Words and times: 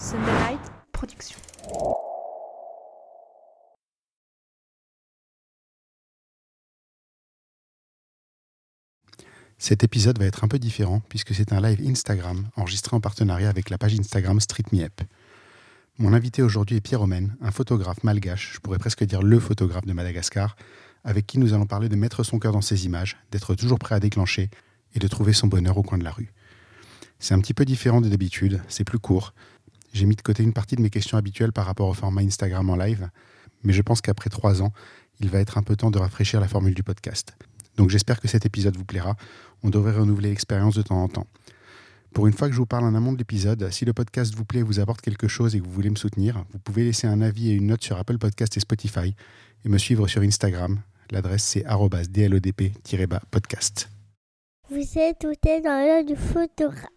Sunderlight 0.00 0.58
Production. 0.92 1.36
Cet 9.58 9.84
épisode 9.84 10.18
va 10.18 10.24
être 10.24 10.42
un 10.42 10.48
peu 10.48 10.58
différent 10.58 11.02
puisque 11.10 11.34
c'est 11.34 11.52
un 11.52 11.60
live 11.60 11.86
Instagram 11.86 12.48
enregistré 12.56 12.96
en 12.96 13.00
partenariat 13.02 13.50
avec 13.50 13.68
la 13.68 13.76
page 13.76 13.92
Instagram 14.00 14.40
Street 14.40 14.64
Me. 14.72 14.88
Mon 15.98 16.14
invité 16.14 16.40
aujourd'hui 16.40 16.78
est 16.78 16.80
Pierre 16.80 17.02
Omen, 17.02 17.36
un 17.42 17.50
photographe 17.50 18.02
malgache, 18.02 18.54
je 18.54 18.60
pourrais 18.60 18.78
presque 18.78 19.04
dire 19.04 19.20
le 19.20 19.38
photographe 19.38 19.84
de 19.84 19.92
Madagascar, 19.92 20.56
avec 21.04 21.26
qui 21.26 21.38
nous 21.38 21.52
allons 21.52 21.66
parler 21.66 21.90
de 21.90 21.96
mettre 21.96 22.22
son 22.22 22.38
cœur 22.38 22.52
dans 22.52 22.62
ses 22.62 22.86
images, 22.86 23.18
d'être 23.32 23.54
toujours 23.54 23.78
prêt 23.78 23.96
à 23.96 24.00
déclencher 24.00 24.48
et 24.94 24.98
de 24.98 25.08
trouver 25.08 25.34
son 25.34 25.48
bonheur 25.48 25.76
au 25.76 25.82
coin 25.82 25.98
de 25.98 26.04
la 26.04 26.10
rue. 26.10 26.32
C'est 27.22 27.34
un 27.34 27.40
petit 27.40 27.52
peu 27.52 27.66
différent 27.66 28.00
de 28.00 28.08
d'habitude, 28.08 28.62
c'est 28.68 28.82
plus 28.82 28.98
court. 28.98 29.34
J'ai 29.92 30.06
mis 30.06 30.16
de 30.16 30.22
côté 30.22 30.42
une 30.42 30.52
partie 30.52 30.76
de 30.76 30.82
mes 30.82 30.90
questions 30.90 31.18
habituelles 31.18 31.52
par 31.52 31.66
rapport 31.66 31.88
au 31.88 31.94
format 31.94 32.22
Instagram 32.22 32.68
en 32.70 32.76
live, 32.76 33.10
mais 33.62 33.72
je 33.72 33.82
pense 33.82 34.00
qu'après 34.00 34.30
trois 34.30 34.62
ans, 34.62 34.72
il 35.20 35.28
va 35.28 35.40
être 35.40 35.58
un 35.58 35.62
peu 35.62 35.76
temps 35.76 35.90
de 35.90 35.98
rafraîchir 35.98 36.40
la 36.40 36.48
formule 36.48 36.74
du 36.74 36.82
podcast. 36.82 37.34
Donc 37.76 37.90
j'espère 37.90 38.20
que 38.20 38.28
cet 38.28 38.46
épisode 38.46 38.76
vous 38.76 38.84
plaira. 38.84 39.16
On 39.62 39.70
devrait 39.70 39.92
renouveler 39.92 40.30
l'expérience 40.30 40.74
de 40.74 40.82
temps 40.82 41.02
en 41.02 41.08
temps. 41.08 41.26
Pour 42.12 42.26
une 42.26 42.32
fois 42.32 42.48
que 42.48 42.54
je 42.54 42.58
vous 42.58 42.66
parle 42.66 42.84
en 42.84 42.94
amont 42.94 43.12
de 43.12 43.18
l'épisode, 43.18 43.70
si 43.70 43.84
le 43.84 43.92
podcast 43.92 44.34
vous 44.34 44.44
plaît, 44.44 44.62
vous 44.62 44.80
apporte 44.80 45.00
quelque 45.00 45.28
chose 45.28 45.54
et 45.54 45.60
que 45.60 45.64
vous 45.64 45.70
voulez 45.70 45.90
me 45.90 45.96
soutenir, 45.96 46.44
vous 46.52 46.58
pouvez 46.58 46.82
laisser 46.84 47.06
un 47.06 47.20
avis 47.20 47.50
et 47.50 47.54
une 47.54 47.68
note 47.68 47.84
sur 47.84 47.96
Apple 47.98 48.18
Podcast 48.18 48.56
et 48.56 48.60
Spotify 48.60 49.14
et 49.64 49.68
me 49.68 49.78
suivre 49.78 50.08
sur 50.08 50.22
Instagram. 50.22 50.80
L'adresse 51.10 51.44
c'est 51.44 51.64
dlodp-podcast. 51.64 53.88
Vous 54.68 54.98
êtes 54.98 55.20
tout 55.20 55.32
dans 55.42 55.84
l'heure 55.84 56.04
du 56.04 56.16
photographe. 56.16 56.88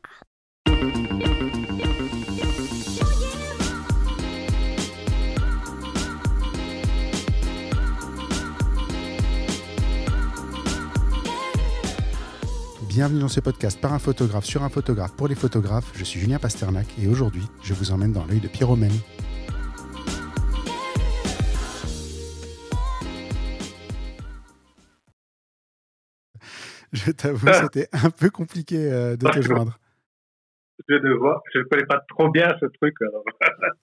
Bienvenue 12.96 13.22
dans 13.22 13.28
ce 13.28 13.40
podcast 13.40 13.82
par 13.82 13.92
un 13.92 13.98
photographe 13.98 14.46
sur 14.46 14.62
un 14.62 14.70
photographe 14.70 15.16
pour 15.16 15.28
les 15.28 15.34
photographes. 15.34 15.92
Je 15.96 16.04
suis 16.04 16.20
Julien 16.20 16.38
Pasternak 16.38 16.86
et 17.02 17.08
aujourd'hui, 17.08 17.42
je 17.64 17.74
vous 17.74 17.90
emmène 17.90 18.12
dans 18.14 18.24
l'œil 18.26 18.40
de 18.40 18.48
Pyromène. 18.48 18.92
Je 26.92 27.10
t'avoue, 27.10 27.48
c'était 27.64 27.90
un 27.94 28.12
peu 28.12 28.30
compliqué 28.30 28.78
euh, 28.78 29.16
de 29.16 29.28
te 29.28 29.42
joindre. 29.42 29.80
Je 30.88 30.94
ne 30.94 31.18
vois, 31.18 31.42
je 31.52 31.62
ne 31.62 31.64
connais 31.64 31.88
pas 31.88 32.06
trop 32.10 32.30
bien 32.30 32.56
ce 32.60 32.68
truc. 32.68 32.94
Alors. 33.02 33.24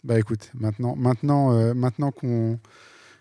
Bah 0.05 0.20
écoute, 0.20 0.52
maintenant, 0.55 0.95
maintenant, 0.95 1.52
euh, 1.52 1.74
maintenant 1.74 2.12
qu'on 2.12 2.61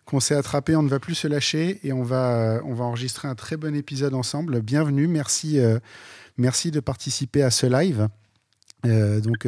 qu'on 0.10 0.20
s'est 0.20 0.36
attrapé, 0.36 0.76
on 0.76 0.82
ne 0.82 0.90
va 0.90 1.00
plus 1.00 1.14
se 1.14 1.28
lâcher 1.28 1.80
et 1.84 1.94
on 1.94 2.02
va, 2.02 2.56
euh, 2.56 2.62
on 2.66 2.74
va 2.74 2.84
enregistrer 2.84 3.28
un 3.28 3.36
très 3.36 3.58
bon 3.58 3.76
épisode 3.76 4.16
ensemble. 4.16 4.60
Bienvenue, 4.62 5.08
merci, 5.08 5.60
euh, 5.60 5.78
merci 6.38 6.72
de 6.72 6.80
participer 6.80 7.44
à 7.44 7.52
ce 7.52 7.68
live. 7.68 8.08
Euh, 8.88 9.20
donc 9.20 9.48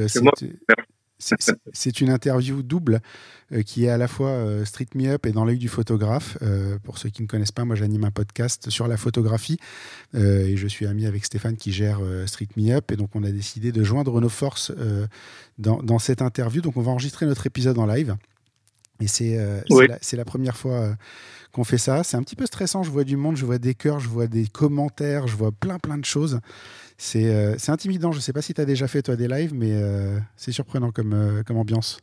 C'est 1.73 2.01
une 2.01 2.09
interview 2.11 2.61
double 2.61 2.99
euh, 3.51 3.63
qui 3.63 3.85
est 3.85 3.89
à 3.89 3.97
la 3.97 4.07
fois 4.07 4.63
Street 4.65 4.85
Me 4.93 5.07
Up 5.07 5.25
et 5.25 5.31
dans 5.31 5.45
l'œil 5.45 5.57
du 5.57 5.67
photographe. 5.67 6.37
Pour 6.83 6.99
ceux 6.99 7.09
qui 7.09 7.23
ne 7.23 7.27
connaissent 7.27 7.51
pas, 7.51 7.65
moi 7.65 7.75
j'anime 7.75 8.03
un 8.03 8.11
podcast 8.11 8.69
sur 8.69 8.87
la 8.87 8.97
photographie 8.97 9.57
et 10.13 10.57
je 10.57 10.67
suis 10.67 10.85
ami 10.85 11.07
avec 11.07 11.25
Stéphane 11.25 11.57
qui 11.57 11.71
gère 11.71 12.01
Street 12.27 12.49
Me 12.55 12.71
Up 12.71 12.91
et 12.91 12.97
donc 12.97 13.15
on 13.15 13.23
a 13.23 13.31
décidé 13.31 13.71
de 13.71 13.83
joindre 13.83 14.21
nos 14.21 14.29
forces 14.29 14.71
dans, 15.57 15.81
dans 15.81 15.97
cette 15.97 16.21
interview. 16.21 16.61
Donc 16.61 16.77
on 16.77 16.81
va 16.81 16.91
enregistrer 16.91 17.25
notre 17.25 17.47
épisode 17.47 17.79
en 17.79 17.87
live. 17.87 18.15
Et 19.01 19.07
c'est 19.07 19.37
euh, 19.37 19.61
c'est 19.67 19.73
Oui. 19.73 19.87
la, 20.17 20.25
première 20.25 20.55
fois 20.55 20.73
euh, 20.73 20.93
qu'on 21.51 21.63
fait 21.63 21.77
ça. 21.77 22.03
C'est 22.03 22.17
un 22.17 22.23
petit 22.23 22.35
peu 22.35 22.45
stressant. 22.45 22.83
Je 22.83 22.91
vois 22.91 23.03
du 23.03 23.17
monde, 23.17 23.35
je 23.35 23.45
vois 23.45 23.57
des 23.57 23.73
cœurs, 23.73 23.99
je 23.99 24.07
vois 24.07 24.27
des 24.27 24.47
commentaires, 24.47 25.27
je 25.27 25.35
vois 25.35 25.51
plein 25.51 25.79
plein 25.79 25.97
de 25.97 26.05
choses. 26.05 26.39
C'est 26.97 27.33
euh, 27.33 27.55
intimidant. 27.67 28.11
Je 28.11 28.17
ne 28.17 28.21
sais 28.21 28.33
pas 28.33 28.41
si 28.41 28.53
tu 28.53 28.61
as 28.61 28.65
déjà 28.65 28.87
fait 28.87 29.01
toi 29.01 29.15
des 29.15 29.27
lives, 29.27 29.53
mais 29.53 29.73
c'est 30.35 30.51
surprenant 30.51 30.91
comme, 30.91 31.43
comme 31.45 31.57
ambiance. 31.57 31.99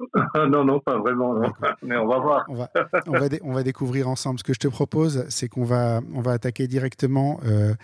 Non, 0.48 0.64
non, 0.64 0.80
pas 0.80 0.98
vraiment. 0.98 1.34
non. 1.34 1.52
Mais 1.82 1.96
on 1.96 2.06
va 2.06 2.18
voir. 2.18 2.44
On 2.48 2.54
va, 2.54 2.70
on, 3.06 3.12
va 3.12 3.28
dé- 3.28 3.40
on 3.44 3.52
va 3.52 3.62
découvrir 3.62 4.08
ensemble. 4.08 4.38
Ce 4.38 4.44
que 4.44 4.52
je 4.54 4.58
te 4.58 4.68
propose, 4.68 5.24
c'est 5.28 5.48
qu'on 5.48 5.64
va, 5.64 6.00
on 6.14 6.20
va 6.20 6.32
attaquer 6.32 6.66
directement 6.66 7.40
euh, 7.46 7.74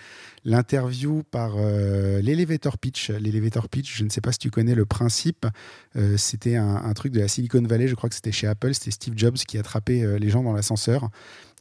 l'interview 0.44 1.22
par 1.31 1.53
euh, 1.56 2.20
l'elevator 2.20 2.78
pitch. 2.78 3.10
L'elevator 3.10 3.69
pitch, 3.69 3.97
je 3.97 4.04
ne 4.04 4.09
sais 4.10 4.20
pas 4.20 4.32
si 4.32 4.38
tu 4.38 4.50
connais 4.50 4.75
le 4.75 4.87
principe. 4.87 5.47
Euh, 5.97 6.16
c'était 6.16 6.56
un, 6.56 6.76
un 6.76 6.93
truc 6.94 7.12
de 7.12 7.20
la 7.20 7.28
Silicon 7.28 7.62
Valley, 7.62 7.87
je 7.88 7.94
crois 7.94 8.09
que 8.09 8.15
c'était 8.15 8.32
chez 8.32 8.47
Apple. 8.47 8.75
C'était 8.75 8.91
Steve 8.91 9.15
Jobs 9.16 9.37
qui 9.37 9.59
attrapait 9.59 10.03
euh, 10.03 10.19
les 10.19 10.31
gens 10.31 10.43
dans 10.43 10.53
l'ascenseur. 10.53 11.09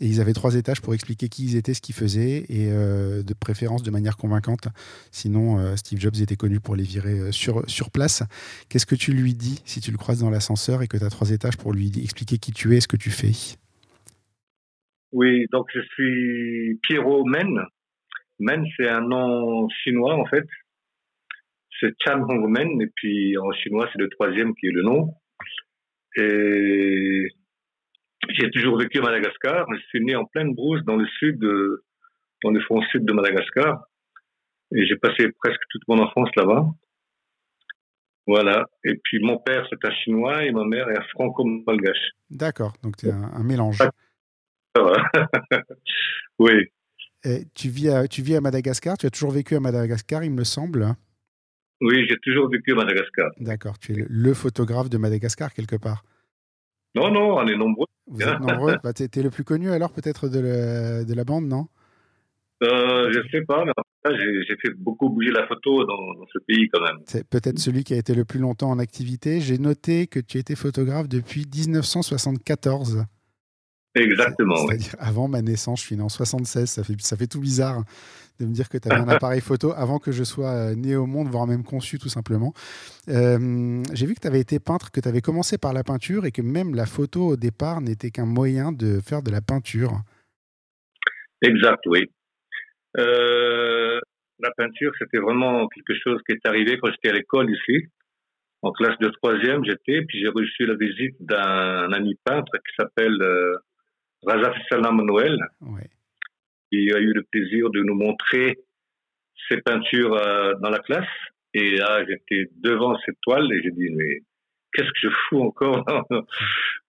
Et 0.01 0.05
ils 0.05 0.21
avaient 0.21 0.33
trois 0.33 0.55
étages 0.55 0.81
pour 0.81 0.93
expliquer 0.93 1.27
qui 1.27 1.43
ils 1.43 1.55
étaient, 1.57 1.73
ce 1.73 1.81
qu'ils 1.81 1.95
faisaient, 1.95 2.45
et 2.47 2.71
euh, 2.71 3.21
de 3.21 3.33
préférence 3.33 3.83
de 3.83 3.91
manière 3.91 4.15
convaincante. 4.15 4.69
Sinon, 5.11 5.59
euh, 5.59 5.75
Steve 5.75 5.99
Jobs 5.99 6.15
était 6.21 6.37
connu 6.37 6.59
pour 6.59 6.75
les 6.75 6.83
virer 6.83 7.19
euh, 7.19 7.31
sur, 7.31 7.69
sur 7.69 7.91
place. 7.91 8.23
Qu'est-ce 8.69 8.85
que 8.85 8.95
tu 8.95 9.11
lui 9.11 9.33
dis 9.33 9.61
si 9.65 9.81
tu 9.81 9.91
le 9.91 9.97
croises 9.97 10.21
dans 10.21 10.29
l'ascenseur 10.29 10.81
et 10.81 10.88
que 10.88 10.97
tu 10.97 11.03
as 11.03 11.09
trois 11.09 11.31
étages 11.31 11.57
pour 11.57 11.73
lui 11.73 11.91
expliquer 12.01 12.38
qui 12.38 12.53
tu 12.53 12.73
es 12.73 12.77
et 12.77 12.81
ce 12.81 12.88
que 12.88 12.97
tu 12.97 13.09
fais? 13.09 13.57
Oui, 15.11 15.47
donc 15.51 15.67
je 15.73 15.81
suis 15.81 16.79
Pierrot 16.83 17.25
Men. 17.25 17.59
Men, 18.39 18.63
c'est 18.77 18.88
un 18.88 19.01
nom 19.01 19.67
chinois 19.83 20.15
en 20.15 20.25
fait. 20.25 20.45
C'est 21.79 21.93
Chan 22.05 22.21
Hong 22.21 22.49
Men, 22.49 22.81
et 22.81 22.88
puis 22.95 23.38
en 23.38 23.51
chinois, 23.51 23.89
c'est 23.91 23.99
le 23.99 24.09
troisième 24.09 24.53
qui 24.55 24.67
est 24.67 24.71
le 24.71 24.83
nom. 24.83 25.13
Et 26.17 27.27
j'ai 28.29 28.50
toujours 28.51 28.78
vécu 28.78 29.00
à 29.00 29.01
Madagascar. 29.01 29.66
Je 29.73 29.79
suis 29.88 30.03
né 30.03 30.16
en 30.16 30.25
pleine 30.25 30.53
brousse 30.53 30.84
dans 30.84 30.95
le 30.95 31.06
sud, 31.19 31.40
de- 31.40 31.84
dans 32.44 32.51
le 32.51 32.59
front 32.62 32.81
sud 32.91 33.06
de 33.06 33.13
Madagascar. 33.13 33.84
Et 34.75 34.85
j'ai 34.85 34.95
passé 34.97 35.31
presque 35.41 35.62
toute 35.69 35.81
mon 35.88 36.00
enfance 36.00 36.29
là-bas. 36.35 36.66
Voilà. 38.28 38.66
Et 38.84 38.95
puis 39.03 39.19
mon 39.19 39.38
père, 39.39 39.66
c'est 39.69 39.84
un 39.84 39.91
chinois 39.91 40.44
et 40.45 40.51
ma 40.51 40.63
mère 40.63 40.89
est 40.89 40.97
un 40.97 41.03
franco-malgache. 41.13 42.12
D'accord, 42.29 42.73
donc 42.84 42.97
tu 42.97 43.07
es 43.07 43.12
un, 43.12 43.23
un 43.23 43.44
mélange. 43.44 43.79
Va. 44.75 44.94
oui. 46.39 46.68
Et 47.25 47.45
tu, 47.53 47.69
vis 47.69 47.89
à, 47.89 48.07
tu 48.07 48.22
vis 48.22 48.35
à 48.35 48.41
Madagascar, 48.41 48.97
tu 48.97 49.06
as 49.06 49.09
toujours 49.09 49.31
vécu 49.31 49.56
à 49.56 49.59
Madagascar, 49.59 50.23
il 50.23 50.31
me 50.31 50.44
semble. 50.44 50.94
Oui, 51.81 52.06
j'ai 52.07 52.18
toujours 52.22 52.50
vécu 52.50 52.72
à 52.73 52.75
Madagascar. 52.75 53.31
D'accord, 53.39 53.79
tu 53.79 53.94
es 53.94 53.95
le, 53.95 54.06
le 54.09 54.34
photographe 54.34 54.89
de 54.89 54.97
Madagascar 54.97 55.51
quelque 55.53 55.75
part? 55.75 56.03
Non, 56.95 57.12
non, 57.12 57.38
on 57.38 57.47
est 57.47 57.56
nombreux. 57.57 57.88
Vous 58.09 58.21
êtes 58.21 58.39
nombreux. 58.39 58.75
Bah, 58.83 58.93
tu 58.93 59.03
es, 59.03 59.23
le 59.23 59.29
plus 59.29 59.43
connu 59.43 59.71
alors 59.71 59.91
peut-être 59.91 60.27
de, 60.29 60.39
la- 60.39 61.03
de 61.03 61.13
la 61.13 61.23
bande, 61.23 61.45
non? 61.47 61.67
Euh, 62.61 63.11
je 63.13 63.19
sais 63.31 63.45
pas, 63.45 63.63
mais 63.63 63.71
en 63.77 63.83
j'ai 64.05 64.55
fait 64.61 64.73
beaucoup 64.77 65.09
bouger 65.09 65.31
la 65.31 65.45
photo 65.47 65.85
dans, 65.85 66.13
dans 66.13 66.25
ce 66.31 66.39
pays 66.39 66.69
quand 66.73 66.81
même. 66.81 66.97
C'est 67.05 67.27
peut-être 67.27 67.59
celui 67.59 67.83
qui 67.83 67.93
a 67.93 67.97
été 67.97 68.13
le 68.13 68.25
plus 68.25 68.39
longtemps 68.39 68.69
en 68.69 68.79
activité. 68.79 69.39
J'ai 69.41 69.57
noté 69.57 70.07
que 70.07 70.19
tu 70.19 70.37
étais 70.37 70.55
photographe 70.55 71.07
depuis 71.07 71.45
1974. 71.53 73.05
Exactement, 73.95 74.55
oui. 74.61 74.67
C'est-à-dire 74.69 74.95
avant 74.99 75.27
ma 75.27 75.41
naissance, 75.41 75.81
je 75.81 75.85
suis 75.87 75.95
né 75.97 76.03
en 76.03 76.09
76. 76.09 76.69
Ça 76.69 76.83
fait, 76.83 76.95
ça 76.99 77.17
fait 77.17 77.27
tout 77.27 77.39
bizarre 77.39 77.83
de 78.39 78.45
me 78.45 78.53
dire 78.53 78.69
que 78.69 78.77
tu 78.77 78.89
avais 78.89 79.01
un 79.01 79.07
appareil 79.09 79.41
photo 79.41 79.72
avant 79.75 80.00
que 80.00 80.11
je 80.11 80.23
sois 80.23 80.51
euh, 80.51 80.75
né 80.75 80.95
au 80.95 81.05
monde, 81.05 81.27
voire 81.27 81.47
même 81.47 81.63
conçu 81.63 82.00
tout 82.00 82.09
simplement. 82.09 82.53
Euh, 83.09 83.83
J'ai 83.94 84.05
vu 84.05 84.16
que 84.16 84.22
tu 84.22 84.27
avais 84.27 84.39
été 84.39 84.59
peintre, 84.59 84.91
que 84.91 85.00
tu 85.00 85.07
avais 85.07 85.22
commencé 85.22 85.57
par 85.57 85.73
la 85.73 85.83
peinture 85.83 86.25
et 86.25 86.31
que 86.31 86.41
même 86.41 86.75
la 86.75 86.85
photo 86.85 87.27
au 87.27 87.35
départ 87.35 87.81
n'était 87.81 88.11
qu'un 88.11 88.25
moyen 88.25 88.72
de 88.72 89.00
faire 89.00 89.22
de 89.22 89.31
la 89.31 89.41
peinture. 89.41 90.01
Exact, 91.41 91.81
oui. 91.85 92.05
Euh, 92.97 94.00
la 94.39 94.51
peinture, 94.51 94.91
c'était 95.00 95.19
vraiment 95.19 95.67
quelque 95.67 95.97
chose 96.01 96.19
qui 96.27 96.33
est 96.33 96.45
arrivé 96.47 96.77
quand 96.81 96.89
j'étais 96.91 97.09
à 97.09 97.13
l'école 97.13 97.50
ici. 97.51 97.88
En 98.61 98.71
classe 98.71 98.97
de 99.00 99.09
troisième, 99.09 99.63
j'étais, 99.63 100.01
puis 100.06 100.19
j'ai 100.19 100.27
reçu 100.27 100.65
la 100.65 100.75
visite 100.75 101.15
d'un 101.19 101.91
ami 101.94 102.15
peintre 102.25 102.51
qui 102.57 102.75
s'appelle 102.77 103.21
euh, 103.21 103.56
Raza 104.24 104.53
Salam 104.69 104.97
Manuel. 104.97 105.38
Ouais. 105.62 105.89
Il 106.71 106.94
a 106.94 107.00
eu 107.00 107.13
le 107.13 107.24
plaisir 107.24 107.69
de 107.69 107.81
nous 107.81 107.95
montrer 107.95 108.60
ses 109.48 109.62
peintures 109.62 110.13
euh, 110.16 110.54
dans 110.62 110.69
la 110.69 110.80
classe. 110.80 111.07
Et 111.54 111.77
là, 111.77 112.06
j'étais 112.06 112.51
devant 112.57 112.98
cette 113.06 113.19
toile 113.21 113.51
et 113.51 113.62
j'ai 113.63 113.71
dit, 113.71 113.89
mais 113.95 114.21
qu'est-ce 114.74 114.89
que 114.89 115.00
je 115.04 115.10
fous 115.10 115.42
encore 115.42 115.83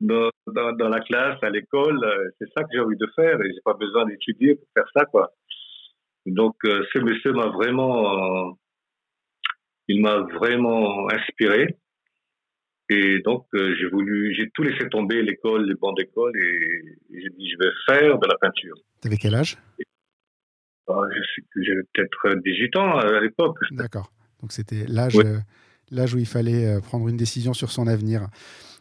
dans, 0.00 0.30
dans, 0.46 0.72
dans, 0.72 0.88
la 0.88 1.00
classe, 1.00 1.42
à 1.42 1.50
l'école? 1.50 1.98
C'est 2.38 2.48
ça 2.54 2.62
que 2.64 2.68
j'ai 2.72 2.80
envie 2.80 2.98
de 2.98 3.08
faire 3.16 3.40
et 3.40 3.52
j'ai 3.52 3.60
pas 3.64 3.74
besoin 3.74 4.04
d'étudier 4.04 4.56
pour 4.56 4.66
faire 4.74 4.90
ça, 4.94 5.04
quoi. 5.06 5.32
Donc, 6.26 6.56
euh, 6.64 6.84
ce 6.92 6.98
monsieur 6.98 7.32
m'a 7.32 7.46
vraiment, 7.46 8.48
euh, 8.48 8.52
il 9.88 10.02
m'a 10.02 10.18
vraiment 10.18 11.08
inspiré. 11.10 11.76
Et 12.92 13.20
donc, 13.24 13.46
euh, 13.54 13.76
j'ai 13.78 13.86
voulu, 13.86 14.34
j'ai 14.34 14.50
tout 14.50 14.64
laissé 14.64 14.88
tomber, 14.88 15.22
l'école, 15.22 15.64
les 15.68 15.76
bancs 15.76 15.96
d'école, 15.96 16.36
et, 16.36 17.14
et 17.14 17.22
j'ai 17.22 17.30
dit, 17.30 17.48
je 17.48 17.56
vais 17.56 17.70
faire 17.86 18.18
de 18.18 18.26
la 18.26 18.36
peinture. 18.40 18.74
Tu 19.00 19.06
avais 19.06 19.16
quel 19.16 19.36
âge? 19.36 19.56
Ah, 20.88 21.02
j'avais 21.54 21.82
peut-être 21.94 22.40
18 22.44 22.76
ans 22.76 22.98
euh, 22.98 23.18
à 23.18 23.20
l'époque. 23.20 23.58
D'accord. 23.70 24.10
Donc 24.40 24.50
c'était 24.52 24.86
l'âge 24.88 25.14
Ouais. 25.14 25.24
euh, 25.24 25.38
l'âge 25.92 26.14
où 26.14 26.18
il 26.18 26.26
fallait 26.26 26.80
prendre 26.80 27.06
une 27.08 27.16
décision 27.16 27.52
sur 27.54 27.70
son 27.70 27.86
avenir. 27.86 28.26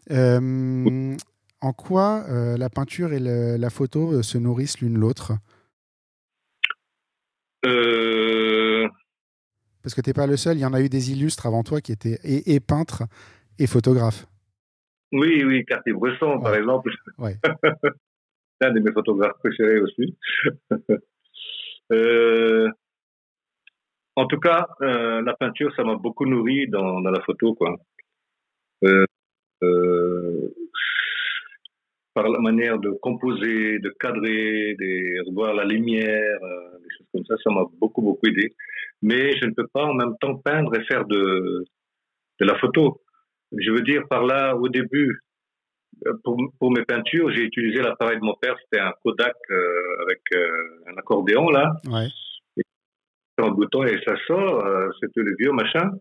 en 0.10 1.74
quoi 1.74 2.26
la 2.58 2.70
peinture 2.70 3.14
et 3.14 3.20
la 3.20 3.70
photo 3.70 4.24
se 4.24 4.38
nourrissent 4.40 4.80
l'une 4.82 4.98
l'autre? 4.98 5.34
Parce 9.84 9.96
que 9.96 10.02
tu 10.02 10.10
n'es 10.10 10.14
pas 10.14 10.28
le 10.28 10.38
seul, 10.38 10.58
il 10.58 10.62
y 10.62 10.66
en 10.66 10.74
a 10.74 10.82
eu 10.82 10.90
des 10.90 11.12
illustres 11.12 11.46
avant 11.46 11.64
toi 11.64 11.82
qui 11.82 11.92
étaient 11.92 12.20
et, 12.24 12.60
peintres 12.60 13.04
et 13.60 13.68
photographes. 13.68 14.26
Oui, 15.12 15.44
oui, 15.44 15.66
Cartier-Bresson, 15.66 16.40
par 16.40 16.56
exemple. 16.56 16.92
Ouais. 17.18 17.36
un 18.62 18.72
de 18.72 18.80
mes 18.80 18.92
photographes 18.92 19.38
préférés 19.40 19.80
aussi. 19.80 20.18
euh, 21.92 22.70
en 24.16 24.28
tout 24.28 24.40
cas, 24.40 24.68
euh, 24.82 25.22
la 25.22 25.34
peinture, 25.34 25.74
ça 25.76 25.84
m'a 25.84 25.96
beaucoup 25.96 26.26
nourri 26.26 26.68
dans, 26.68 27.02
dans 27.02 27.12
la 27.12 27.22
photo, 27.22 27.56
quoi. 27.56 27.76
Euh, 28.84 29.06
par 32.14 32.28
la 32.30 32.40
manière 32.40 32.80
de 32.80 32.92
composer, 32.92 33.80
de 33.80 33.90
cadrer, 34.00 34.76
de 34.78 35.34
voir 35.34 35.54
la 35.54 35.64
lumière, 35.64 36.40
des 36.40 36.90
choses 36.98 37.08
comme 37.14 37.26
ça, 37.26 37.36
ça 37.44 37.50
m'a 37.50 37.66
beaucoup, 37.80 38.02
beaucoup 38.02 38.28
aidé. 38.28 38.56
Mais 39.02 39.38
je 39.38 39.46
ne 39.46 39.54
peux 39.54 39.68
pas 39.68 39.86
en 39.86 39.94
même 39.94 40.16
temps 40.20 40.36
peindre 40.36 40.76
et 40.76 40.84
faire 40.86 41.06
de, 41.06 41.66
de 42.40 42.46
la 42.46 42.58
photo. 42.58 43.02
Je 43.58 43.72
veux 43.72 43.82
dire, 43.82 44.04
par 44.10 44.26
là, 44.26 44.56
au 44.56 44.70
début, 44.70 45.20
euh, 46.06 46.14
pour, 46.24 46.38
pour 46.60 46.72
mes 46.72 46.84
peintures, 46.84 47.32
j'ai 47.32 47.44
utilisé 47.44 47.82
l'appareil 47.82 48.20
de 48.20 48.24
mon 48.24 48.36
père, 48.36 48.56
c'était 48.64 48.82
un 48.82 48.94
Kodak 49.04 49.36
euh, 49.50 50.04
avec 50.04 50.22
un 50.88 50.98
accordéon, 50.98 51.50
là. 51.50 51.74
Ouais 51.90 52.08
un 53.42 53.52
bouton 53.52 53.84
et 53.84 54.00
ça 54.06 54.16
sort. 54.28 54.66
Euh, 54.66 54.90
c'était 55.00 55.22
le 55.22 55.36
vieux 55.38 55.52
machin. 55.52 55.92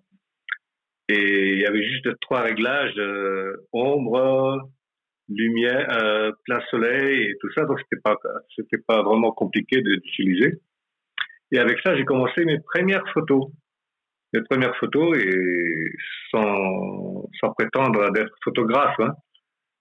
Et 1.08 1.54
il 1.54 1.60
y 1.60 1.66
avait 1.66 1.82
juste 1.82 2.08
trois 2.20 2.42
réglages 2.42 2.98
euh, 2.98 3.56
ombre, 3.72 4.68
lumière, 5.28 5.88
euh, 6.02 6.32
plein 6.44 6.60
soleil 6.70 7.30
et 7.30 7.36
tout 7.40 7.50
ça. 7.52 7.64
Donc 7.64 7.78
c'était 7.80 8.02
pas 8.02 8.16
c'était 8.54 8.82
pas 8.86 9.02
vraiment 9.02 9.32
compliqué 9.32 9.80
d'utiliser. 9.80 10.60
Et 11.50 11.58
avec 11.58 11.78
ça, 11.82 11.96
j'ai 11.96 12.04
commencé 12.04 12.44
mes 12.44 12.58
premières 12.60 13.04
photos. 13.14 13.46
Mes 14.32 14.42
premières 14.42 14.76
photos 14.76 15.16
et 15.18 15.92
sans, 16.30 17.28
sans 17.40 17.52
prétendre 17.52 18.10
d'être 18.12 18.34
photographe. 18.44 18.98
Hein. 19.00 19.14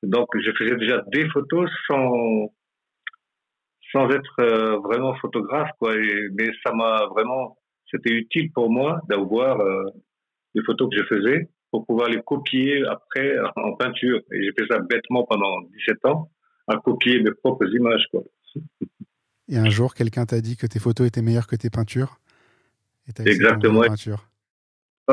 Donc 0.04 0.28
je 0.40 0.52
faisais 0.58 0.76
déjà 0.76 1.04
des 1.12 1.28
photos 1.30 1.70
sans 1.88 2.52
sans 3.92 4.10
être 4.10 4.36
euh, 4.40 4.78
vraiment 4.80 5.16
photographe, 5.16 5.72
quoi. 5.80 5.96
mais 5.96 6.50
ça 6.66 6.74
m'a 6.74 7.06
vraiment, 7.06 7.58
c'était 7.90 8.12
utile 8.12 8.52
pour 8.52 8.70
moi 8.70 9.00
d'avoir 9.08 9.62
euh, 9.62 9.86
les 10.56 10.62
photos 10.64 10.90
que 10.90 10.98
je 10.98 11.04
faisais 11.06 11.50
pour 11.72 11.86
pouvoir 11.86 12.10
les 12.10 12.22
copier 12.22 12.86
après 12.86 13.38
en 13.56 13.74
peinture. 13.76 14.20
Et 14.32 14.44
j'ai 14.44 14.52
fait 14.58 14.68
ça 14.70 14.80
bêtement 14.80 15.24
pendant 15.24 15.62
17 15.88 16.06
ans, 16.06 16.30
à 16.68 16.78
copier 16.78 17.22
mes 17.22 17.32
propres 17.32 17.68
images, 17.74 18.06
quoi. 18.12 18.24
Et 19.50 19.58
un 19.58 19.70
jour, 19.70 19.94
quelqu'un 19.94 20.26
t'a 20.26 20.42
dit 20.42 20.58
que 20.58 20.68
tes 20.68 20.80
photos 20.80 21.08
étaient 21.08 21.22
meilleures 21.22 21.48
que 21.48 21.56
tes 21.56 21.70
peintures 21.70 22.20
Exactement. 23.26 23.82
Peinture. 23.82 24.27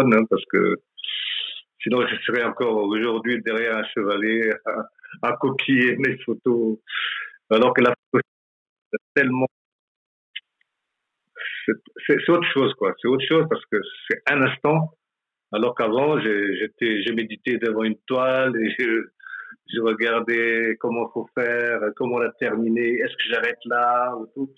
Non, 0.03 0.25
parce 0.27 0.45
que 0.47 0.77
sinon 1.83 2.07
je 2.07 2.17
serais 2.25 2.43
encore 2.45 2.77
aujourd'hui 2.77 3.41
derrière 3.43 3.77
un 3.77 3.85
chevalet 3.95 4.51
à, 4.67 5.29
à 5.29 5.37
copier 5.37 5.97
mes 5.97 6.19
photos. 6.25 6.79
Alors 7.51 7.73
que 7.75 7.83
la 7.83 7.95
photo, 8.11 8.27
tellement. 9.15 9.47
C'est 11.67 12.29
autre 12.29 12.49
chose, 12.53 12.75
quoi. 12.75 12.95
C'est 13.01 13.09
autre 13.09 13.25
chose 13.27 13.47
parce 13.49 13.65
que 13.67 13.79
c'est 14.09 14.21
un 14.31 14.43
instant, 14.43 14.91
alors 15.53 15.75
qu'avant, 15.75 16.21
j'étais, 16.21 17.03
j'ai 17.03 17.15
médité 17.15 17.59
devant 17.59 17.85
une 17.85 17.99
toile 18.07 18.55
et 18.57 18.75
je, 18.79 19.07
je 19.73 19.81
regardais 19.81 20.77
comment 20.81 21.09
faut 21.13 21.29
faire, 21.39 21.81
comment 21.97 22.19
la 22.19 22.33
terminer, 22.33 22.95
est-ce 22.95 23.15
que 23.15 23.35
j'arrête 23.35 23.59
là 23.65 24.15
ou 24.17 24.27
tout. 24.35 24.51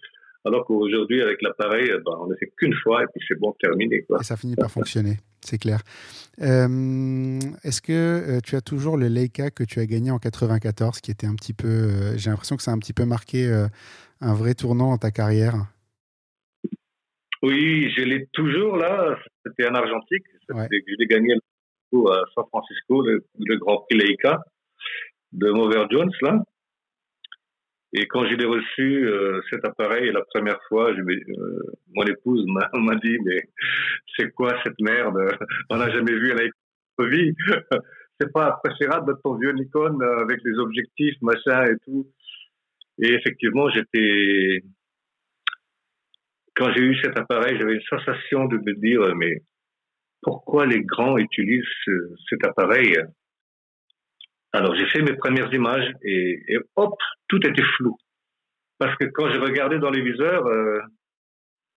Alors 0.46 0.64
qu'aujourd'hui, 0.64 1.20
avec 1.22 1.43
l'appareil, 1.43 1.90
ben, 2.04 2.12
on 2.20 2.28
ne 2.28 2.37
fait 2.37 2.52
qu'une 2.56 2.75
fois 2.75 3.02
et 3.02 3.06
puis 3.12 3.20
c'est 3.26 3.38
bon, 3.38 3.52
terminé. 3.60 4.02
Quoi. 4.02 4.19
Et 4.20 4.25
ça 4.25 4.37
finit 4.37 4.54
par 4.54 4.70
fonctionner, 4.70 5.16
c'est 5.40 5.58
clair. 5.58 5.81
Euh, 6.40 7.40
est-ce 7.64 7.82
que 7.82 7.93
euh, 7.93 8.40
tu 8.44 8.54
as 8.54 8.60
toujours 8.60 8.96
le 8.96 9.08
Leica 9.08 9.50
que 9.50 9.64
tu 9.64 9.81
as 9.81 9.87
gagné 9.87 10.12
en 10.12 10.20
94, 10.20 11.00
qui 11.00 11.10
était 11.10 11.26
un 11.26 11.34
petit 11.34 11.52
peu. 11.52 11.66
Euh, 11.66 12.16
j'ai 12.16 12.31
l'impression 12.31 12.56
que 12.56 12.62
ça 12.62 12.70
a 12.70 12.75
un 12.75 12.78
petit 12.78 12.93
peu 12.93 13.04
marqué 13.04 13.66
un 14.20 14.34
vrai 14.34 14.54
tournant 14.54 14.90
dans 14.90 14.98
ta 14.98 15.10
carrière? 15.10 15.54
Oui, 17.42 17.90
je 17.96 18.02
l'ai 18.02 18.28
toujours 18.32 18.76
là. 18.76 19.19
C'était 19.44 19.69
en 19.69 19.75
argentique. 19.75 20.25
Je 20.49 20.54
l'ai 20.99 21.06
gagné 21.06 21.34
à 21.34 22.22
San 22.34 22.44
Francisco, 22.50 23.02
le, 23.02 23.25
Grand 23.58 23.84
Prix 23.88 23.99
Leica 23.99 24.38
de 25.32 25.50
Mover 25.50 25.87
Jones 25.90 26.12
là. 26.22 26.40
Et 27.98 28.06
quand 28.08 28.26
j'ai 28.26 28.37
reçu 28.44 29.08
euh, 29.08 29.40
cet 29.48 29.64
appareil 29.64 30.12
la 30.12 30.22
première 30.34 30.58
fois, 30.69 30.94
je, 30.94 31.00
euh, 31.00 31.62
mon 31.94 32.04
épouse 32.04 32.44
m'a 32.75 32.94
dit 32.96 33.19
mais 33.25 33.48
c'est 34.16 34.31
quoi 34.32 34.54
cette 34.62 34.78
merde? 34.81 35.16
On 35.70 35.78
n'a 35.78 35.90
jamais 35.90 36.12
vu 36.12 36.28
Leica 36.34 36.52
vie. 36.98 37.34
c'est 38.20 38.32
pas 38.32 38.60
préférable 38.62 39.14
de 39.14 39.19
ton 39.22 39.37
vieux 39.37 39.52
Nikon 39.52 39.98
avec 40.20 40.40
les 40.44 40.58
objectifs 40.58 41.16
machin 41.22 41.64
et 41.64 41.76
tout. 41.87 42.06
Et 42.98 43.14
effectivement, 43.14 43.70
j'étais, 43.70 44.62
quand 46.54 46.72
j'ai 46.75 46.82
eu 46.82 46.96
cet 47.02 47.19
appareil, 47.19 47.58
j'avais 47.58 47.75
une 47.75 47.82
sensation 47.82 48.46
de 48.46 48.56
me 48.58 48.75
dire, 48.75 49.14
mais 49.16 49.42
pourquoi 50.22 50.66
les 50.66 50.82
grands 50.82 51.19
utilisent 51.19 51.64
cet 52.28 52.44
appareil? 52.46 52.96
Alors 54.56 54.74
j'ai 54.74 54.86
fait 54.86 55.02
mes 55.02 55.14
premières 55.14 55.52
images 55.52 55.92
et, 56.02 56.56
hop, 56.76 56.94
tout 57.28 57.46
était 57.46 57.62
flou. 57.76 57.94
Parce 58.78 58.96
que 58.96 59.04
quand 59.04 59.28
je 59.30 59.38
regardais 59.38 59.78
dans 59.78 59.90
les 59.90 60.00
viseurs, 60.00 60.46
euh, 60.46 60.80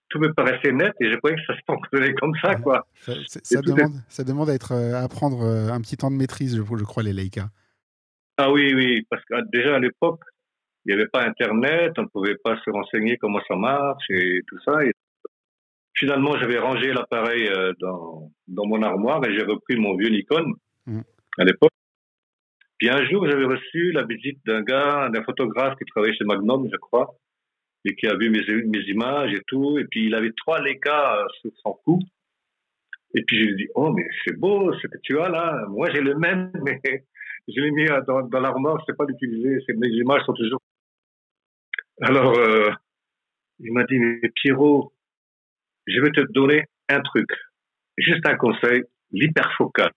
tout 0.08 0.20
me 0.20 0.34
paraissait 0.34 0.72
net 0.72 0.94
et 1.02 1.12
je 1.12 1.18
croyais 1.18 1.36
que 1.36 1.42
ça 1.46 1.56
se 1.56 1.62
fonctionnait 1.68 2.14
comme 2.14 2.34
ça, 2.42 2.56
quoi. 2.56 2.88
Ça, 3.02 3.62
demande, 3.62 3.94
ça 4.08 4.24
demande 4.24 4.50
à, 4.50 4.54
être, 4.54 4.72
euh, 4.72 4.94
à 4.94 5.04
apprendre 5.04 5.42
euh, 5.42 5.70
un 5.70 5.82
petit 5.82 5.98
temps 5.98 6.10
de 6.10 6.16
maîtrise, 6.16 6.56
je, 6.56 6.62
je 6.62 6.84
crois, 6.86 7.04
les 7.04 7.12
Leica. 7.12 7.50
Ah 8.38 8.50
oui, 8.50 8.74
oui, 8.74 9.06
parce 9.10 9.24
que 9.26 9.36
déjà 9.52 9.76
à 9.76 9.80
l'époque, 9.80 10.22
il 10.86 10.96
n'y 10.96 11.02
avait 11.02 11.10
pas 11.10 11.26
Internet, 11.26 11.94
on 11.98 12.04
ne 12.04 12.08
pouvait 12.08 12.38
pas 12.42 12.58
se 12.64 12.70
renseigner 12.70 13.18
comment 13.18 13.42
ça 13.46 13.58
marche 13.58 14.06
et 14.10 14.42
tout 14.48 14.60
ça. 14.64 14.86
Et 14.86 14.94
finalement, 15.96 16.38
j'avais 16.38 16.60
rangé 16.60 16.94
l'appareil 16.94 17.50
dans, 17.82 18.32
dans 18.48 18.66
mon 18.66 18.82
armoire 18.84 19.22
et 19.26 19.38
j'ai 19.38 19.44
repris 19.44 19.76
mon 19.76 19.98
vieux 19.98 20.10
Nikon 20.10 20.54
mm. 20.86 21.02
à 21.40 21.44
l'époque. 21.44 21.72
Puis 22.80 22.90
un 22.90 23.06
jour, 23.10 23.30
j'avais 23.30 23.46
reçu 23.46 23.92
la 23.92 24.04
visite 24.04 24.40
d'un 24.46 24.62
gars, 24.62 25.10
d'un 25.14 25.24
photographe 25.24 25.78
qui 25.78 25.86
travaillait 25.86 26.16
chez 26.16 26.24
Magnum, 26.24 26.68
je 26.72 26.78
crois, 26.78 27.16
et 27.86 27.96
qui 27.96 28.08
a 28.08 28.16
vu 28.16 28.30
mes, 28.30 28.40
images 28.88 29.34
et 29.34 29.42
tout. 29.48 29.78
Et 29.78 29.86
puis 29.86 30.06
il 30.06 30.16
avait 30.16 30.32
trois 30.38 30.62
Leica 30.62 31.26
sur 31.42 31.52
son 31.64 31.74
cou. 31.86 32.00
Et 33.16 33.24
puis 33.24 33.40
je 33.40 33.46
lui 33.46 33.54
ai 33.54 33.56
dit, 33.56 33.68
oh, 33.76 33.92
mais 33.92 34.08
c'est 34.26 34.38
beau 34.38 34.74
ce 34.74 34.88
que 34.88 34.98
tu 35.04 35.20
as 35.20 35.30
là. 35.30 35.66
Moi, 35.70 35.90
j'ai 35.94 36.02
le 36.02 36.16
même, 36.16 36.52
mais 36.64 36.80
je 37.48 37.60
l'ai 37.60 37.72
mis 37.72 37.86
dans, 38.08 38.40
l'armoire, 38.40 38.78
je 38.78 38.84
ne 38.84 38.86
sais 38.88 38.98
pas 38.98 39.06
l'utiliser. 39.06 39.60
Mes 39.76 39.90
images 39.90 40.22
sont 40.26 40.34
toujours 40.34 40.60
alors, 42.02 42.38
euh, 42.38 42.72
il 43.60 43.74
m'a 43.74 43.84
dit, 43.84 44.00
Pierrot, 44.36 44.94
je 45.86 46.00
vais 46.00 46.12
te 46.12 46.22
donner 46.32 46.64
un 46.88 47.02
truc, 47.02 47.30
juste 47.98 48.26
un 48.26 48.36
conseil, 48.36 48.84
l'hyperfocal. 49.12 49.92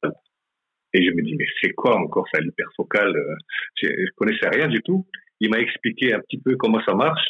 Et 0.95 1.05
je 1.05 1.11
me 1.11 1.23
dis, 1.23 1.35
mais 1.37 1.47
c'est 1.61 1.73
quoi 1.73 1.97
encore 1.97 2.27
ça, 2.33 2.41
l'hyperfocal 2.41 3.17
euh, 3.17 3.37
Je 3.81 3.87
ne 3.87 4.11
connaissais 4.17 4.49
rien 4.49 4.69
du 4.69 4.83
tout. 4.83 5.07
Il 5.41 5.51
m'a 5.51 5.59
expliqué 5.59 6.13
un 6.13 6.21
petit 6.21 6.39
peu 6.39 6.57
comment 6.57 6.83
ça 6.85 6.95
marche. 6.95 7.25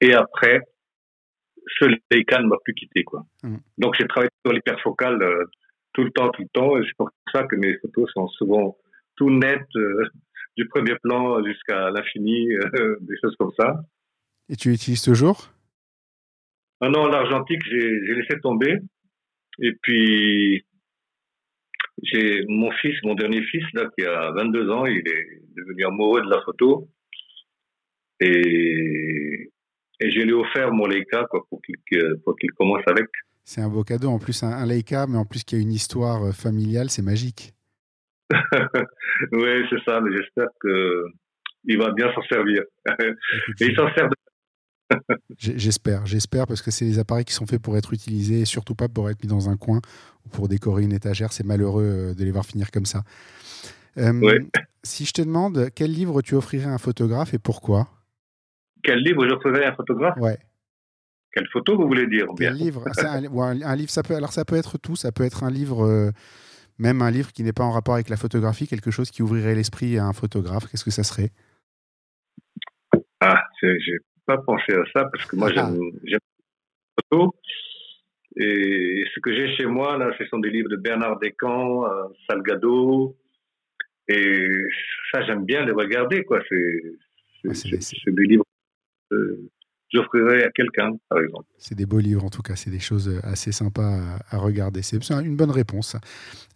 Et 0.00 0.12
après, 0.12 0.60
ce 1.78 1.86
Leica 2.10 2.40
ne 2.40 2.48
m'a 2.48 2.56
plus 2.62 2.74
quitté. 2.74 3.02
Quoi. 3.02 3.24
Mmh. 3.42 3.56
Donc 3.78 3.94
j'ai 3.98 4.06
travaillé 4.06 4.30
sur 4.44 4.52
l'hyperfocal 4.52 5.22
euh, 5.22 5.44
tout 5.94 6.04
le 6.04 6.10
temps, 6.10 6.28
tout 6.30 6.42
le 6.42 6.48
temps. 6.52 6.76
Et 6.78 6.82
c'est 6.84 6.96
pour 6.96 7.10
ça 7.32 7.44
que 7.44 7.56
mes 7.56 7.76
photos 7.78 8.10
sont 8.12 8.28
souvent 8.28 8.76
tout 9.16 9.30
nettes, 9.30 9.66
du 10.56 10.68
premier 10.68 10.94
plan 11.02 11.42
jusqu'à 11.44 11.90
l'infini, 11.90 12.52
euh, 12.54 12.96
des 13.00 13.14
choses 13.22 13.36
comme 13.36 13.52
ça. 13.58 13.80
Et 14.48 14.56
tu 14.56 14.70
l'utilises 14.70 15.02
toujours? 15.02 15.50
Ah 16.80 16.88
non, 16.88 17.06
l'argentique, 17.06 17.62
j'ai 17.68 18.14
laissé 18.14 18.38
tomber. 18.40 18.78
Et 19.60 19.72
puis, 19.82 20.64
j'ai 22.02 22.44
mon 22.48 22.70
fils, 22.72 22.94
mon 23.02 23.14
dernier 23.14 23.42
fils, 23.42 23.64
là, 23.74 23.88
qui 23.96 24.04
a 24.04 24.30
22 24.32 24.70
ans, 24.70 24.86
il 24.86 24.98
est 24.98 25.42
devenu 25.56 25.86
amoureux 25.86 26.22
de 26.22 26.30
la 26.30 26.40
photo. 26.42 26.88
Et, 28.20 29.50
et 30.00 30.10
je 30.10 30.20
lui 30.20 30.30
ai 30.30 30.32
offert 30.32 30.72
mon 30.72 30.86
Leica 30.86 31.26
quoi, 31.30 31.44
pour 31.48 31.60
qu'il 31.62 32.50
commence 32.56 32.82
avec. 32.86 33.06
C'est 33.44 33.60
un 33.60 33.68
beau 33.68 33.84
cadeau. 33.84 34.08
En 34.08 34.18
plus, 34.18 34.42
un, 34.42 34.48
un 34.48 34.66
Leica, 34.66 35.06
mais 35.06 35.18
en 35.18 35.24
plus 35.24 35.44
qu'il 35.44 35.58
y 35.58 35.60
a 35.60 35.62
une 35.62 35.72
histoire 35.72 36.24
euh, 36.24 36.32
familiale, 36.32 36.90
c'est 36.90 37.02
magique. 37.02 37.52
oui, 39.32 39.64
c'est 39.70 39.82
ça, 39.86 40.00
mais 40.00 40.16
j'espère 40.16 40.48
qu'il 40.60 41.78
va 41.78 41.92
bien 41.92 42.12
s'en 42.12 42.22
servir. 42.22 42.62
Et 42.98 43.66
il 43.66 43.76
s'en 43.76 43.92
sert 43.94 44.08
j'espère, 45.38 46.06
j'espère, 46.06 46.46
parce 46.46 46.62
que 46.62 46.70
c'est 46.70 46.84
des 46.84 46.98
appareils 46.98 47.24
qui 47.24 47.34
sont 47.34 47.46
faits 47.46 47.60
pour 47.60 47.76
être 47.76 47.92
utilisés, 47.92 48.40
et 48.40 48.44
surtout 48.44 48.74
pas 48.74 48.88
pour 48.88 49.10
être 49.10 49.22
mis 49.22 49.28
dans 49.28 49.48
un 49.48 49.56
coin 49.56 49.80
ou 50.24 50.28
pour 50.28 50.48
décorer 50.48 50.82
une 50.82 50.92
étagère. 50.92 51.32
C'est 51.32 51.44
malheureux 51.44 51.84
euh, 51.84 52.14
de 52.14 52.24
les 52.24 52.30
voir 52.30 52.44
finir 52.44 52.70
comme 52.70 52.86
ça. 52.86 53.02
Euh, 53.98 54.40
si 54.82 55.04
je 55.04 55.12
te 55.12 55.22
demande 55.22 55.70
quel 55.74 55.90
livre 55.90 56.20
tu 56.20 56.34
offrirais 56.34 56.66
à 56.66 56.72
un 56.72 56.78
photographe 56.78 57.32
et 57.34 57.38
pourquoi? 57.38 57.88
Quel 58.82 58.98
livre 58.98 59.26
j'offrirais 59.26 59.64
à 59.64 59.70
un 59.70 59.74
photographe? 59.74 60.18
Ouais. 60.18 60.38
Quelle 61.32 61.48
photo 61.52 61.76
vous 61.76 61.86
voulez 61.86 62.06
dire 62.06 62.26
Quel 62.36 62.54
livre? 62.54 62.84
Un, 62.98 63.20
livre, 63.74 63.90
ça 63.90 64.02
peut, 64.02 64.14
alors 64.14 64.32
ça 64.32 64.44
peut 64.44 64.56
être 64.56 64.78
tout. 64.78 64.96
Ça 64.96 65.12
peut 65.12 65.24
être 65.24 65.44
un 65.44 65.50
livre, 65.50 65.84
euh, 65.84 66.10
même 66.78 67.02
un 67.02 67.10
livre 67.10 67.32
qui 67.32 67.42
n'est 67.42 67.52
pas 67.52 67.64
en 67.64 67.72
rapport 67.72 67.94
avec 67.94 68.08
la 68.08 68.16
photographie, 68.16 68.66
quelque 68.66 68.90
chose 68.90 69.10
qui 69.10 69.22
ouvrirait 69.22 69.54
l'esprit 69.54 69.98
à 69.98 70.06
un 70.06 70.12
photographe. 70.12 70.66
Qu'est-ce 70.70 70.84
que 70.84 70.90
ça 70.90 71.02
serait? 71.02 71.30
Ah, 73.20 73.42
j'ai 73.60 73.98
pas 74.26 74.38
pensé 74.38 74.72
à 74.72 74.84
ça 74.92 75.08
parce 75.12 75.24
que 75.26 75.36
moi 75.36 75.52
j'aime 75.52 75.78
les 76.02 76.18
photos. 77.00 77.32
Et 78.36 79.04
ce 79.14 79.20
que 79.20 79.34
j'ai 79.34 79.56
chez 79.56 79.64
moi, 79.64 79.96
là, 79.96 80.10
ce 80.18 80.26
sont 80.26 80.38
des 80.38 80.50
livres 80.50 80.68
de 80.68 80.76
Bernard 80.76 81.18
Descamps, 81.18 81.86
euh, 81.86 82.04
Salgado. 82.28 83.16
Et 84.08 84.48
ça, 85.10 85.22
j'aime 85.22 85.44
bien 85.44 85.64
les 85.64 85.72
regarder, 85.72 86.22
quoi. 86.24 86.40
C'est 86.50 88.12
des 88.12 88.26
livres 88.26 88.44
que 89.10 89.40
j'offrirais 89.90 90.44
à 90.44 90.50
quelqu'un, 90.50 90.92
par 91.08 91.18
exemple. 91.20 91.46
C'est 91.56 91.74
des 91.74 91.86
beaux 91.86 91.98
livres, 91.98 92.24
en 92.24 92.28
tout 92.28 92.42
cas. 92.42 92.56
C'est 92.56 92.70
des 92.70 92.78
choses 92.78 93.20
assez 93.22 93.52
sympas 93.52 94.18
à, 94.30 94.36
regarder. 94.36 94.82
C'est 94.82 94.98
une 95.10 95.36
bonne 95.36 95.50
réponse. 95.50 95.96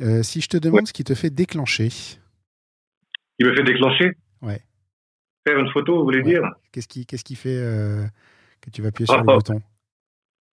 Euh, 0.03 0.23
si 0.23 0.43
je 0.43 0.49
te 0.49 0.59
demande 0.59 0.87
ce 0.87 0.93
qui 0.93 1.05
te 1.05 1.15
fait 1.15 1.31
déclencher. 1.31 1.89
Qui 1.89 3.47
me 3.47 3.55
fait 3.55 3.65
déclencher? 3.65 4.13
Ouais. 4.43 4.61
Faire 5.47 5.59
une 5.59 5.71
photo, 5.71 5.99
vous 5.99 6.05
voulez 6.05 6.23
dire? 6.23 6.43
Qu'est-ce 6.73 6.89
qui, 6.89 7.07
qu'est-ce 7.07 7.25
qui 7.25 7.35
fait 7.35 7.57
euh, 7.57 8.05
que 8.61 8.71
tu 8.71 8.83
vas 8.83 8.89
appuyer 8.89 9.07
sur 9.07 9.17
le 9.17 9.25
bouton 9.25 9.61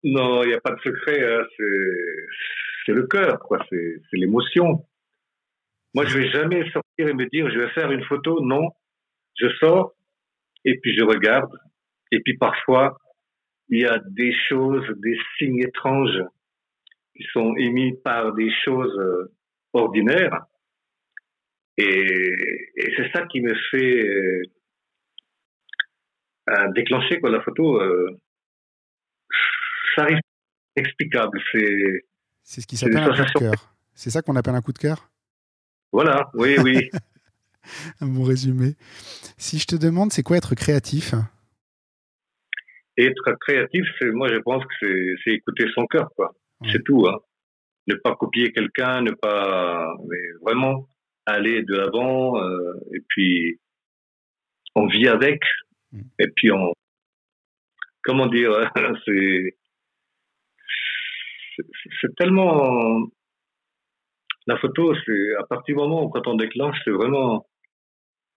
Non, 0.02 0.42
il 0.42 0.48
n'y 0.48 0.54
a 0.54 0.60
pas 0.60 0.72
de 0.72 0.80
secret. 0.80 1.24
Hein. 1.24 1.44
C'est 2.84 2.92
le 2.92 3.06
cœur, 3.06 3.38
quoi. 3.40 3.64
C'est 3.70 4.00
l'émotion. 4.12 4.84
Moi, 5.94 6.04
je 6.06 6.18
vais 6.18 6.28
jamais 6.30 6.68
sortir 6.70 7.08
et 7.08 7.14
me 7.14 7.26
dire, 7.26 7.50
je 7.50 7.58
vais 7.58 7.70
faire 7.70 7.90
une 7.92 8.04
photo. 8.04 8.40
Non, 8.44 8.70
je 9.36 9.48
sors 9.60 9.94
et 10.64 10.78
puis 10.78 10.96
je 10.96 11.04
regarde. 11.04 11.52
Et 12.10 12.20
puis 12.20 12.36
parfois, 12.36 12.98
il 13.68 13.80
y 13.80 13.86
a 13.86 13.98
des 14.10 14.34
choses, 14.48 14.86
des 14.98 15.16
signes 15.38 15.60
étranges 15.60 16.22
qui 17.16 17.24
sont 17.32 17.54
émis 17.56 17.96
par 18.04 18.34
des 18.34 18.50
choses 18.64 18.98
euh, 18.98 19.32
ordinaires. 19.72 20.44
Et, 21.76 22.34
et 22.76 22.94
c'est 22.96 23.10
ça 23.12 23.26
qui 23.26 23.40
me 23.40 23.54
fait 23.70 24.06
euh, 24.06 24.42
à 26.46 26.68
déclencher 26.68 27.20
quoi 27.20 27.30
la 27.30 27.40
photo 27.40 27.80
euh, 27.80 28.18
ça 29.94 30.02
arrive 30.02 30.20
inexplicable 30.76 31.40
c'est 31.52 32.04
c'est 32.42 32.60
ce 32.60 32.66
qui 32.66 32.76
s'appelle 32.76 32.98
un 32.98 33.16
coup 33.16 33.22
de 33.22 33.38
cœur. 33.38 33.74
C'est 33.94 34.10
ça 34.10 34.20
qu'on 34.20 34.36
appelle 34.36 34.54
un 34.54 34.60
coup 34.60 34.72
de 34.72 34.78
cœur? 34.78 35.10
Voilà 35.92 36.30
oui 36.34 36.56
oui. 36.62 36.90
Un 38.02 38.08
bon 38.08 38.24
résumé. 38.24 38.74
Si 39.38 39.58
je 39.58 39.66
te 39.66 39.76
demande 39.76 40.12
c'est 40.12 40.22
quoi 40.22 40.36
être 40.36 40.54
créatif? 40.54 41.14
Être 42.98 43.32
créatif 43.40 43.86
c'est 43.98 44.10
moi 44.10 44.28
je 44.28 44.38
pense 44.38 44.62
que 44.80 45.14
c'est 45.24 45.30
écouter 45.32 45.66
son 45.74 45.86
cœur 45.86 46.10
quoi. 46.14 46.34
C'est 46.70 46.84
tout 46.84 47.06
hein. 47.08 47.18
Ne 47.86 47.94
pas 47.94 48.14
copier 48.16 48.52
quelqu'un 48.52 49.00
ne 49.00 49.12
pas 49.12 49.94
mais 50.08 50.32
vraiment 50.42 50.88
aller 51.24 51.62
de 51.62 51.74
l'avant 51.74 52.38
euh, 52.38 52.74
et 52.92 53.00
puis 53.08 53.58
on 54.74 54.86
vit 54.86 55.08
avec 55.08 55.40
Mm. 55.94 56.00
Et 56.18 56.28
puis 56.36 56.52
on, 56.52 56.72
comment 58.02 58.26
dire, 58.26 58.50
c'est, 59.06 59.56
c'est 62.00 62.14
tellement, 62.16 63.06
la 64.46 64.58
photo, 64.58 64.94
c'est 65.06 65.34
à 65.38 65.44
partir 65.44 65.74
du 65.74 65.80
moment 65.80 66.04
où 66.04 66.08
quand 66.10 66.26
on 66.26 66.34
déclenche, 66.34 66.76
c'est 66.84 66.90
vraiment, 66.90 67.46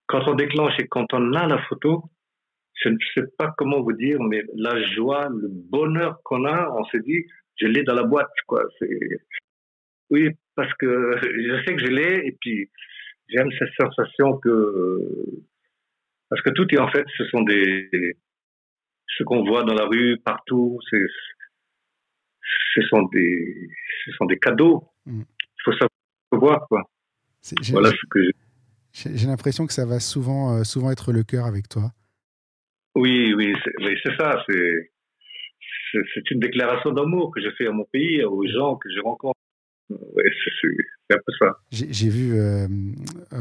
quand 0.06 0.26
on 0.28 0.34
déclenche 0.34 0.74
et 0.78 0.88
quand 0.88 1.12
on 1.12 1.34
a 1.34 1.46
la 1.46 1.58
photo, 1.64 2.04
je 2.82 2.90
ne 2.90 2.96
sais 3.14 3.24
pas 3.36 3.52
comment 3.58 3.82
vous 3.82 3.92
dire, 3.92 4.18
mais 4.22 4.42
la 4.54 4.80
joie, 4.92 5.28
le 5.28 5.48
bonheur 5.50 6.20
qu'on 6.24 6.44
a, 6.44 6.70
on 6.70 6.84
se 6.84 6.98
dit, 6.98 7.24
je 7.56 7.66
l'ai 7.66 7.82
dans 7.82 7.94
la 7.94 8.04
boîte, 8.04 8.30
quoi. 8.46 8.64
Oui, 10.10 10.30
parce 10.54 10.72
que 10.74 11.16
je 11.22 11.64
sais 11.64 11.74
que 11.74 11.80
je 11.80 11.90
l'ai 11.90 12.26
et 12.28 12.36
puis 12.40 12.70
j'aime 13.28 13.50
cette 13.58 13.74
sensation 13.78 14.38
que 14.38 15.00
parce 16.28 16.42
que 16.42 16.50
tout 16.50 16.66
est 16.74 16.78
en 16.78 16.90
fait, 16.90 17.04
ce 17.16 17.24
sont 17.26 17.42
des, 17.42 17.88
ce 19.16 19.24
qu'on 19.24 19.44
voit 19.44 19.64
dans 19.64 19.74
la 19.74 19.86
rue, 19.86 20.18
partout, 20.24 20.78
c'est, 20.90 21.04
ce 22.74 22.82
sont 22.82 23.02
des, 23.12 23.68
ce 24.04 24.12
sont 24.12 24.26
des 24.26 24.38
cadeaux. 24.38 24.84
Mm. 25.06 25.22
Il 25.22 25.62
faut 25.64 25.72
savoir 25.72 25.90
voir, 26.32 26.68
quoi. 26.68 26.82
Voilà 27.70 27.90
ce 27.90 28.06
que 28.10 28.20
j'ai 28.94 29.26
l'impression 29.26 29.66
que 29.66 29.72
ça 29.72 29.86
va 29.86 30.00
souvent, 30.00 30.56
euh, 30.56 30.64
souvent 30.64 30.90
être 30.90 31.12
le 31.12 31.22
cœur 31.22 31.46
avec 31.46 31.68
toi. 31.68 31.92
Oui, 32.94 33.32
oui, 33.34 33.54
c'est 34.02 34.16
ça. 34.18 34.44
C'est 34.46 36.30
une 36.30 36.40
déclaration 36.40 36.90
d'amour 36.90 37.30
que 37.32 37.40
je 37.40 37.48
fais 37.56 37.68
à 37.68 37.70
mon 37.70 37.84
pays, 37.84 38.24
aux 38.24 38.46
gens 38.46 38.76
que 38.76 38.90
je 38.90 39.00
rencontre. 39.00 39.38
Ouais, 39.90 40.30
c'est 40.44 40.68
J'ai 41.70 42.08
vu, 42.08 42.32
euh, 42.34 42.68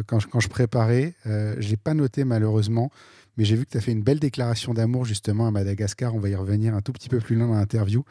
quand, 0.06 0.20
je, 0.20 0.28
je 0.40 0.48
préparais, 0.48 1.14
euh, 1.26 1.56
je 1.60 1.70
n'ai 1.70 1.78
pas 1.78 1.94
noté 1.94 2.24
malheureusement, 2.24 2.92
mais 3.38 3.46
j'ai 3.46 3.56
vu 3.56 3.66
que 3.66 3.72
tu 3.72 3.78
as 3.78 3.82
fait 3.82 3.92
une 3.92 4.04
belle 4.04 4.20
déclaration 4.20 4.74
d'amour 4.74 5.06
justement 5.06 5.48
à 5.48 5.52
Madagascar. 5.52 6.16
On 6.16 6.20
va 6.20 6.30
y 6.30 6.36
revenir 6.36 6.74
un 6.76 6.82
tout 6.82 6.94
petit 6.94 7.10
peu 7.10 7.20
plus 7.20 7.36
loin 7.36 7.48
dans 7.48 7.56
l'interview. 7.56 8.04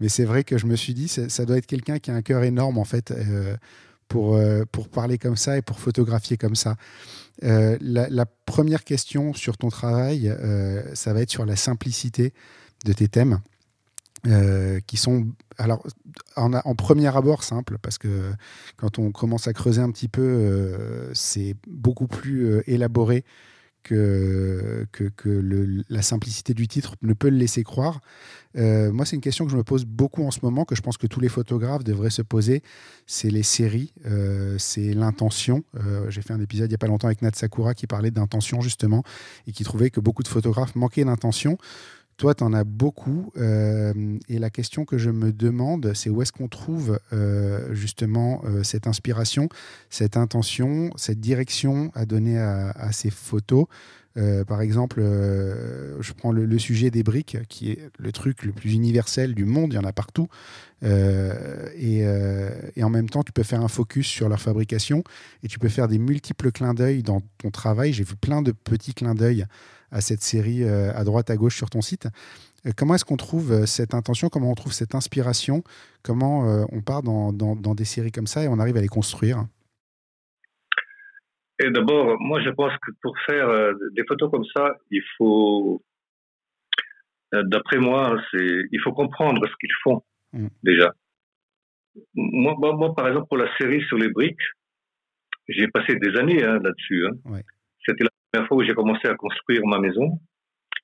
Mais 0.00 0.08
c'est 0.08 0.24
vrai 0.24 0.44
que 0.44 0.56
je 0.56 0.66
me 0.66 0.76
suis 0.76 0.94
dit, 0.94 1.08
ça, 1.08 1.28
ça 1.28 1.44
doit 1.44 1.58
être 1.58 1.66
quelqu'un 1.66 1.98
qui 1.98 2.10
a 2.10 2.14
un 2.14 2.22
cœur 2.22 2.42
énorme 2.42 2.78
en 2.78 2.84
fait. 2.84 3.10
Euh, 3.10 3.56
pour, 4.08 4.36
pour 4.72 4.88
parler 4.88 5.18
comme 5.18 5.36
ça 5.36 5.56
et 5.56 5.62
pour 5.62 5.78
photographier 5.78 6.36
comme 6.36 6.56
ça. 6.56 6.74
La, 7.42 7.78
la, 7.78 8.26
première 8.26 8.82
question 8.82 9.34
sur 9.34 9.56
ton 9.56 9.68
travail, 9.68 10.36
ça 10.94 11.12
va 11.12 11.20
être 11.20 11.30
sur 11.30 11.46
la 11.46 11.54
simplicité 11.54 12.32
de 12.84 12.92
tes 12.92 13.06
thèmes. 13.06 13.38
Euh, 14.26 14.80
qui 14.86 14.98
sont 14.98 15.28
alors 15.60 15.82
en, 16.36 16.74
premier 16.74 17.14
abord 17.14 17.44
simple 17.44 17.76
parce 17.80 17.98
que 17.98 18.32
quand 18.76 18.98
on 18.98 19.12
commence 19.12 19.46
à 19.46 19.52
creuser 19.52 19.82
un 19.82 19.90
petit 19.90 20.08
peu, 20.08 20.22
euh, 20.22 21.10
c'est 21.12 21.54
beaucoup 21.66 22.06
plus 22.06 22.46
euh, 22.46 22.62
élaboré 22.66 23.24
que, 23.82 24.86
la 25.88 26.02
simplicité 26.02 26.54
du 26.54 26.68
titre 26.68 26.96
ne 27.02 27.12
peut 27.12 27.28
le 27.28 27.36
laisser 27.36 27.62
croire. 27.62 28.00
moi, 28.54 29.06
c'est 29.06 29.16
une 29.16 29.22
question 29.22 29.46
que 29.46 29.50
je 29.50 29.56
me 29.56 29.64
pose 29.64 29.84
beaucoup 29.84 30.24
en 30.24 30.30
ce 30.30 30.40
moment, 30.42 30.64
que 30.64 30.74
je 30.74 30.82
pense 30.82 30.98
que 30.98 31.06
tous 31.06 31.20
les 31.20 31.30
photographes 31.30 31.82
devraient 31.82 32.10
se 32.10 32.22
poser. 32.22 32.62
C'est 33.06 33.30
les 33.30 33.42
séries, 33.42 33.94
c'est 34.58 34.92
l'intention. 34.92 35.64
J'ai 36.08 36.20
fait 36.20 36.34
un 36.34 36.40
épisode 36.40 36.66
il 36.66 36.72
n'y 36.72 36.74
a 36.74 36.78
pas 36.78 36.88
longtemps 36.88 37.08
avec 37.08 37.22
Nat 37.22 37.30
Sakura 37.34 37.72
qui 37.72 37.86
parlait 37.86 38.10
d'intention 38.10 38.60
justement 38.60 39.02
et 39.46 39.52
qui 39.52 39.64
trouvait 39.64 39.88
que 39.88 40.00
beaucoup 40.00 40.22
de 40.22 40.28
photographes 40.28 40.74
manquaient 40.76 41.04
d'intention. 41.04 41.56
Toi, 42.20 42.34
tu 42.34 42.44
en 42.44 42.52
as 42.52 42.64
beaucoup. 42.64 43.32
Euh, 43.38 44.18
et 44.28 44.38
la 44.38 44.50
question 44.50 44.84
que 44.84 44.98
je 44.98 45.08
me 45.08 45.32
demande, 45.32 45.92
c'est 45.94 46.10
où 46.10 46.20
est-ce 46.20 46.32
qu'on 46.32 46.48
trouve 46.48 47.00
euh, 47.14 47.74
justement 47.74 48.42
euh, 48.44 48.62
cette 48.62 48.86
inspiration, 48.86 49.48
cette 49.88 50.18
intention, 50.18 50.90
cette 50.96 51.18
direction 51.18 51.90
à 51.94 52.04
donner 52.04 52.38
à, 52.38 52.92
ces 52.92 53.08
photos? 53.08 53.64
Par 54.46 54.60
exemple, 54.60 55.00
je 55.00 56.12
prends 56.12 56.30
le, 56.30 56.58
sujet 56.58 56.90
des 56.90 57.02
briques, 57.02 57.38
qui 57.48 57.70
est 57.70 57.88
le 57.98 58.12
truc 58.12 58.42
le 58.42 58.52
plus 58.52 58.74
universel 58.74 59.34
du 59.34 59.46
monde, 59.46 59.72
il 59.72 59.76
y 59.76 59.78
en 59.78 59.84
a 59.84 59.94
partout. 59.94 60.28
Et, 60.82 62.00
et, 62.76 62.84
en 62.84 62.90
même 62.90 63.08
temps, 63.08 63.22
tu 63.22 63.32
peux 63.32 63.44
faire 63.44 63.62
un 63.62 63.68
focus 63.68 64.06
sur 64.06 64.28
leur 64.28 64.40
fabrication 64.40 65.04
et 65.42 65.48
tu 65.48 65.58
peux 65.58 65.70
faire 65.70 65.88
des 65.88 65.98
multiples 65.98 66.52
clins 66.52 66.74
d'œil 66.74 67.02
dans 67.02 67.22
ton 67.38 67.50
travail. 67.50 67.94
J'ai 67.94 68.04
vu 68.04 68.16
plein 68.16 68.42
de 68.42 68.52
petits 68.52 68.92
clins 68.92 69.14
d'œil 69.14 69.46
à 69.90 70.00
cette 70.00 70.22
série 70.22 70.64
euh, 70.64 70.92
à 70.94 71.04
droite, 71.04 71.30
à 71.30 71.36
gauche 71.36 71.56
sur 71.56 71.70
ton 71.70 71.80
site. 71.80 72.08
Euh, 72.66 72.70
comment 72.76 72.94
est-ce 72.94 73.04
qu'on 73.04 73.16
trouve 73.16 73.52
euh, 73.52 73.66
cette 73.66 73.94
intention? 73.94 74.28
Comment 74.28 74.50
on 74.50 74.54
trouve 74.54 74.72
cette 74.72 74.94
inspiration? 74.94 75.62
Comment 76.02 76.66
on 76.72 76.80
part 76.80 77.02
dans, 77.02 77.32
dans, 77.32 77.74
des 77.74 77.84
séries 77.84 78.12
comme 78.12 78.26
ça 78.26 78.42
et 78.42 78.48
on 78.48 78.58
arrive 78.58 78.76
à 78.76 78.80
les 78.80 78.88
construire? 78.88 79.44
Et 81.62 81.70
d'abord, 81.70 82.16
moi, 82.20 82.40
je 82.42 82.48
pense 82.50 82.72
que 82.72 82.90
pour 83.02 83.14
faire 83.26 83.48
des 83.94 84.02
photos 84.08 84.30
comme 84.30 84.46
ça, 84.56 84.76
il 84.90 85.02
faut, 85.18 85.82
d'après 87.32 87.76
moi, 87.76 88.18
c'est, 88.30 88.62
il 88.72 88.80
faut 88.82 88.92
comprendre 88.94 89.46
ce 89.46 89.52
qu'ils 89.60 89.74
font 89.82 90.02
mm. 90.32 90.48
déjà. 90.62 90.94
Moi, 92.14 92.54
moi, 92.58 92.94
par 92.94 93.08
exemple, 93.08 93.26
pour 93.28 93.36
la 93.36 93.54
série 93.58 93.82
sur 93.88 93.98
les 93.98 94.08
briques, 94.08 94.40
j'ai 95.48 95.68
passé 95.68 95.96
des 95.96 96.16
années 96.18 96.42
hein, 96.42 96.60
là-dessus. 96.62 97.06
Hein. 97.06 97.40
C'était 97.84 98.04
la 98.04 98.10
première 98.30 98.48
fois 98.48 98.56
où 98.58 98.62
j'ai 98.62 98.74
commencé 98.74 99.08
à 99.08 99.14
construire 99.14 99.66
ma 99.66 99.78
maison. 99.78 100.18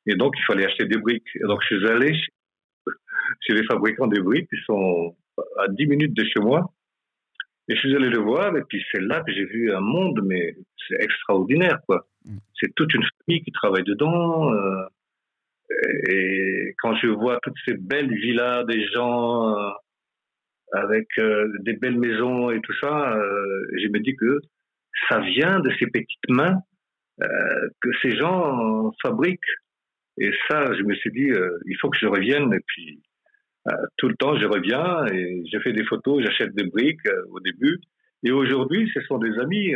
Et 0.06 0.14
donc, 0.14 0.34
il 0.38 0.44
fallait 0.44 0.66
acheter 0.66 0.84
des 0.84 0.98
briques. 0.98 1.28
Et 1.34 1.46
donc, 1.46 1.60
je 1.68 1.76
suis 1.76 1.86
allé 1.88 2.14
chez, 3.40 3.54
les 3.54 3.64
fabricants 3.64 4.06
de 4.06 4.20
briques 4.20 4.48
qui 4.48 4.60
sont 4.64 5.16
à 5.58 5.68
10 5.68 5.86
minutes 5.86 6.14
de 6.14 6.24
chez 6.24 6.40
moi. 6.40 6.72
Et 7.68 7.74
je 7.74 7.80
suis 7.80 7.96
allé 7.96 8.08
le 8.08 8.20
voir. 8.20 8.56
Et 8.56 8.62
puis, 8.68 8.82
c'est 8.92 9.00
là 9.00 9.22
que 9.22 9.32
j'ai 9.32 9.44
vu 9.44 9.72
un 9.72 9.80
monde, 9.80 10.20
mais 10.24 10.56
c'est 10.88 11.02
extraordinaire, 11.02 11.80
quoi. 11.86 12.06
Mm. 12.24 12.38
C'est 12.60 12.74
toute 12.74 12.94
une 12.94 13.02
famille 13.02 13.42
qui 13.42 13.52
travaille 13.52 13.84
dedans. 13.84 14.52
Euh, 14.52 14.86
Et 16.08 16.74
quand 16.78 16.94
je 16.96 17.08
vois 17.08 17.40
toutes 17.42 17.58
ces 17.66 17.74
belles 17.74 18.14
villas 18.14 18.64
des 18.64 18.86
gens 18.88 19.56
euh, 19.56 19.70
avec 20.72 21.08
euh, 21.18 21.48
des 21.60 21.72
belles 21.72 21.98
maisons 21.98 22.50
et 22.50 22.60
tout 22.60 22.74
ça, 22.80 23.18
je 23.72 23.88
me 23.88 23.98
dis 23.98 24.14
que 24.14 24.40
ça 25.08 25.20
vient 25.20 25.58
de 25.60 25.70
ces 25.78 25.86
petites 25.86 26.28
mains 26.28 26.60
que 27.18 27.90
ces 28.02 28.16
gens 28.16 28.92
fabriquent. 29.02 29.40
Et 30.18 30.30
ça, 30.48 30.64
je 30.74 30.82
me 30.82 30.94
suis 30.94 31.10
dit, 31.10 31.28
il 31.66 31.76
faut 31.80 31.90
que 31.90 31.98
je 31.98 32.06
revienne. 32.06 32.52
Et 32.52 32.60
puis, 32.66 33.02
tout 33.98 34.08
le 34.08 34.16
temps, 34.16 34.38
je 34.38 34.46
reviens 34.46 35.06
et 35.12 35.42
je 35.52 35.58
fais 35.60 35.72
des 35.72 35.84
photos, 35.84 36.22
j'achète 36.24 36.54
des 36.54 36.64
briques 36.64 37.08
au 37.30 37.40
début. 37.40 37.80
Et 38.22 38.32
aujourd'hui, 38.32 38.90
ce 38.94 39.00
sont 39.02 39.18
des 39.18 39.38
amis, 39.38 39.72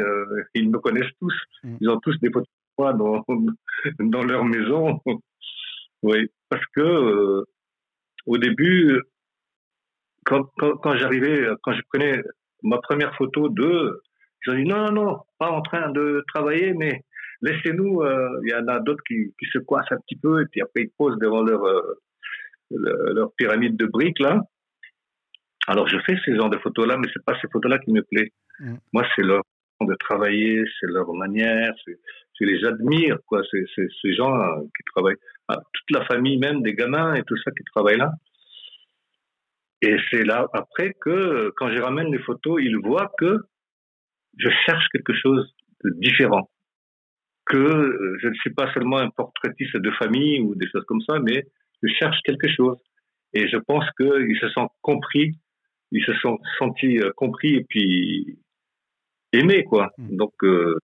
ils 0.54 0.70
me 0.70 0.78
connaissent 0.78 1.14
tous. 1.20 1.34
Mm. 1.62 1.76
Ils 1.80 1.88
ont 1.90 2.00
tous 2.00 2.18
des 2.20 2.30
photos 2.30 2.48
de 2.48 2.82
moi 2.82 2.92
dans, 2.92 3.24
dans 3.98 4.24
leur 4.24 4.44
maison. 4.44 5.00
Oui, 6.02 6.30
parce 6.48 6.64
que 6.74 6.80
euh, 6.80 7.44
au 8.26 8.38
début, 8.38 9.00
quand, 10.24 10.44
quand, 10.56 10.76
quand 10.78 10.96
j'arrivais, 10.96 11.46
quand 11.62 11.72
je 11.72 11.82
prenais 11.92 12.22
ma 12.62 12.78
première 12.78 13.14
photo 13.16 13.48
d'eux, 13.48 14.00
ils 14.46 14.52
ont 14.52 14.56
dit 14.56 14.64
non, 14.64 14.90
non, 14.90 15.04
non, 15.04 15.18
pas 15.38 15.50
en 15.50 15.60
train 15.62 15.90
de 15.90 16.24
travailler, 16.28 16.72
mais 16.72 17.02
laissez-nous. 17.42 18.02
Euh, 18.02 18.40
il 18.44 18.50
y 18.50 18.54
en 18.54 18.66
a 18.68 18.80
d'autres 18.80 19.02
qui, 19.06 19.32
qui 19.38 19.46
se 19.52 19.58
coincent 19.58 19.92
un 19.92 19.98
petit 19.98 20.16
peu 20.16 20.42
et 20.42 20.46
puis 20.46 20.60
après 20.60 20.82
ils 20.82 20.90
posent 20.96 21.18
devant 21.18 21.42
leur 21.42 21.64
euh, 21.64 21.96
leur 22.70 23.32
pyramide 23.34 23.76
de 23.76 23.86
briques 23.86 24.20
là. 24.20 24.40
Alors 25.66 25.88
je 25.88 25.98
fais 26.06 26.16
ces 26.24 26.36
genres 26.36 26.50
de 26.50 26.58
photos 26.58 26.86
là, 26.86 26.96
mais 26.96 27.08
c'est 27.12 27.24
pas 27.24 27.38
ces 27.40 27.48
photos 27.52 27.70
là 27.70 27.78
qui 27.78 27.92
me 27.92 28.02
plaît. 28.02 28.32
Mm. 28.60 28.76
Moi, 28.92 29.06
c'est 29.14 29.22
leur 29.22 29.42
de 29.80 29.94
travailler, 29.94 30.62
c'est 30.78 30.88
leur 30.88 31.12
manière, 31.14 31.72
je 31.86 32.44
les 32.44 32.64
admire, 32.66 33.16
quoi. 33.26 33.40
C'est 33.50 33.64
ces 34.02 34.14
gens 34.14 34.32
qui 34.62 34.82
travaillent, 34.94 35.16
ah, 35.48 35.56
toute 35.72 35.90
la 35.98 36.04
famille 36.04 36.38
même 36.38 36.62
des 36.62 36.74
gamins 36.74 37.14
et 37.14 37.22
tout 37.22 37.36
ça 37.38 37.50
qui 37.50 37.64
travaillent 37.64 37.98
là. 37.98 38.12
Et 39.82 39.96
c'est 40.10 40.24
là 40.24 40.46
après 40.52 40.94
que 41.00 41.50
quand 41.56 41.70
je 41.70 41.80
ramène 41.80 42.12
les 42.12 42.18
photos, 42.18 42.60
ils 42.62 42.76
voient 42.76 43.10
que 43.18 43.38
je 44.36 44.50
cherche 44.66 44.86
quelque 44.92 45.14
chose 45.14 45.54
de 45.84 45.90
différent, 45.98 46.50
que 47.50 48.16
je 48.22 48.28
ne 48.28 48.34
suis 48.34 48.54
pas 48.54 48.72
seulement 48.72 48.98
un 48.98 49.10
portraitiste 49.10 49.76
de 49.76 49.90
famille 49.92 50.40
ou 50.40 50.54
des 50.54 50.68
choses 50.68 50.84
comme 50.86 51.00
ça, 51.02 51.18
mais 51.18 51.44
je 51.82 51.88
cherche 51.98 52.18
quelque 52.24 52.48
chose. 52.48 52.78
Et 53.34 53.48
je 53.48 53.56
pense 53.56 53.84
qu'ils 53.96 54.38
se 54.40 54.48
sont 54.50 54.68
compris, 54.82 55.34
ils 55.90 56.04
se 56.04 56.14
sont 56.14 56.38
sentis 56.58 56.98
euh, 56.98 57.10
compris 57.16 57.56
et 57.56 57.64
puis 57.68 58.38
aimés, 59.32 59.64
quoi. 59.64 59.90
Mm. 59.98 60.16
Donc, 60.16 60.32
euh, 60.44 60.78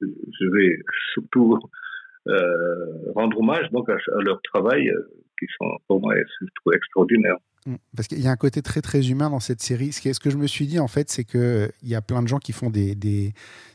je 0.00 0.46
vais 0.50 0.78
surtout 1.14 1.58
euh, 2.28 3.12
rendre 3.14 3.38
hommage 3.38 3.70
donc 3.70 3.88
à, 3.88 3.96
leur 4.20 4.40
travail 4.42 4.88
euh, 4.88 5.08
qui 5.38 5.46
sont 5.58 5.70
pour 5.88 6.00
moi 6.00 6.14
je 6.16 6.76
extraordinaires. 6.76 7.36
Mm. 7.66 7.76
Parce 7.96 8.08
qu'il 8.08 8.20
y 8.20 8.28
a 8.28 8.30
un 8.30 8.36
côté 8.36 8.60
très 8.60 8.82
très 8.82 9.10
humain 9.10 9.30
dans 9.30 9.40
cette 9.40 9.60
série. 9.60 9.92
Ce, 9.92 10.12
ce 10.12 10.20
que 10.20 10.30
je 10.30 10.36
me 10.36 10.46
suis 10.46 10.66
dit 10.66 10.78
en 10.78 10.88
fait, 10.88 11.08
c'est 11.08 11.24
que 11.24 11.70
il 11.82 11.88
y 11.88 11.94
a 11.94 12.02
plein 12.02 12.22
de 12.22 12.28
gens 12.28 12.38
qui 12.38 12.52
font 12.52 12.70
des, 12.70 12.94
des, 12.94 13.32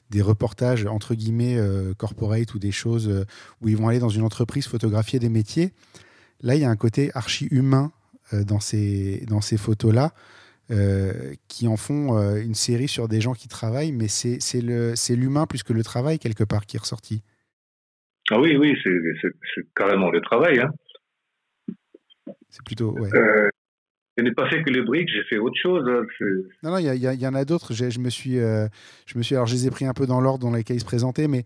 des 0.09 0.21
reportages 0.21 0.85
entre 0.85 1.15
guillemets 1.15 1.57
corporate 1.97 2.53
ou 2.53 2.59
des 2.59 2.71
choses 2.71 3.25
où 3.61 3.69
ils 3.69 3.77
vont 3.77 3.87
aller 3.87 3.99
dans 3.99 4.09
une 4.09 4.23
entreprise 4.23 4.67
photographier 4.67 5.19
des 5.19 5.29
métiers. 5.29 5.71
Là, 6.41 6.55
il 6.55 6.61
y 6.61 6.65
a 6.65 6.69
un 6.69 6.75
côté 6.75 7.11
archi 7.13 7.47
humain 7.51 7.91
dans 8.31 8.59
ces 8.59 9.25
dans 9.27 9.41
ces 9.41 9.57
photos 9.57 9.93
là. 9.93 10.13
Euh, 10.71 11.33
qui 11.47 11.67
en 11.67 11.77
font 11.77 12.15
euh, 12.15 12.35
une 12.35 12.53
série 12.53 12.87
sur 12.87 13.07
des 13.07 13.21
gens 13.21 13.33
qui 13.33 13.47
travaillent, 13.47 13.91
mais 13.91 14.07
c'est 14.07 14.61
l'humain 15.15 15.47
plus 15.47 15.63
que 15.63 15.73
le 15.73 15.83
travail 15.83 16.19
quelque 16.19 16.43
part 16.43 16.67
qui 16.67 16.77
est 16.77 16.79
ressorti. 16.79 17.23
Ah 18.29 18.39
oui, 18.39 18.55
oui, 18.55 18.77
c'est 18.83 19.73
carrément 19.75 20.11
le 20.11 20.21
travail. 20.21 20.59
Hein. 20.59 20.69
C'est 22.49 22.63
plutôt. 22.63 22.91
Ouais. 22.91 23.09
Euh, 23.15 23.49
je 24.19 24.23
n'ai 24.25 24.33
pas 24.33 24.49
fait 24.49 24.61
que 24.63 24.69
les 24.69 24.81
briques, 24.81 25.09
j'ai 25.09 25.23
fait 25.23 25.37
autre 25.37 25.57
chose. 25.61 25.83
Hein, 25.87 26.05
non, 26.61 26.71
non, 26.71 26.77
il 26.77 26.93
y, 26.93 27.05
y, 27.05 27.27
en 27.27 27.33
a 27.33 27.45
d'autres. 27.45 27.73
Je 27.73 27.99
me 27.99 28.09
suis, 28.09 28.37
euh, 28.37 28.67
je 29.05 29.17
me 29.17 29.23
suis, 29.23 29.35
alors 29.35 29.47
je 29.47 29.53
les 29.53 29.65
ai 29.67 29.71
pris 29.71 29.85
un 29.85 29.93
peu 29.93 30.05
dans 30.05 30.19
l'ordre 30.19 30.45
dans 30.45 30.53
lesquels 30.53 30.75
ils 30.75 30.81
se 30.81 30.85
présentaient, 30.85 31.29
mais 31.29 31.43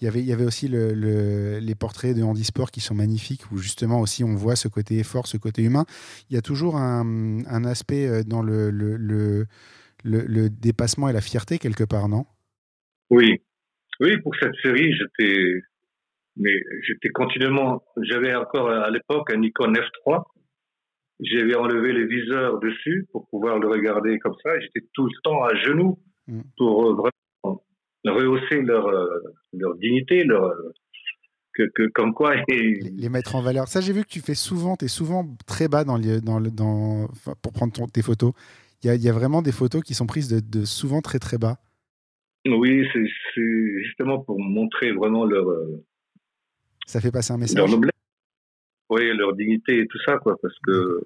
il 0.00 0.06
y 0.06 0.08
avait, 0.08 0.18
il 0.18 0.26
y 0.26 0.32
avait 0.32 0.44
aussi 0.44 0.66
le, 0.66 1.58
les 1.60 1.74
portraits 1.76 2.16
de 2.16 2.22
handisport 2.22 2.72
qui 2.72 2.80
sont 2.80 2.96
magnifiques, 2.96 3.42
où 3.52 3.58
justement 3.58 4.00
aussi 4.00 4.24
on 4.24 4.34
voit 4.34 4.56
ce 4.56 4.66
côté 4.66 4.98
effort, 4.98 5.28
ce 5.28 5.36
côté 5.36 5.62
humain. 5.62 5.84
Il 6.28 6.34
y 6.34 6.36
a 6.36 6.42
toujours 6.42 6.76
un, 6.76 7.44
un 7.46 7.64
aspect 7.64 8.08
euh, 8.08 8.22
dans 8.24 8.42
le, 8.42 8.70
le, 8.70 8.96
le, 8.96 9.46
le, 10.02 10.50
dépassement 10.50 11.08
et 11.08 11.12
la 11.12 11.20
fierté 11.20 11.58
quelque 11.58 11.84
part, 11.84 12.08
non? 12.08 12.24
Oui, 13.10 13.40
oui. 14.00 14.16
Pour 14.18 14.34
cette 14.40 14.56
série, 14.62 14.92
j'étais, 14.92 15.62
mais 16.36 16.60
j'étais 16.82 17.10
continuellement. 17.10 17.84
J'avais 18.02 18.34
encore 18.34 18.68
à 18.68 18.90
l'époque 18.90 19.30
un 19.32 19.36
Nikon 19.38 19.72
F3 19.72 20.24
j'avais 21.20 21.54
enlevé 21.54 21.92
les 21.92 22.06
viseurs 22.06 22.58
dessus 22.60 23.06
pour 23.12 23.26
pouvoir 23.28 23.58
le 23.58 23.68
regarder 23.68 24.18
comme 24.18 24.34
ça. 24.42 24.58
J'étais 24.60 24.86
tout 24.92 25.06
le 25.06 25.20
temps 25.22 25.42
à 25.44 25.54
genoux 25.54 25.98
mm. 26.26 26.40
pour 26.56 26.86
euh, 26.86 26.94
vraiment 26.94 27.62
rehausser 28.04 28.62
leur, 28.62 28.86
euh, 28.86 29.06
leur 29.52 29.74
dignité, 29.76 30.24
leur, 30.24 30.44
euh, 30.44 30.72
que, 31.54 31.62
que, 31.74 31.88
comme 31.88 32.12
quoi. 32.12 32.34
Les 32.48 33.08
mettre 33.08 33.34
en 33.34 33.42
valeur. 33.42 33.68
Ça, 33.68 33.80
j'ai 33.80 33.92
vu 33.92 34.02
que 34.02 34.08
tu 34.08 34.20
fais 34.20 34.34
souvent, 34.34 34.76
tu 34.76 34.84
es 34.84 34.88
souvent 34.88 35.26
très 35.46 35.68
bas 35.68 35.84
dans, 35.84 35.96
le, 35.96 36.20
dans, 36.20 36.38
le, 36.38 36.50
dans 36.50 37.08
pour 37.42 37.52
prendre 37.52 37.90
tes 37.90 38.02
photos. 38.02 38.32
Il 38.82 38.88
y, 38.88 38.90
a, 38.90 38.94
y, 38.94 39.08
a, 39.08 39.12
vraiment 39.12 39.40
des 39.40 39.52
photos 39.52 39.82
qui 39.82 39.94
sont 39.94 40.06
prises 40.06 40.28
de, 40.28 40.40
de 40.40 40.64
souvent 40.66 41.00
très 41.00 41.18
très 41.18 41.38
bas. 41.38 41.56
Oui, 42.46 42.86
c'est 42.92 43.06
justement 43.82 44.20
pour 44.20 44.38
montrer 44.38 44.92
vraiment 44.92 45.24
leur. 45.24 45.46
Ça 46.86 47.00
fait 47.00 47.10
passer 47.10 47.32
un 47.32 47.38
message 47.38 47.68
oui, 48.90 49.16
leur 49.16 49.34
dignité 49.34 49.80
et 49.80 49.86
tout 49.86 49.98
ça, 50.06 50.18
quoi, 50.18 50.36
parce 50.40 50.58
que 50.60 51.00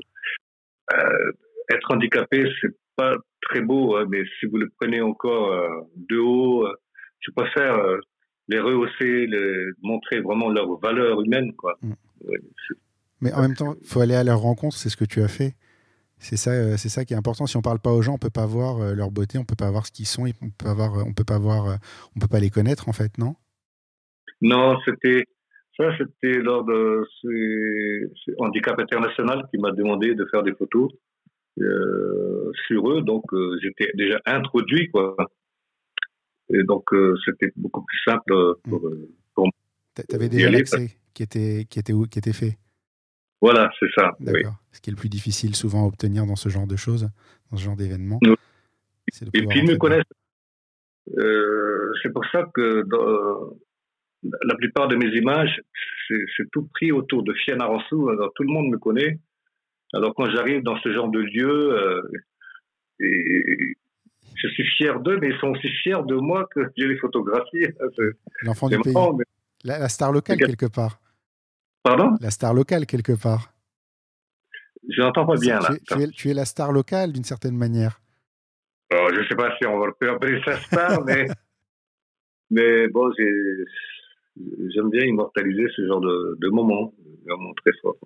euh, 0.94 1.32
être 1.72 1.90
handicapé, 1.90 2.44
c'est 2.60 2.74
pas 2.96 3.16
très 3.42 3.60
beau, 3.60 3.96
hein, 3.96 4.06
mais 4.08 4.22
si 4.38 4.46
vous 4.46 4.58
le 4.58 4.70
prenez 4.78 5.00
encore 5.00 5.52
euh, 5.52 5.80
de 5.96 6.18
haut, 6.18 6.66
euh, 6.66 6.74
je 7.20 7.30
préfère 7.30 7.74
euh, 7.76 7.98
les 8.48 8.60
rehausser, 8.60 9.26
les, 9.26 9.66
montrer 9.82 10.20
vraiment 10.20 10.50
leur 10.50 10.78
valeur 10.80 11.22
humaine, 11.22 11.52
quoi. 11.54 11.78
Mm. 11.82 11.92
mais 13.20 13.32
en 13.32 13.42
même 13.42 13.54
temps, 13.54 13.74
il 13.80 13.86
faut 13.86 14.00
aller 14.00 14.14
à 14.14 14.24
leur 14.24 14.40
rencontre, 14.40 14.76
c'est 14.76 14.90
ce 14.90 14.96
que 14.96 15.04
tu 15.04 15.22
as 15.22 15.28
fait. 15.28 15.54
C'est 16.22 16.36
ça, 16.36 16.76
c'est 16.76 16.90
ça 16.90 17.06
qui 17.06 17.14
est 17.14 17.16
important. 17.16 17.46
Si 17.46 17.56
on 17.56 17.62
parle 17.62 17.78
pas 17.78 17.92
aux 17.92 18.02
gens, 18.02 18.16
on 18.16 18.18
peut 18.18 18.28
pas 18.28 18.44
voir 18.44 18.94
leur 18.94 19.10
beauté, 19.10 19.38
on 19.38 19.46
peut 19.46 19.56
pas 19.56 19.70
voir 19.70 19.86
ce 19.86 19.90
qu'ils 19.90 20.06
sont, 20.06 20.26
on 20.42 20.50
peut 20.50 20.64
pas 20.66 20.74
voir, 20.74 21.06
on 21.06 21.14
peut 21.14 21.24
pas 21.24 21.38
voir, 21.38 21.78
on 22.14 22.20
peut 22.20 22.28
pas 22.28 22.40
les 22.40 22.50
connaître 22.50 22.90
en 22.90 22.92
fait, 22.92 23.16
non? 23.16 23.36
Non, 24.42 24.78
c'était 24.84 25.24
ça, 25.80 25.96
c'était 25.96 26.38
lors 26.38 26.64
de 26.64 27.06
ce 27.20 28.34
Handicap 28.38 28.78
International 28.78 29.46
qui 29.50 29.58
m'a 29.58 29.72
demandé 29.72 30.14
de 30.14 30.26
faire 30.26 30.42
des 30.42 30.52
photos 30.52 30.90
euh, 31.60 32.52
sur 32.66 32.90
eux. 32.90 33.02
Donc, 33.02 33.24
euh, 33.32 33.58
j'étais 33.62 33.90
déjà 33.94 34.20
introduit, 34.26 34.90
quoi. 34.90 35.16
Et 36.52 36.62
donc, 36.64 36.92
euh, 36.92 37.16
c'était 37.24 37.52
beaucoup 37.56 37.82
plus 37.82 37.98
simple 38.04 38.54
pour, 38.68 38.80
mm. 38.80 39.06
pour 39.34 39.48
Tu 40.08 40.14
avais 40.14 40.28
déjà 40.28 40.50
l'accès 40.50 40.90
qui 41.14 41.22
était, 41.22 41.66
qui, 41.68 41.78
était, 41.78 41.92
qui 42.10 42.18
était 42.18 42.32
fait? 42.32 42.58
Voilà, 43.40 43.70
c'est 43.78 43.90
ça. 43.96 44.12
D'accord. 44.20 44.56
Ce 44.72 44.80
qui 44.80 44.90
est 44.90 44.92
le 44.92 44.98
plus 44.98 45.08
difficile 45.08 45.56
souvent 45.56 45.84
à 45.84 45.86
obtenir 45.86 46.26
dans 46.26 46.36
ce 46.36 46.48
genre 46.50 46.66
de 46.66 46.76
choses, 46.76 47.08
dans 47.50 47.56
ce 47.56 47.64
genre 47.64 47.76
d'événements. 47.76 48.20
Et 48.22 49.42
puis, 49.46 49.60
ils 49.60 49.66
me 49.66 49.76
connaissent. 49.76 50.04
c'est 52.02 52.12
pour 52.12 52.24
ça 52.30 52.44
que 52.54 52.82
dans, 52.82 53.56
la 54.22 54.54
plupart 54.56 54.88
de 54.88 54.96
mes 54.96 55.08
images, 55.16 55.60
c'est 56.08 56.50
tout 56.52 56.68
pris 56.74 56.92
autour 56.92 57.22
de 57.22 57.32
Fianarantsoa. 57.32 58.12
Alors 58.12 58.32
tout 58.34 58.42
le 58.42 58.52
monde 58.52 58.70
me 58.70 58.78
connaît. 58.78 59.18
Alors 59.92 60.14
quand 60.14 60.30
j'arrive 60.30 60.62
dans 60.62 60.78
ce 60.80 60.92
genre 60.92 61.08
de 61.08 61.20
lieu, 61.20 61.72
euh, 61.72 62.02
je 62.98 64.48
suis 64.48 64.66
fier 64.76 65.00
d'eux, 65.00 65.18
mais 65.20 65.28
ils 65.28 65.38
sont 65.40 65.48
aussi 65.48 65.68
fiers 65.82 66.02
de 66.06 66.14
moi 66.14 66.46
que 66.54 66.70
je 66.76 66.84
les 66.84 66.98
photographie. 66.98 67.66
L'enfant 68.42 68.68
du 68.68 68.78
pays. 68.80 68.94
La, 69.64 69.88
star 69.88 70.12
locale 70.12 70.38
quelque 70.38 70.66
part. 70.66 71.00
Pardon? 71.82 72.14
La 72.20 72.30
star 72.30 72.54
locale 72.54 72.86
quelque 72.86 73.12
part. 73.12 73.52
Je 74.88 75.02
n'entends 75.02 75.26
pas 75.26 75.36
bien 75.36 75.60
là. 75.60 75.70
Tu 75.86 76.02
es, 76.02 76.08
tu 76.08 76.30
es, 76.30 76.34
la 76.34 76.46
star 76.46 76.72
locale 76.72 77.12
d'une 77.12 77.24
certaine 77.24 77.56
manière. 77.56 78.00
Oh, 78.92 79.08
je 79.14 79.20
ne 79.20 79.26
sais 79.26 79.36
pas 79.36 79.54
si 79.58 79.66
on 79.66 79.78
peut 79.98 80.10
appeler 80.10 80.40
ça 80.44 80.56
star, 80.56 81.04
mais 81.06 81.26
mais 82.50 82.88
bon, 82.88 83.10
j'ai 83.16 83.64
j'aime 84.74 84.90
bien 84.90 85.04
immortaliser 85.06 85.66
ce 85.76 85.86
genre 85.86 86.00
de, 86.00 86.36
de 86.40 86.48
moments, 86.48 86.92
vraiment 87.26 87.52
très 87.54 87.72
fort. 87.82 87.96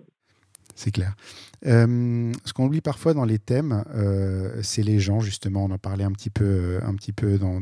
C'est 0.74 0.90
clair. 0.90 1.14
Euh, 1.66 2.32
ce 2.44 2.52
qu'on 2.52 2.66
oublie 2.66 2.80
parfois 2.80 3.14
dans 3.14 3.24
les 3.24 3.38
thèmes, 3.38 3.84
euh, 3.94 4.58
c'est 4.62 4.82
les 4.82 4.98
gens, 4.98 5.20
justement. 5.20 5.64
On 5.64 5.70
en 5.70 5.78
parlait 5.78 6.04
un 6.04 6.12
petit 6.12 6.30
peu, 6.30 6.78
un 6.82 6.94
petit 6.94 7.12
peu 7.12 7.38
dans, 7.38 7.60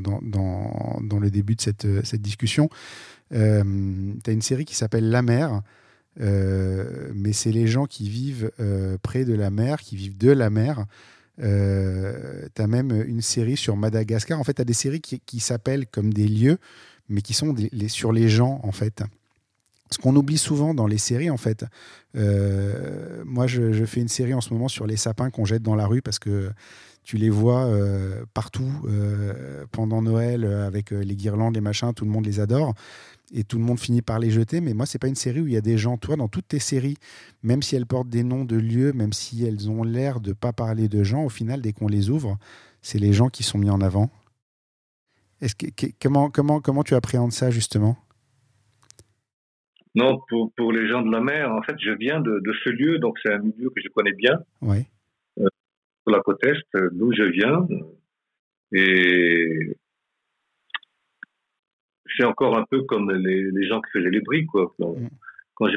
le 1.21 1.31
début 1.31 1.55
de 1.55 1.61
cette, 1.61 1.87
discussion. 2.17 2.69
Euh, 3.33 3.63
tu 4.25 4.31
as 4.31 4.33
une 4.33 4.43
série 4.43 4.65
qui 4.65 4.75
s'appelle 4.75 5.11
La 5.11 5.23
mer, 5.23 5.61
mais 6.17 7.33
c'est 7.33 7.53
les 7.53 7.67
gens 7.67 7.87
qui 7.87 8.09
vivent 8.09 8.51
près 9.03 9.25
de 9.25 9.35
la 9.35 9.51
mer, 9.51 9.81
qui 9.81 9.97
vivent 9.97 10.17
de 10.17 10.31
la 10.31 10.51
mer. 10.51 10.87
tu 11.39 11.45
as 11.45 12.67
même 12.67 13.05
une 13.07 13.23
série 13.23 13.57
sur 13.57 13.77
Madagascar. 13.77 14.41
En 14.41 14.45
fait, 14.45 14.55
tu 14.55 14.63
as 14.63 14.67
des 14.67 14.73
séries 14.73 15.01
qui 15.01 15.41
s'appellent 15.41 15.87
comme 15.87 16.13
des 16.13 16.27
lieux, 16.27 16.59
mais 17.09 17.23
qui 17.23 17.35
sont 17.35 17.55
sur 17.89 18.13
les 18.13 18.29
gens, 18.29 18.61
en 18.63 18.73
fait. 18.73 19.03
ce 19.91 19.99
qu'on 19.99 20.17
oublie 20.17 20.39
souvent 20.39 20.75
dans 20.75 20.87
les 20.87 20.99
séries, 20.99 21.31
en 21.31 21.37
fait. 21.37 21.65
Euh, 22.17 23.23
moi, 23.27 23.47
je, 23.47 23.85
fais 23.85 24.01
une 24.01 24.09
série 24.09 24.35
en 24.35 24.41
ce 24.41 24.53
moment 24.53 24.69
sur 24.69 24.87
les 24.87 24.97
sapins 24.97 25.31
qu'on 25.31 25.45
jette 25.45 25.63
dans 25.63 25.75
la 25.75 25.87
rue 25.87 26.03
parce 26.03 26.19
que 26.19 26.51
tu 27.05 27.17
les 27.17 27.31
vois 27.31 27.67
euh, 27.67 28.25
partout 28.33 28.71
euh, 28.87 29.65
pendant 29.73 30.03
Noël 30.03 30.45
avec 30.45 30.93
les 30.93 31.17
guirlandes, 31.17 31.55
les 31.55 31.61
machins, 31.61 31.93
tout 31.93 32.05
le 32.05 32.11
monde 32.11 32.27
les 32.27 32.41
adore 32.41 32.75
et 33.33 33.45
tout 33.45 33.59
le 33.59 33.65
monde 33.65 33.81
finit 33.81 34.03
par 34.03 34.19
les 34.19 34.31
jeter. 34.31 34.61
Mais 34.61 34.75
moi, 34.75 34.87
c'est 34.87 34.99
pas 34.99 35.09
une 35.09 35.15
série 35.15 35.41
où 35.41 35.47
il 35.47 35.55
y 35.55 35.57
a 35.57 35.63
des 35.63 35.79
gens. 35.79 35.97
Toi, 35.97 36.17
dans 36.17 36.29
toutes 36.29 36.49
tes 36.49 36.59
séries, 36.59 36.97
même 37.43 37.63
si 37.63 37.77
elles 37.77 37.87
portent 37.87 38.11
des 38.11 38.23
noms 38.23 38.45
de 38.45 38.57
lieux, 38.57 38.93
même 38.93 39.13
si 39.13 39.45
elles 39.45 39.71
ont 39.71 39.83
l'air 39.83 40.21
de 40.21 40.33
pas 40.33 40.53
parler 40.53 40.89
de 40.89 41.03
gens, 41.03 41.25
au 41.25 41.29
final, 41.29 41.61
dès 41.61 41.73
qu'on 41.73 41.89
les 41.89 42.11
ouvre, 42.11 42.39
c'est 42.83 42.99
les 42.99 43.13
gens 43.13 43.29
qui 43.29 43.43
sont 43.43 43.59
mis 43.59 43.71
en 43.71 43.81
avant. 43.81 44.11
Est-ce 45.43 45.57
que, 45.57 45.67
comment, 46.01 46.31
comment, 46.31 46.61
comment 46.61 46.85
tu 46.85 46.95
appréhendes 46.95 47.33
ça 47.33 47.51
justement? 47.51 47.97
Non, 49.97 50.21
pour, 50.29 50.53
pour 50.57 50.73
les 50.73 50.89
gens 50.89 51.03
de 51.03 51.11
la 51.11 51.21
mer, 51.21 51.51
en 51.53 51.61
fait, 51.63 51.75
je 51.81 51.91
viens 51.91 52.21
de, 52.21 52.39
de 52.39 52.53
ce 52.65 52.71
lieu, 52.71 52.99
donc 52.99 53.19
c'est 53.23 53.33
un 53.33 53.41
milieu 53.41 53.69
que 53.71 53.83
je 53.83 53.89
connais 53.89 54.13
bien. 54.13 54.39
Oui. 54.63 54.87
Euh, 55.39 55.49
sur 56.07 56.17
la 56.17 56.21
côte 56.21 56.43
est, 56.45 56.63
d'où 56.93 57.13
je 57.13 57.25
viens. 57.25 57.67
Et 58.73 59.77
c'est 62.17 62.25
encore 62.25 62.57
un 62.57 62.65
peu 62.71 62.85
comme 62.85 63.11
les, 63.11 63.51
les, 63.51 63.67
gens 63.67 63.81
qui 63.83 63.91
faisaient 63.99 64.11
les 64.11 64.21
bris, 64.21 64.47
quoi. 64.47 64.73
Quand, 64.79 64.95
mm. 64.97 65.09
quand 65.55 65.67
j'ai 65.69 65.77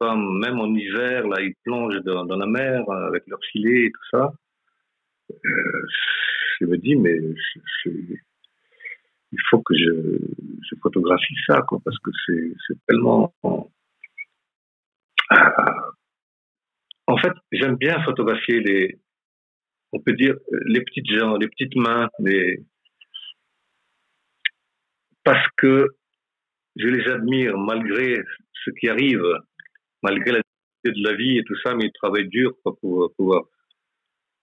même 0.00 0.60
en 0.60 0.74
hiver, 0.74 1.26
là, 1.26 1.40
ils 1.40 1.54
plongent 1.64 2.02
dans, 2.04 2.26
dans, 2.26 2.36
la 2.36 2.46
mer 2.46 2.88
avec 2.90 3.26
leurs 3.26 3.42
filets 3.50 3.86
et 3.86 3.90
tout 3.90 4.08
ça. 4.10 4.32
Euh, 5.32 5.86
je 6.60 6.66
me 6.66 6.76
dis, 6.76 6.96
mais 6.96 7.18
il 9.32 9.38
faut 9.50 9.60
que 9.62 9.74
je, 9.76 10.18
photographie 10.82 11.34
ça, 11.46 11.62
quoi, 11.62 11.80
parce 11.84 11.98
que 11.98 12.10
c'est 12.26 12.78
tellement. 12.86 13.34
Euh, 13.44 13.62
en 17.08 17.16
fait, 17.18 17.32
j'aime 17.52 17.76
bien 17.76 18.02
photographier 18.04 18.60
les, 18.60 18.98
on 19.92 20.00
peut 20.00 20.12
dire, 20.12 20.34
les 20.66 20.80
petites 20.80 21.10
gens, 21.10 21.36
les 21.36 21.48
petites 21.48 21.76
mains, 21.76 22.08
les, 22.18 22.64
parce 25.24 25.46
que 25.56 25.96
je 26.76 26.86
les 26.86 27.10
admire 27.10 27.56
malgré 27.58 28.22
ce 28.64 28.70
qui 28.78 28.88
arrive, 28.88 29.22
malgré 30.02 30.32
la 30.32 30.40
difficulté 30.40 31.00
de 31.00 31.08
la 31.08 31.16
vie 31.16 31.38
et 31.38 31.44
tout 31.44 31.56
ça, 31.64 31.74
mais 31.74 31.86
ils 31.86 31.92
travaillent 31.92 32.28
dur 32.28 32.52
pour 32.62 32.78
pouvoir 33.16 33.42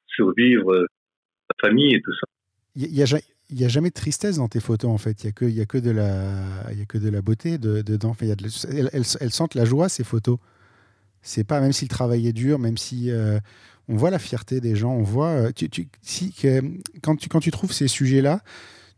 survivre, 0.08 0.74
la 0.76 1.69
famille 1.69 1.96
et 1.96 2.02
tout 2.02 2.13
ça. 2.13 2.28
Il 2.76 2.93
y 2.93 3.02
a, 3.02 3.06
il 3.49 3.58
n'y 3.58 3.65
a 3.65 3.67
jamais 3.67 3.89
de 3.89 3.93
tristesse 3.93 4.38
dans 4.38 4.47
tes 4.47 4.60
photos 4.60 4.89
en 4.91 4.97
fait. 4.97 5.23
Il 5.23 5.27
n'y 5.27 5.29
a, 5.29 5.34
que, 5.34 5.45
y 5.45 5.62
a, 5.62 5.65
que 5.65 5.77
de 5.77 5.91
la, 5.91 6.71
y 6.73 6.82
a 6.82 6.86
que 6.86 6.97
de 6.97 7.10
la 7.10 7.21
beauté 7.21 7.58
dedans. 7.58 8.15
il 8.21 8.27
y 8.27 8.32
a 8.32 8.36
elles, 8.91 9.32
sentent 9.32 9.56
la 9.56 9.65
joie 9.65 9.89
ces 9.89 10.03
photos. 10.03 10.38
C'est 11.21 11.47
pas 11.47 11.62
même 11.62 11.71
si 11.71 11.86
le 11.86 11.89
travail 11.89 12.27
est 12.27 12.34
dur, 12.34 12.60
même 12.60 12.77
si 12.77 13.12
euh, 13.12 13.39
on 13.88 13.95
voit 13.95 14.10
la 14.10 14.19
fierté 14.19 14.60
des 14.60 14.75
gens, 14.75 14.91
on 14.91 15.03
voit. 15.03 15.29
Euh, 15.29 15.51
tu, 15.56 15.69
tu, 15.69 15.88
si, 16.01 16.34
que, 16.34 16.62
quand, 17.01 17.15
tu, 17.15 17.29
quand 17.29 17.39
tu 17.39 17.51
trouves 17.51 17.71
ces 17.71 17.88
sujets-là, 17.88 18.39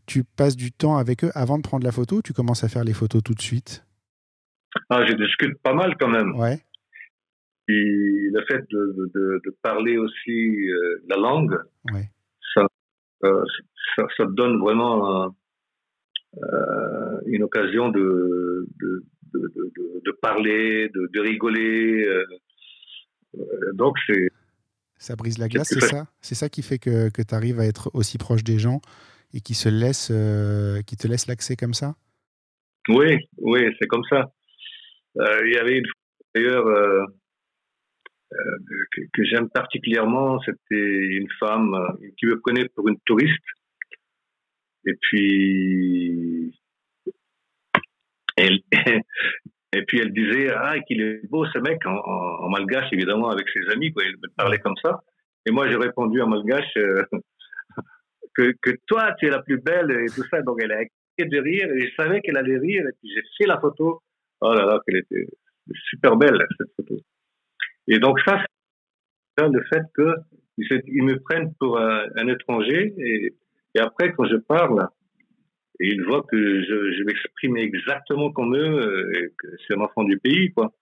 tu 0.05 0.23
passes 0.23 0.55
du 0.55 0.71
temps 0.71 0.97
avec 0.97 1.23
eux 1.23 1.31
avant 1.33 1.57
de 1.57 1.63
prendre 1.63 1.85
la 1.85 1.91
photo. 1.91 2.21
Tu 2.21 2.33
commences 2.33 2.63
à 2.63 2.69
faire 2.69 2.83
les 2.83 2.93
photos 2.93 3.21
tout 3.23 3.33
de 3.33 3.41
suite? 3.41 3.85
Ah, 4.89 5.05
je 5.05 5.13
discute 5.13 5.57
pas 5.61 5.73
mal 5.73 5.95
quand 5.99 6.09
même. 6.09 6.35
Ouais. 6.35 6.59
Et 7.67 8.29
le 8.31 8.45
fait 8.47 8.61
de, 8.69 9.11
de, 9.13 9.41
de 9.43 9.57
parler 9.63 9.97
aussi 9.97 10.69
euh, 10.69 11.03
la 11.07 11.17
langue, 11.17 11.57
ouais. 11.93 12.09
ça, 12.53 12.67
ça, 13.95 14.03
ça, 14.17 14.25
donne 14.25 14.59
vraiment 14.59 15.33
euh, 16.43 17.19
une 17.27 17.43
occasion 17.43 17.89
de, 17.89 18.67
de, 18.81 19.03
de, 19.33 20.01
de 20.03 20.11
parler, 20.21 20.89
de, 20.89 21.19
rigoler. 21.19 22.05
Euh, 22.05 22.25
donc 23.73 23.95
c'est 24.05 24.29
ça 24.97 25.15
brise 25.15 25.37
la 25.37 25.47
glace, 25.47 25.69
c'est 25.69 25.81
ça 25.81 26.07
C'est 26.21 26.35
ça 26.35 26.49
qui 26.49 26.61
fait 26.61 26.79
que, 26.79 27.09
que 27.09 27.21
tu 27.21 27.35
arrives 27.35 27.59
à 27.59 27.65
être 27.65 27.91
aussi 27.93 28.17
proche 28.17 28.43
des 28.43 28.57
gens 28.59 28.81
et 29.33 29.39
qui, 29.41 29.53
se 29.53 29.69
laisse, 29.69 30.09
euh, 30.11 30.81
qui 30.81 30.95
te 30.95 31.07
laisse 31.07 31.27
l'accès 31.27 31.55
comme 31.55 31.73
ça? 31.73 31.95
Oui, 32.87 33.17
oui, 33.37 33.61
c'est 33.79 33.87
comme 33.87 34.03
ça. 34.09 34.31
Il 35.15 35.53
y 35.53 35.57
avait 35.57 35.77
une 35.77 35.85
d'ailleurs 36.33 36.65
que, 38.31 39.01
que 39.13 39.23
j'aime 39.23 39.49
particulièrement, 39.49 40.39
c'était 40.41 40.65
une 40.69 41.29
femme 41.39 41.75
qui 42.17 42.25
me 42.25 42.39
prenait 42.39 42.67
pour 42.69 42.87
une 42.87 42.99
touriste 43.05 43.43
et 44.85 44.93
puis, 45.01 46.59
elle, 48.37 48.59
et 49.73 49.83
puis 49.83 49.99
elle 49.99 50.13
disait 50.13 50.51
ah 50.55 50.79
qu'il 50.81 51.01
est 51.01 51.27
beau 51.29 51.45
ce 51.45 51.59
mec 51.59 51.85
en, 51.85 52.49
malgache 52.49 52.91
évidemment 52.91 53.29
avec 53.29 53.47
ses 53.49 53.67
amis 53.71 53.91
quoi. 53.91 54.03
Il 54.03 54.17
me 54.17 54.27
parlait 54.35 54.59
comme 54.59 54.75
ça. 54.83 55.01
Et 55.45 55.51
moi 55.51 55.69
j'ai 55.69 55.77
répondu 55.77 56.21
en 56.21 56.27
malgache 56.27 56.77
euh, 56.77 57.03
que, 58.35 58.53
que 58.61 58.71
toi 58.87 59.13
tu 59.19 59.27
es 59.27 59.29
la 59.29 59.41
plus 59.41 59.57
belle 59.57 59.91
et 59.91 60.05
tout 60.07 60.23
ça. 60.29 60.41
Donc 60.41 60.59
elle 60.61 60.71
a 60.71 60.83
de 61.17 61.39
rire 61.39 61.71
et 61.71 61.87
je 61.87 61.95
savais 61.95 62.19
qu'elle 62.21 62.37
allait 62.37 62.57
rire 62.57 62.85
et 62.87 62.91
puis 62.99 63.09
j'ai 63.13 63.23
fait 63.37 63.47
la 63.47 63.59
photo. 63.59 64.01
Oh 64.41 64.53
là 64.53 64.65
là 64.65 64.79
qu'elle 64.85 64.97
était 64.97 65.27
super 65.89 66.17
belle 66.17 66.37
cette 66.57 66.75
photo. 66.75 66.99
Et 67.87 67.99
donc 67.99 68.19
ça 68.27 68.43
le 69.37 69.63
fait 69.69 69.83
que 69.93 70.15
ils 70.87 71.03
me 71.03 71.19
prennent 71.19 71.53
pour 71.59 71.79
un, 71.79 72.27
étranger 72.27 72.93
et 73.75 73.79
après, 73.79 74.13
quand 74.13 74.25
je 74.25 74.37
parle, 74.37 74.87
et 75.79 75.89
ils 75.89 76.03
voient 76.03 76.23
que 76.23 76.37
je, 76.37 76.97
je 76.97 77.03
m'exprime 77.03 77.57
exactement 77.57 78.31
comme 78.31 78.55
eux, 78.55 78.79
euh, 78.79 79.19
et 79.19 79.33
que 79.37 79.47
c'est 79.67 79.75
un 79.75 79.81
enfant 79.81 80.03
du 80.03 80.17
pays, 80.17 80.51
quoi. 80.53 80.73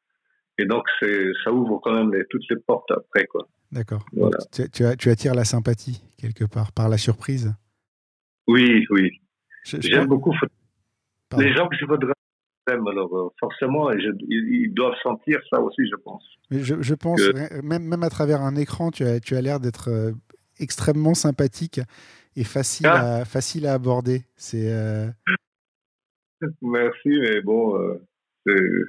Et 0.60 0.66
donc, 0.66 0.84
ça 1.02 1.52
ouvre 1.52 1.80
quand 1.84 1.94
même 1.94 2.14
les, 2.14 2.26
toutes 2.30 2.44
les 2.50 2.58
portes 2.58 2.92
après, 2.92 3.26
quoi. 3.26 3.48
D'accord. 3.72 4.06
Tu, 4.52 4.70
tu, 4.70 5.10
attires 5.10 5.34
la 5.34 5.46
sympathie, 5.46 6.04
quelque 6.18 6.46
part, 6.46 6.72
par 6.72 6.90
la 6.90 6.98
surprise 6.98 7.56
Oui, 8.48 8.86
oui. 8.92 9.20
J'aime 9.66 10.06
beaucoup. 10.06 10.36
Les 11.40 11.54
gens 11.54 11.68
que 11.68 11.76
je 11.76 11.86
voudrais 11.86 12.14
alors 12.68 13.18
euh, 13.18 13.30
forcément, 13.40 13.92
ils, 13.92 14.72
doivent 14.74 14.96
sentir 15.04 15.40
ça 15.50 15.60
aussi, 15.60 15.82
je 15.90 15.96
pense. 15.98 16.24
Je, 16.50 16.76
je 16.82 16.94
pense, 16.94 17.22
même, 17.62 17.84
même 17.84 18.04
à 18.04 18.10
travers 18.10 18.42
un 18.42 18.56
écran, 18.56 18.90
tu 18.90 19.04
as, 19.04 19.20
tu 19.20 19.36
as 19.36 19.42
l'air 19.42 19.60
d'être 19.60 19.90
euh, 19.90 20.12
extrêmement 20.60 21.14
sympathique 21.14 21.82
et 22.36 22.44
facile, 22.44 22.88
ah. 22.88 23.18
à, 23.18 23.26
facile 23.26 23.68
à 23.68 23.74
aborder. 23.74 24.24
C'est. 24.36 24.72
Euh, 24.72 25.10
Merci, 26.62 27.10
mais 27.22 27.42
bon. 27.42 27.78
Euh, 27.78 28.88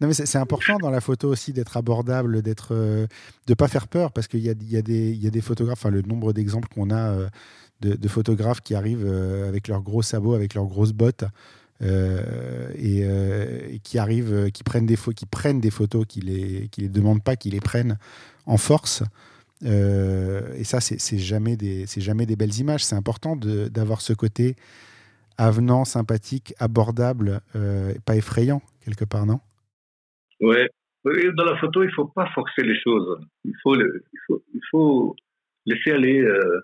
non, 0.00 0.08
mais 0.08 0.12
c'est 0.12 0.38
important 0.38 0.76
dans 0.78 0.90
la 0.90 1.00
photo 1.00 1.28
aussi 1.28 1.52
d'être 1.52 1.76
abordable, 1.76 2.42
d'être, 2.42 2.68
euh, 2.72 3.06
de 3.46 3.54
pas 3.54 3.68
faire 3.68 3.88
peur, 3.88 4.12
parce 4.12 4.28
qu'il 4.28 4.40
y 4.40 4.50
a, 4.50 4.54
y, 4.60 4.76
a 4.76 4.82
des, 4.82 5.12
y 5.12 5.26
a 5.26 5.30
des 5.30 5.40
photographes, 5.40 5.78
enfin, 5.78 5.90
le 5.90 6.02
nombre 6.02 6.32
d'exemples 6.32 6.68
qu'on 6.68 6.90
a 6.90 7.28
de, 7.80 8.08
photographes 8.08 8.60
qui 8.60 8.74
arrivent 8.74 9.08
avec 9.08 9.66
leurs 9.66 9.80
gros 9.80 10.02
sabots, 10.02 10.34
avec 10.34 10.54
leurs 10.54 10.66
grosses 10.66 10.92
bottes, 10.92 11.24
et, 11.80 13.80
qui 13.82 13.98
arrivent, 13.98 14.50
qui 14.52 14.62
prennent 14.62 14.86
des, 14.86 14.98
qui 15.16 15.26
prennent 15.26 15.60
des 15.60 15.70
photos, 15.70 16.04
qui 16.06 16.20
les, 16.20 16.68
qui 16.68 16.82
les 16.82 16.88
demandent 16.88 17.24
pas, 17.24 17.36
qui 17.36 17.50
les 17.50 17.60
prennent 17.60 17.98
en 18.46 18.58
force. 18.58 19.02
Euh, 19.64 20.54
et 20.54 20.64
ça, 20.64 20.80
c'est 20.80 21.18
jamais, 21.18 21.56
des, 21.56 21.86
jamais 21.86 22.26
des 22.26 22.36
belles 22.36 22.58
images. 22.58 22.84
C'est 22.84 22.96
important 22.96 23.36
d'avoir 23.36 24.00
ce 24.00 24.12
côté 24.12 24.56
avenant, 25.36 25.84
sympathique, 25.84 26.54
abordable, 26.58 27.40
euh, 27.54 27.94
pas 28.04 28.16
effrayant, 28.16 28.60
quelque 28.84 29.04
part, 29.04 29.26
non? 29.26 29.40
Ouais. 30.40 30.68
Dans 31.04 31.44
la 31.44 31.56
photo, 31.58 31.82
il 31.82 31.92
faut 31.92 32.06
pas 32.06 32.28
forcer 32.34 32.62
les 32.62 32.78
choses. 32.80 33.20
Il 33.44 33.54
faut, 33.62 33.74
il 33.76 34.18
faut, 34.26 34.42
il 34.52 34.60
faut 34.70 35.16
laisser 35.64 35.92
aller. 35.92 36.20
Euh, 36.20 36.60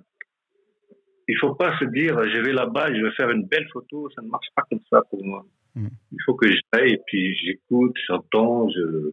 il 1.26 1.37
faut 1.38 1.54
pas 1.54 1.78
se 1.78 1.87
dire, 1.87 2.22
je 2.28 2.38
vais 2.40 2.52
là-bas, 2.52 2.92
je 2.94 3.00
vais 3.00 3.12
faire 3.12 3.30
une 3.30 3.46
belle 3.46 3.66
photo. 3.72 4.11
Ça 4.14 4.22
ne 4.22 4.28
marche 4.28 4.48
pas 4.54 4.62
comme 4.68 4.80
ça 4.90 5.02
pour 5.09 5.24
moi. 5.24 5.46
Hmm. 5.74 5.88
Il 6.12 6.18
faut 6.26 6.35
que 6.35 6.46
j'aille 6.48 6.92
et 6.92 7.00
puis 7.07 7.35
j'écoute, 7.37 7.96
j'entends. 8.07 8.68
Je... 8.70 9.12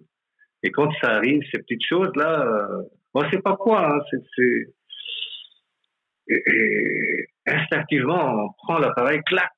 Et 0.64 0.72
quand 0.72 0.92
ça 1.02 1.12
arrive, 1.12 1.42
ces 1.52 1.62
petites 1.62 1.86
choses-là, 1.88 2.84
on 3.14 3.24
ne 3.24 3.32
sait 3.32 3.42
pas 3.42 3.56
quoi. 3.56 3.96
Hein, 3.96 4.00
c'est, 4.12 4.74
et, 6.28 7.28
instinctivement, 7.46 8.46
on 8.46 8.50
prend 8.64 8.78
l'appareil, 8.80 9.22
clac. 9.26 9.52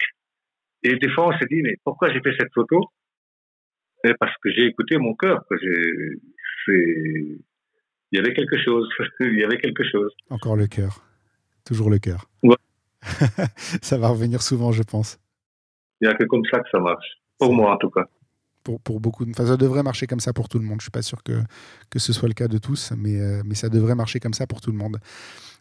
Et 0.84 0.96
des 0.96 1.10
fois, 1.10 1.28
on 1.28 1.38
se 1.38 1.46
dit, 1.46 1.62
mais 1.62 1.76
pourquoi 1.84 2.12
j'ai 2.12 2.22
fait 2.22 2.34
cette 2.38 2.54
photo? 2.54 2.82
Et 4.06 4.14
Parce 4.20 4.36
que 4.44 4.52
j'ai 4.52 4.66
écouté 4.66 4.98
mon 4.98 5.16
cœur. 5.16 5.44
Il 6.68 7.40
y 8.12 8.18
avait 8.18 8.34
quelque 8.34 8.62
chose. 8.64 8.90
il 9.22 9.40
y 9.40 9.44
avait 9.44 9.58
quelque 9.58 9.84
chose. 9.90 10.14
Encore 10.30 10.56
le 10.56 10.68
cœur. 10.68 11.06
Toujours 11.66 11.90
le 11.90 12.00
cœur. 12.00 12.30
ça 13.82 13.98
va 13.98 14.10
revenir 14.10 14.42
souvent, 14.42 14.72
je 14.72 14.84
pense. 14.84 15.20
Il 16.02 16.08
n'y 16.08 16.14
a 16.14 16.18
que 16.18 16.26
comme 16.26 16.44
ça 16.52 16.60
que 16.60 16.70
ça 16.70 16.80
marche. 16.80 17.08
Pour 17.38 17.54
moi, 17.54 17.74
en 17.74 17.78
tout 17.78 17.90
cas 17.90 18.06
pour, 18.64 19.00
beaucoup. 19.00 19.26
Enfin, 19.30 19.46
ça 19.46 19.58
devrait 19.58 19.84
marcher 19.84 20.08
comme 20.08 20.20
ça 20.20 20.34
pour 20.34 20.50
tout 20.50 20.60
le 20.60 20.66
monde. 20.66 20.80
Je 20.80 20.86
suis 20.86 20.92
pas 20.92 21.02
sûr 21.02 21.24
que, 21.24 21.42
que 21.90 22.00
ce 22.00 22.14
soit 22.14 22.28
le 22.28 22.34
cas 22.34 22.48
de 22.48 22.58
tous, 22.58 22.94
mais, 22.98 23.20
euh, 23.20 23.42
mais 23.46 23.56
ça 23.56 23.70
devrait 23.70 23.96
marcher 23.96 24.20
comme 24.20 24.34
ça 24.34 24.48
pour 24.48 24.62
tout 24.62 24.72
le 24.72 24.78
monde. 24.78 25.00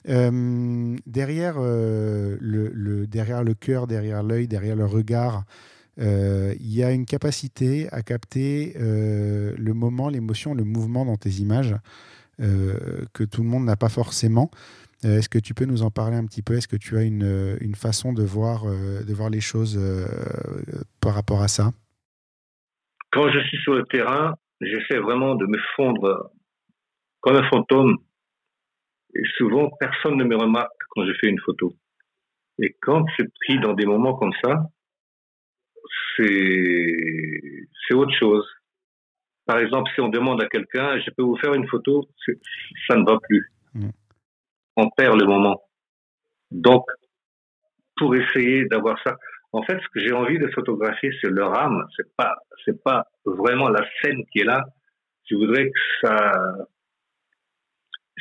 Euh, 0.08 0.96
derrière, 1.06 1.56
euh, 1.58 2.36
le, 2.40 2.70
le, 2.72 3.06
derrière 3.06 3.44
le 3.44 3.54
cœur, 3.54 3.86
derrière 3.86 4.22
l'œil, 4.22 4.48
derrière 4.48 4.76
le 4.76 4.86
regard 4.86 5.44
il 5.98 6.72
y 6.74 6.82
a 6.82 6.90
une 6.90 7.04
capacité 7.04 7.86
à 7.92 8.00
capter 8.02 8.72
le 8.78 9.72
moment, 9.74 10.08
l'émotion, 10.08 10.54
le 10.54 10.64
mouvement 10.64 11.04
dans 11.04 11.18
tes 11.18 11.28
images 11.32 11.76
que 12.38 13.24
tout 13.24 13.42
le 13.42 13.48
monde 13.48 13.66
n'a 13.66 13.76
pas 13.76 13.90
forcément. 13.90 14.50
Est-ce 15.02 15.28
que 15.28 15.38
tu 15.38 15.52
peux 15.52 15.66
nous 15.66 15.82
en 15.82 15.90
parler 15.90 16.16
un 16.16 16.24
petit 16.24 16.40
peu? 16.40 16.56
Est-ce 16.56 16.66
que 16.66 16.76
tu 16.76 16.96
as 16.96 17.02
une, 17.02 17.58
une 17.60 17.74
façon 17.74 18.14
de 18.14 18.22
voir, 18.22 18.64
de 18.64 19.12
voir 19.12 19.28
les 19.28 19.42
choses 19.42 19.78
par 21.00 21.12
rapport 21.12 21.42
à 21.42 21.48
ça? 21.48 21.72
Quand 23.12 23.30
je 23.30 23.38
suis 23.40 23.58
sur 23.58 23.74
le 23.74 23.84
terrain, 23.84 24.34
j'essaie 24.60 24.98
vraiment 24.98 25.34
de 25.34 25.46
me 25.46 25.58
fondre 25.76 26.30
comme 27.20 27.36
un 27.36 27.48
fantôme. 27.48 27.98
Et 29.14 29.22
souvent, 29.36 29.70
personne 29.78 30.16
ne 30.16 30.24
me 30.24 30.36
remarque 30.36 30.72
quand 30.90 31.04
je 31.04 31.12
fais 31.20 31.28
une 31.28 31.40
photo. 31.40 31.74
Et 32.58 32.74
quand 32.80 33.04
c'est 33.16 33.28
pris 33.44 33.60
dans 33.60 33.74
des 33.74 33.84
moments 33.84 34.14
comme 34.14 34.32
ça, 34.42 34.66
c'est, 36.16 37.94
autre 37.94 38.14
chose. 38.18 38.46
Par 39.44 39.58
exemple, 39.58 39.90
si 39.94 40.00
on 40.00 40.08
demande 40.08 40.42
à 40.42 40.48
quelqu'un, 40.48 40.98
je 41.00 41.10
peux 41.10 41.22
vous 41.22 41.36
faire 41.36 41.52
une 41.52 41.68
photo, 41.68 42.08
ça 42.88 42.96
ne 42.96 43.04
va 43.04 43.18
plus. 43.28 43.52
Mm. 43.74 43.90
On 44.76 44.88
perd 44.88 45.20
le 45.20 45.26
moment. 45.26 45.62
Donc, 46.50 46.86
pour 47.96 48.14
essayer 48.14 48.64
d'avoir 48.64 48.98
ça, 49.04 49.16
en 49.52 49.62
fait, 49.62 49.78
ce 49.78 49.88
que 49.88 50.00
j'ai 50.00 50.12
envie 50.12 50.38
de 50.38 50.48
photographier, 50.48 51.10
c'est 51.20 51.30
leur 51.30 51.56
âme. 51.56 51.86
C'est 51.96 52.14
pas, 52.16 52.34
c'est 52.64 52.82
pas 52.82 53.06
vraiment 53.24 53.68
la 53.68 53.86
scène 54.00 54.24
qui 54.32 54.40
est 54.40 54.44
là. 54.44 54.64
Je 55.30 55.36
voudrais 55.36 55.66
que 55.66 55.80
ça, 56.02 56.32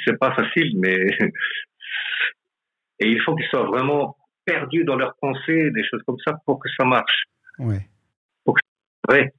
c'est 0.05 0.19
pas 0.19 0.35
facile, 0.35 0.77
mais 0.77 0.97
et 2.99 3.07
il 3.07 3.21
faut 3.21 3.35
qu'ils 3.35 3.47
soient 3.47 3.65
vraiment 3.65 4.17
perdus 4.45 4.83
dans 4.83 4.95
leurs 4.95 5.15
pensées, 5.21 5.71
des 5.71 5.83
choses 5.89 6.03
comme 6.05 6.19
ça, 6.25 6.33
pour 6.45 6.59
que 6.59 6.69
ça 6.77 6.85
marche. 6.85 7.23
Ouais. 7.59 7.87
Pour 8.43 8.55
que 8.55 8.61
vrai. 9.07 9.33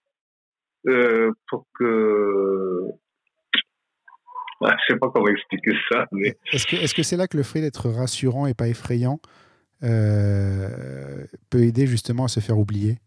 Euh, 0.86 1.30
pour 1.48 1.66
que 1.78 2.88
ouais, 4.60 4.72
je 4.80 4.92
sais 4.92 4.98
pas 4.98 5.10
comment 5.10 5.28
expliquer 5.28 5.76
ça, 5.90 6.06
mais 6.10 6.36
est-ce 6.52 6.66
que 6.66 6.74
est-ce 6.74 6.92
que 6.92 7.04
c'est 7.04 7.16
là 7.16 7.28
que 7.28 7.36
le 7.36 7.44
fait 7.44 7.60
d'être 7.60 7.88
rassurant 7.88 8.46
et 8.46 8.54
pas 8.54 8.66
effrayant 8.66 9.20
peut 9.82 11.58
aider 11.58 11.86
justement 11.86 12.24
à 12.24 12.28
se 12.28 12.40
faire 12.40 12.58
oublier? 12.58 12.98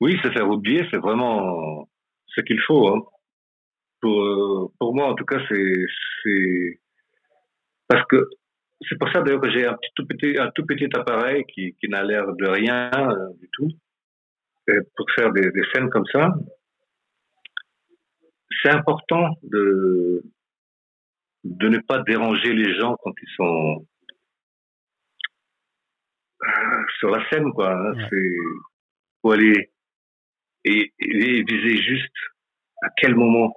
Oui, 0.00 0.18
se 0.22 0.30
faire 0.30 0.48
oublier, 0.48 0.86
c'est 0.90 0.98
vraiment 0.98 1.88
ce 2.26 2.40
qu'il 2.42 2.60
faut. 2.60 2.88
Hein. 2.88 3.02
Pour, 4.00 4.22
euh, 4.22 4.72
pour 4.78 4.94
moi, 4.94 5.08
en 5.08 5.14
tout 5.14 5.24
cas, 5.24 5.38
c'est 5.48 6.78
parce 7.88 8.04
que 8.08 8.28
c'est 8.82 8.98
pour 8.98 9.08
ça 9.10 9.22
d'ailleurs 9.22 9.40
que 9.40 9.50
j'ai 9.50 9.66
un 9.66 9.78
tout 9.94 10.06
petit 10.06 10.38
un 10.38 10.50
tout 10.50 10.66
petit 10.66 10.88
appareil 10.94 11.44
qui, 11.44 11.74
qui 11.80 11.88
n'a 11.88 12.04
l'air 12.04 12.26
de 12.34 12.46
rien 12.46 12.90
euh, 12.94 13.32
du 13.40 13.48
tout 13.52 13.70
et 14.68 14.78
pour 14.96 15.06
faire 15.14 15.32
des, 15.32 15.50
des 15.50 15.62
scènes 15.72 15.88
comme 15.88 16.04
ça. 16.12 16.34
C'est 18.62 18.70
important 18.70 19.30
de 19.44 20.22
de 21.44 21.68
ne 21.68 21.78
pas 21.78 22.02
déranger 22.02 22.52
les 22.52 22.74
gens 22.74 22.96
quand 23.02 23.12
ils 23.22 23.34
sont 23.36 23.86
sur 26.98 27.10
la 27.10 27.28
scène, 27.28 27.52
quoi. 27.52 27.72
Hein, 27.72 27.94
c'est 28.10 28.36
faut 29.22 29.32
aller 29.32 29.70
et, 30.64 30.92
viser 30.98 31.76
juste 31.82 32.14
à 32.82 32.88
quel 32.96 33.14
moment. 33.14 33.54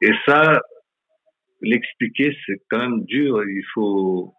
Et 0.00 0.12
ça, 0.26 0.60
l'expliquer, 1.60 2.36
c'est 2.46 2.62
quand 2.70 2.78
même 2.78 3.04
dur. 3.04 3.42
Il 3.44 3.64
faut, 3.74 4.32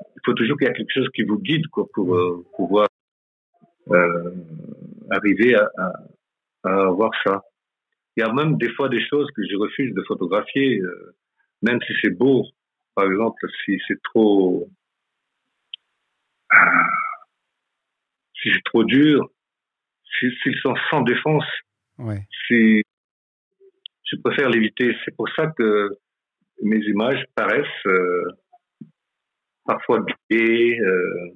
il 0.00 0.20
faut 0.24 0.34
toujours 0.34 0.56
qu'il 0.56 0.68
y 0.68 0.70
ait 0.70 0.74
quelque 0.74 0.94
chose 0.94 1.08
qui 1.14 1.22
vous 1.22 1.38
guide, 1.38 1.66
quoi, 1.68 1.86
pour 1.92 2.14
euh, 2.14 2.44
pouvoir 2.56 2.88
euh, 3.90 4.34
arriver 5.10 5.54
à, 5.54 5.70
à, 5.78 5.92
à, 6.64 6.90
voir 6.90 7.10
ça. 7.24 7.42
Il 8.16 8.20
y 8.20 8.22
a 8.24 8.32
même 8.32 8.56
des 8.56 8.70
fois 8.70 8.88
des 8.88 9.04
choses 9.06 9.28
que 9.36 9.42
je 9.48 9.56
refuse 9.56 9.94
de 9.94 10.02
photographier, 10.02 10.80
euh, 10.80 11.16
même 11.62 11.78
si 11.86 11.92
c'est 12.02 12.16
beau. 12.16 12.44
Par 12.94 13.06
exemple, 13.06 13.46
si 13.64 13.78
c'est 13.86 14.00
trop 14.02 14.68
si 18.40 18.50
c'est 18.52 18.64
trop 18.64 18.84
dur, 18.84 19.28
s'ils 20.18 20.58
sont 20.62 20.74
sans 20.90 21.02
défense, 21.02 21.44
ouais. 21.98 22.26
si 22.46 22.82
je 24.10 24.16
préfère 24.22 24.48
l'éviter. 24.48 24.94
C'est 25.04 25.14
pour 25.16 25.28
ça 25.36 25.46
que 25.56 25.98
mes 26.62 26.78
images 26.78 27.24
paraissent 27.34 27.86
euh, 27.86 28.24
parfois 29.64 30.04
gaies. 30.30 30.78
Euh, 30.80 31.34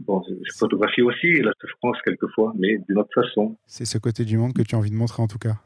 bon, 0.00 0.22
je 0.28 0.52
photographie 0.58 1.02
aussi 1.02 1.40
la 1.40 1.52
souffrance 1.60 1.98
quelquefois, 2.04 2.52
mais 2.56 2.78
d'une 2.88 2.98
autre 2.98 3.12
façon. 3.14 3.56
C'est 3.66 3.84
ce 3.84 3.98
côté 3.98 4.24
du 4.24 4.38
monde 4.38 4.54
que 4.54 4.62
tu 4.62 4.74
as 4.74 4.78
envie 4.78 4.90
de 4.90 4.96
montrer 4.96 5.22
en 5.22 5.28
tout 5.28 5.38
cas. 5.38 5.60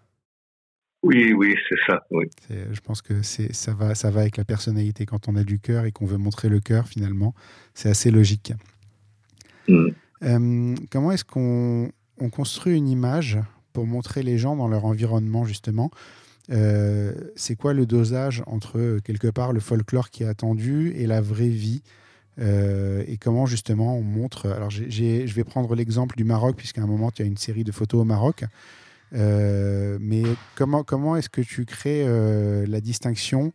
Oui, 1.05 1.35
oui, 1.35 1.55
c'est 1.69 1.77
ça. 1.87 2.07
Oui. 2.11 2.25
Je 2.49 2.81
pense 2.81 3.03
que 3.03 3.21
ça 3.23 3.75
va, 3.75 3.95
ça 3.95 4.11
va 4.11 4.23
avec 4.23 4.39
la 4.39 4.45
personnalité. 4.45 5.05
Quand 5.05 5.29
on 5.29 5.37
a 5.37 5.45
du 5.45 5.59
cœur 5.59 5.85
et 5.85 5.93
qu'on 5.93 6.07
veut 6.07 6.17
montrer 6.17 6.49
le 6.49 6.61
cœur, 6.61 6.89
finalement, 6.89 7.35
c'est 7.75 7.91
assez 7.91 8.11
logique. 8.11 8.55
Mm. 9.69 9.89
Euh, 10.23 10.75
comment 10.91 11.13
est-ce 11.13 11.25
qu'on 11.25 11.91
on 12.19 12.31
construit 12.31 12.79
une 12.79 12.89
image 12.89 13.39
pour 13.75 13.87
montrer 13.87 14.23
les 14.23 14.39
gens 14.39 14.57
dans 14.57 14.67
leur 14.67 14.87
environnement, 14.87 15.45
justement? 15.45 15.91
Euh, 16.51 17.13
C'est 17.37 17.57
quoi 17.57 17.75
le 17.75 17.85
dosage 17.85 18.43
entre, 18.47 18.99
quelque 19.05 19.29
part, 19.29 19.53
le 19.53 19.61
folklore 19.61 20.09
qui 20.09 20.23
est 20.23 20.29
attendu 20.29 20.95
et 20.97 21.07
la 21.07 21.21
vraie 21.21 21.49
vie? 21.49 21.83
Euh, 22.39 23.05
et 23.07 23.19
comment 23.19 23.45
justement 23.45 23.99
on 23.99 24.03
montre? 24.03 24.49
Alors, 24.51 24.71
je 24.71 25.35
vais 25.35 25.45
prendre 25.45 25.75
l'exemple 25.75 26.17
du 26.17 26.25
Maroc, 26.25 26.57
puisqu'à 26.57 26.81
un 26.81 26.87
moment, 26.87 27.11
tu 27.11 27.21
as 27.21 27.27
une 27.27 27.37
série 27.37 27.63
de 27.63 27.73
photos 27.73 28.01
au 28.01 28.05
Maroc. 28.05 28.45
Euh, 29.15 29.97
mais 30.01 30.23
comment, 30.57 30.83
comment 30.83 31.17
est-ce 31.17 31.29
que 31.29 31.41
tu 31.41 31.65
crées 31.65 32.05
euh, 32.07 32.65
la 32.67 32.81
distinction 32.81 33.53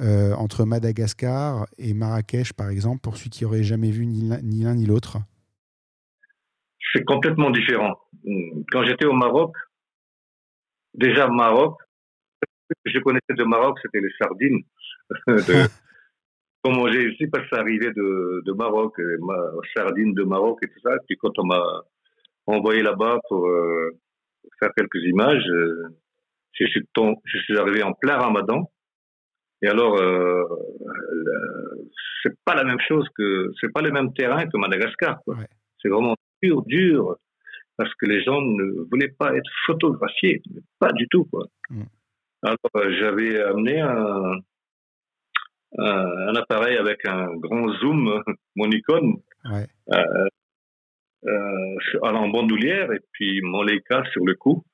euh, 0.00 0.32
entre 0.34 0.64
Madagascar 0.64 1.66
et 1.78 1.94
Marrakech, 1.94 2.52
par 2.52 2.70
exemple, 2.70 3.00
pour 3.02 3.16
ceux 3.16 3.28
qui 3.28 3.44
n'auraient 3.44 3.64
jamais 3.64 3.90
vu 3.90 4.06
ni 4.06 4.28
l'un 4.28 4.74
ni 4.74 4.86
l'autre? 4.86 5.18
C'est 6.92 7.04
complètement 7.04 7.50
différent. 7.50 7.98
Quand 8.70 8.84
j'étais 8.84 9.04
au 9.04 9.12
Maroc, 9.12 9.54
déjà 10.94 11.26
Maroc, 11.28 11.76
ce 12.70 12.74
que 12.84 12.92
je 12.92 12.98
connaissais 13.00 13.34
de 13.36 13.44
Maroc, 13.44 13.78
c'était 13.82 14.00
les 14.00 14.12
sardines. 14.20 14.62
de, 15.26 15.68
qu'on 16.62 16.72
mangeait 16.72 17.10
ici 17.12 17.26
parce 17.26 17.44
que 17.44 17.56
ça 17.56 17.62
arrivait 17.62 17.92
de, 17.92 18.42
de 18.44 18.52
Maroc, 18.52 18.96
les 18.98 19.16
sardines 19.74 20.14
de 20.14 20.22
Maroc 20.22 20.58
et 20.62 20.68
tout 20.68 20.80
ça. 20.82 20.90
Puis 21.06 21.16
quand 21.16 21.36
on 21.38 21.46
m'a 21.46 21.82
envoyé 22.46 22.82
là-bas 22.82 23.20
pour 23.28 23.48
faire 24.58 24.70
quelques 24.76 25.02
images. 25.04 25.44
Euh, 25.48 25.88
je 26.52 26.66
suis, 26.66 26.84
je 27.24 27.38
suis 27.38 27.58
arrivé 27.58 27.82
en 27.82 27.92
plein 27.92 28.18
ramadan. 28.18 28.70
Et 29.62 29.68
alors, 29.68 29.96
euh, 30.00 30.44
c'est 32.22 32.36
pas 32.44 32.54
la 32.54 32.64
même 32.64 32.80
chose 32.86 33.06
que, 33.16 33.50
c'est 33.60 33.72
pas 33.72 33.82
le 33.82 33.90
même 33.90 34.12
terrain 34.12 34.46
que 34.46 34.56
Madagascar. 34.56 35.20
C'est 35.82 35.88
vraiment 35.88 36.14
dur, 36.42 36.62
dur, 36.66 37.16
parce 37.76 37.92
que 37.94 38.06
les 38.06 38.22
gens 38.22 38.40
ne 38.40 38.88
voulaient 38.90 39.14
pas 39.18 39.34
être 39.34 39.50
photographiés, 39.66 40.42
pas 40.78 40.92
du 40.92 41.08
tout. 41.08 41.24
Quoi. 41.24 41.46
Mm. 41.70 41.82
Alors, 42.42 42.56
euh, 42.76 42.96
j'avais 43.00 43.40
amené 43.40 43.80
un, 43.80 44.32
un, 45.78 46.34
appareil 46.36 46.76
avec 46.76 47.04
un 47.04 47.34
grand 47.36 47.72
zoom, 47.80 48.22
mon 48.56 48.70
icône, 48.70 49.14
ouais. 49.50 49.66
euh, 49.92 50.28
euh, 51.28 51.98
en 52.02 52.28
bandoulière 52.28 52.92
et 52.92 53.00
puis 53.12 53.40
mon 53.42 53.62
Leica 53.62 54.02
sur 54.12 54.24
le 54.24 54.34
cou. 54.34 54.64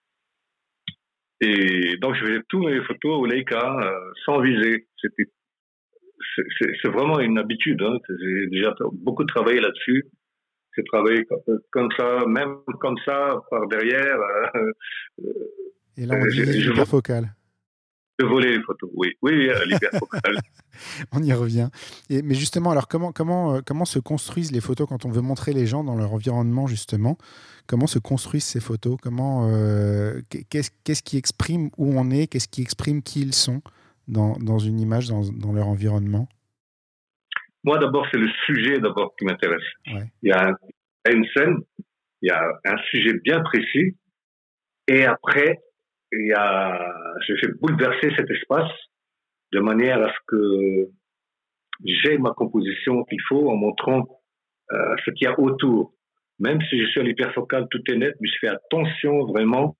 Et 1.40 1.96
donc 1.98 2.14
je 2.14 2.24
faisais 2.24 2.40
tous 2.48 2.62
mes 2.64 2.80
photos 2.84 3.18
au 3.18 3.26
Leica 3.26 3.78
euh, 3.80 4.12
sans 4.24 4.40
viser. 4.40 4.86
C'était 5.00 5.30
c'est 6.80 6.88
vraiment 6.88 7.20
une 7.20 7.38
habitude. 7.38 7.82
Hein. 7.82 7.98
J'ai 8.08 8.46
déjà 8.48 8.74
beaucoup 8.92 9.24
travaillé 9.24 9.60
là-dessus. 9.60 10.04
J'ai 10.76 10.84
travaillé 10.84 11.24
comme 11.70 11.90
ça, 11.96 12.24
même 12.26 12.56
comme 12.80 12.96
ça, 13.04 13.36
par 13.50 13.68
derrière. 13.68 14.18
Euh, 14.56 14.72
et 15.96 16.06
là, 16.06 16.16
on 16.20 16.26
dit 16.26 16.62
focal 16.86 17.26
de 18.18 18.24
voler 18.24 18.56
les 18.56 18.62
photos, 18.62 18.90
oui, 18.94 19.12
oui, 19.22 19.48
l'hyperfocale. 19.66 20.38
on 21.12 21.22
y 21.22 21.32
revient. 21.32 21.68
Et, 22.10 22.22
mais 22.22 22.34
justement, 22.34 22.70
alors 22.70 22.88
comment, 22.88 23.12
comment, 23.12 23.56
euh, 23.56 23.60
comment 23.64 23.84
se 23.84 23.98
construisent 23.98 24.52
les 24.52 24.60
photos 24.60 24.86
quand 24.88 25.04
on 25.04 25.10
veut 25.10 25.20
montrer 25.20 25.52
les 25.52 25.66
gens 25.66 25.84
dans 25.84 25.96
leur 25.96 26.12
environnement, 26.12 26.66
justement? 26.66 27.18
Comment 27.66 27.86
se 27.86 27.98
construisent 27.98 28.44
ces 28.44 28.60
photos? 28.60 28.96
Comment 29.02 29.48
euh, 29.48 30.20
qu'est-ce, 30.50 30.70
qu'est-ce 30.84 31.02
qui 31.02 31.16
exprime 31.16 31.70
où 31.76 31.98
on 31.98 32.10
est? 32.10 32.26
Qu'est-ce 32.26 32.48
qui 32.48 32.62
exprime 32.62 33.02
qui 33.02 33.22
ils 33.22 33.34
sont 33.34 33.62
dans, 34.06 34.36
dans 34.36 34.58
une 34.58 34.80
image, 34.80 35.08
dans, 35.08 35.22
dans, 35.30 35.52
leur 35.52 35.66
environnement? 35.66 36.28
Moi, 37.64 37.78
d'abord, 37.78 38.06
c'est 38.12 38.18
le 38.18 38.28
sujet 38.46 38.78
d'abord 38.78 39.14
qui 39.18 39.24
m'intéresse. 39.24 39.64
Ouais. 39.86 40.04
Il 40.22 40.28
y 40.28 40.32
a 40.32 40.52
une 41.10 41.24
scène, 41.34 41.56
il 42.20 42.28
y 42.28 42.30
a 42.30 42.42
un 42.64 42.76
sujet 42.90 43.14
bien 43.24 43.40
précis, 43.40 43.96
et 44.86 45.04
après, 45.04 45.58
il 46.12 46.26
y 46.28 46.32
a, 46.32 46.94
je 47.26 47.34
fais 47.36 47.52
bouleverser 47.60 48.10
cet 48.16 48.30
espace 48.30 48.70
de 49.52 49.60
manière 49.60 50.02
à 50.02 50.08
ce 50.08 50.18
que 50.26 50.88
j'ai 51.84 52.18
ma 52.18 52.30
composition 52.30 53.04
qu'il 53.04 53.20
faut 53.28 53.50
en 53.50 53.56
montrant 53.56 54.06
euh, 54.72 54.96
ce 55.04 55.10
qu'il 55.12 55.26
y 55.26 55.30
a 55.30 55.38
autour. 55.38 55.92
Même 56.38 56.60
si 56.68 56.80
je 56.80 56.86
suis 56.86 57.00
à 57.00 57.02
l'hyperfocal, 57.04 57.66
tout 57.70 57.82
est 57.88 57.96
net, 57.96 58.14
mais 58.20 58.28
je 58.28 58.38
fais 58.40 58.48
attention 58.48 59.24
vraiment 59.26 59.76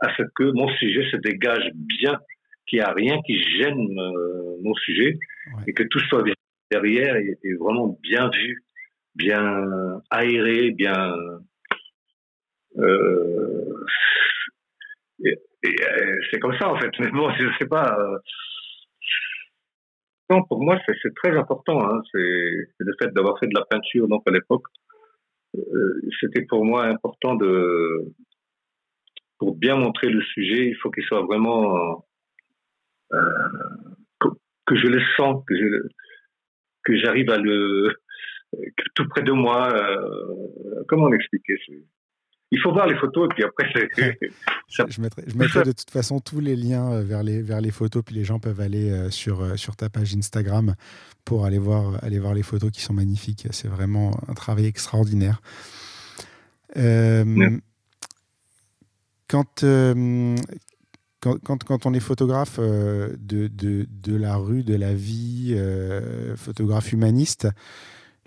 à 0.00 0.14
ce 0.16 0.22
que 0.34 0.44
mon 0.52 0.68
sujet 0.76 1.10
se 1.10 1.16
dégage 1.16 1.70
bien, 1.74 2.18
qu'il 2.66 2.78
n'y 2.78 2.84
a 2.84 2.92
rien 2.92 3.20
qui 3.22 3.42
gêne 3.58 3.98
euh, 3.98 4.56
mon 4.62 4.74
sujet 4.74 5.18
et 5.66 5.72
que 5.72 5.82
tout 5.84 6.00
soit 6.00 6.22
derrière 6.70 7.16
et, 7.16 7.36
vraiment 7.58 7.98
bien 8.02 8.30
vu, 8.30 8.62
bien 9.14 10.00
aéré, 10.10 10.70
bien. 10.70 11.14
Euh, 12.78 13.84
et, 15.24 15.36
c'est 16.30 16.40
comme 16.40 16.56
ça 16.58 16.68
en 16.68 16.78
fait. 16.78 16.90
Mais 17.00 17.10
bon, 17.10 17.30
je 17.34 17.46
sais 17.58 17.66
pas. 17.66 17.96
Non, 20.30 20.44
pour 20.44 20.62
moi, 20.62 20.78
c'est 20.86 21.14
très 21.16 21.36
important. 21.36 21.80
Hein. 21.84 22.00
C'est 22.12 22.20
le 22.20 22.94
fait 23.00 23.12
d'avoir 23.12 23.38
fait 23.38 23.48
de 23.48 23.58
la 23.58 23.64
peinture 23.64 24.06
donc 24.08 24.22
à 24.26 24.30
l'époque. 24.30 24.64
Euh, 25.56 26.00
c'était 26.20 26.42
pour 26.42 26.64
moi 26.64 26.84
important 26.84 27.34
de 27.34 28.14
pour 29.38 29.56
bien 29.56 29.74
montrer 29.76 30.10
le 30.10 30.22
sujet, 30.22 30.68
il 30.68 30.76
faut 30.76 30.90
qu'il 30.90 31.02
soit 31.04 31.22
vraiment 31.22 32.04
euh, 33.12 33.18
que, 34.20 34.76
je 34.76 34.86
le 34.86 35.00
sens, 35.16 35.42
que 36.84 36.96
j'arrive 36.96 37.30
à 37.30 37.38
le 37.38 37.92
tout 38.94 39.08
près 39.08 39.22
de 39.22 39.32
moi. 39.32 39.68
Euh, 39.74 40.84
comment 40.88 41.08
l'expliquer 41.08 41.56
il 42.50 42.60
faut 42.60 42.72
voir 42.72 42.86
les 42.86 42.96
photos 42.96 43.28
et 43.30 43.34
puis 43.34 43.44
après 43.44 43.64
je 44.68 45.00
mettrai, 45.00 45.22
je 45.26 45.36
mettrai 45.36 45.62
de 45.62 45.72
toute 45.72 45.90
façon 45.90 46.20
tous 46.20 46.40
les 46.40 46.56
liens 46.56 46.90
euh, 46.90 47.02
vers 47.02 47.22
les 47.22 47.42
vers 47.42 47.60
les 47.60 47.70
photos 47.70 48.02
puis 48.04 48.14
les 48.14 48.24
gens 48.24 48.38
peuvent 48.38 48.60
aller 48.60 48.90
euh, 48.90 49.10
sur 49.10 49.40
euh, 49.40 49.56
sur 49.56 49.76
ta 49.76 49.88
page 49.88 50.14
Instagram 50.16 50.74
pour 51.24 51.44
aller 51.44 51.58
voir 51.58 52.02
aller 52.02 52.18
voir 52.18 52.34
les 52.34 52.42
photos 52.42 52.70
qui 52.70 52.80
sont 52.80 52.94
magnifiques. 52.94 53.46
C'est 53.50 53.68
vraiment 53.68 54.18
un 54.28 54.34
travail 54.34 54.66
extraordinaire. 54.66 55.40
Quand, 59.28 59.64
quand, 61.20 61.64
quand, 61.64 61.86
on 61.86 61.94
est 61.94 62.00
photographe 62.00 62.58
de, 62.58 63.16
de, 63.18 63.86
de, 63.88 64.16
la 64.16 64.36
rue, 64.36 64.64
de 64.64 64.74
la 64.74 64.94
vie, 64.94 65.56
photographe 66.36 66.92
humaniste, 66.92 67.48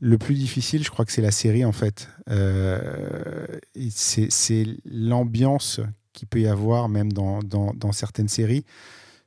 le 0.04 0.18
plus 0.18 0.36
difficile, 0.36 0.84
je 0.84 0.90
crois 0.90 1.06
que 1.06 1.14
c'est 1.14 1.22
la 1.22 1.32
série 1.32 1.64
en 1.64 1.72
fait. 1.72 2.10
Euh, 2.30 3.48
c'est 3.90 4.66
l'ambiance 4.84 5.80
qu'il 6.12 6.28
peut 6.28 6.42
y 6.42 6.48
avoir 6.48 6.90
même 6.90 7.14
dans, 7.14 7.92
certaines 7.94 8.28
séries. 8.28 8.66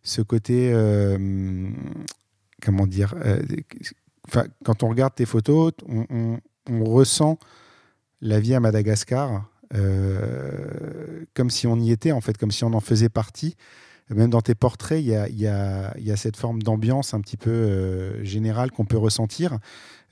Ce 0.02 0.20
côté, 0.20 0.70
euh, 0.74 1.70
comment 2.60 2.86
dire, 2.86 3.14
euh, 3.24 3.42
quand 4.64 4.82
on 4.82 4.90
regarde 4.90 5.14
tes 5.14 5.24
photos, 5.24 5.72
on, 5.88 6.38
ressent 6.68 7.38
la 8.20 8.38
vie 8.38 8.52
à 8.52 8.60
Madagascar 8.60 9.48
comme 11.32 11.50
si 11.50 11.66
on 11.66 11.76
y 11.76 11.90
était 11.90 12.12
en 12.12 12.20
fait, 12.20 12.36
comme 12.36 12.50
si 12.50 12.64
on 12.64 12.74
en 12.74 12.80
faisait 12.80 13.08
partie. 13.08 13.56
Même 14.08 14.30
dans 14.30 14.40
tes 14.40 14.54
portraits, 14.54 15.00
il 15.00 15.08
y 15.08 15.46
a, 15.46 16.16
cette 16.16 16.36
forme 16.36 16.62
d'ambiance 16.62 17.12
un 17.12 17.20
petit 17.20 17.36
peu 17.36 18.22
générale 18.22 18.70
qu'on 18.70 18.84
peut 18.84 18.96
ressentir. 18.96 19.58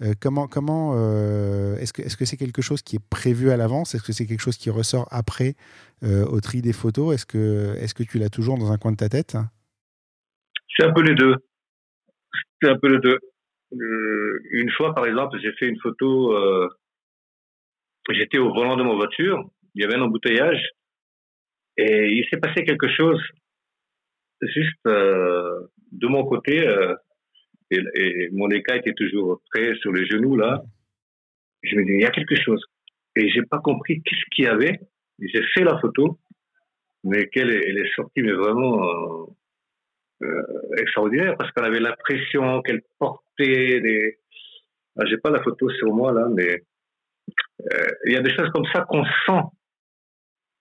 Euh, 0.03 0.15
comment 0.21 0.49
comment 0.49 0.95
euh, 0.97 1.77
est-ce 1.77 1.93
que 2.17 2.25
c'est 2.25 2.37
quelque 2.37 2.63
chose 2.63 2.83
qui 2.83 2.97
est 2.97 3.09
prévu 3.11 3.51
à 3.51 3.57
l'avance? 3.57 3.95
Est-ce 3.95 4.03
que 4.03 4.13
c'est 4.13 4.27
quelque 4.27 4.43
chose 4.43 4.57
qui 4.57 4.71
ressort 4.71 5.07
après 5.11 5.55
euh, 6.03 6.25
au 6.27 6.41
tri 6.41 6.63
des 6.63 6.73
photos? 6.73 7.15
Est-ce 7.15 7.27
que 7.27 7.77
est-ce 7.79 7.95
que 7.95 8.03
tu 8.03 8.19
l'as 8.19 8.31
toujours 8.31 8.59
dans 8.59 8.73
un 8.73 8.79
coin 8.79 8.91
de 8.91 8.97
ta 8.97 9.09
tête? 9.09 9.37
C'est 10.77 10.85
un 10.85 10.93
peu 10.93 11.03
les 11.03 11.15
deux. 11.15 11.37
C'est 12.61 12.71
un 12.71 12.79
peu 12.79 12.89
les 12.89 12.99
deux. 12.99 13.19
une 13.71 14.71
fois, 14.71 14.95
par 14.95 15.07
exemple, 15.07 15.39
j'ai 15.41 15.53
fait 15.53 15.69
une 15.69 15.79
photo. 15.81 16.35
J'étais 18.11 18.39
au 18.39 18.53
volant 18.53 18.77
de 18.77 18.83
ma 18.83 18.95
voiture. 18.95 19.49
Il 19.75 19.83
y 19.83 19.85
avait 19.85 19.95
un 19.95 20.03
embouteillage 20.03 20.61
et 21.77 22.09
il 22.09 22.27
s'est 22.31 22.41
passé 22.41 22.65
quelque 22.65 22.89
chose. 22.89 23.21
Juste 24.53 24.85
de 24.85 26.07
mon 26.07 26.25
côté, 26.25 26.69
et, 27.71 28.29
mon 28.33 28.49
écaille 28.51 28.81
était 28.81 28.95
toujours 28.95 29.41
prêt 29.51 29.75
sur 29.81 29.93
les 29.93 30.07
genoux 30.07 30.37
là. 30.37 30.63
Je 31.63 31.77
me 31.77 31.85
dis, 31.85 31.93
il 31.93 32.01
y 32.01 32.07
a 32.07 32.11
quelque 32.11 32.37
chose. 32.37 32.63
Et 33.17 33.31
j'ai 33.31 33.43
pas 33.43 33.59
compris 33.59 34.03
qu'est-ce 34.03 34.25
qu'il 34.35 34.45
y 34.45 34.49
avait. 34.49 34.81
J'ai 35.21 35.43
fait 35.55 35.65
la 35.65 35.79
photo, 35.79 36.19
mais 37.05 37.29
qu'elle 37.29 37.51
elle 37.51 37.79
est 37.79 37.95
sortie, 37.95 38.23
mais 38.23 38.33
vraiment 38.33 38.85
euh, 38.85 39.27
euh, 40.23 40.77
extraordinaire 40.79 41.37
parce 41.39 41.51
qu'elle 41.53 41.65
avait 41.65 41.81
l'impression 41.81 42.61
qu'elle 42.63 42.83
portait 42.99 43.81
des. 43.81 44.19
Ah, 44.99 45.05
j'ai 45.07 45.19
pas 45.19 45.31
la 45.31 45.43
photo 45.43 45.69
sur 45.71 45.93
moi 45.93 46.13
là, 46.13 46.29
mais 46.31 46.63
euh, 47.73 47.89
il 48.07 48.13
y 48.13 48.17
a 48.17 48.23
des 48.23 48.35
choses 48.35 48.51
comme 48.51 48.67
ça 48.73 48.85
qu'on 48.89 49.05
sent. 49.05 49.43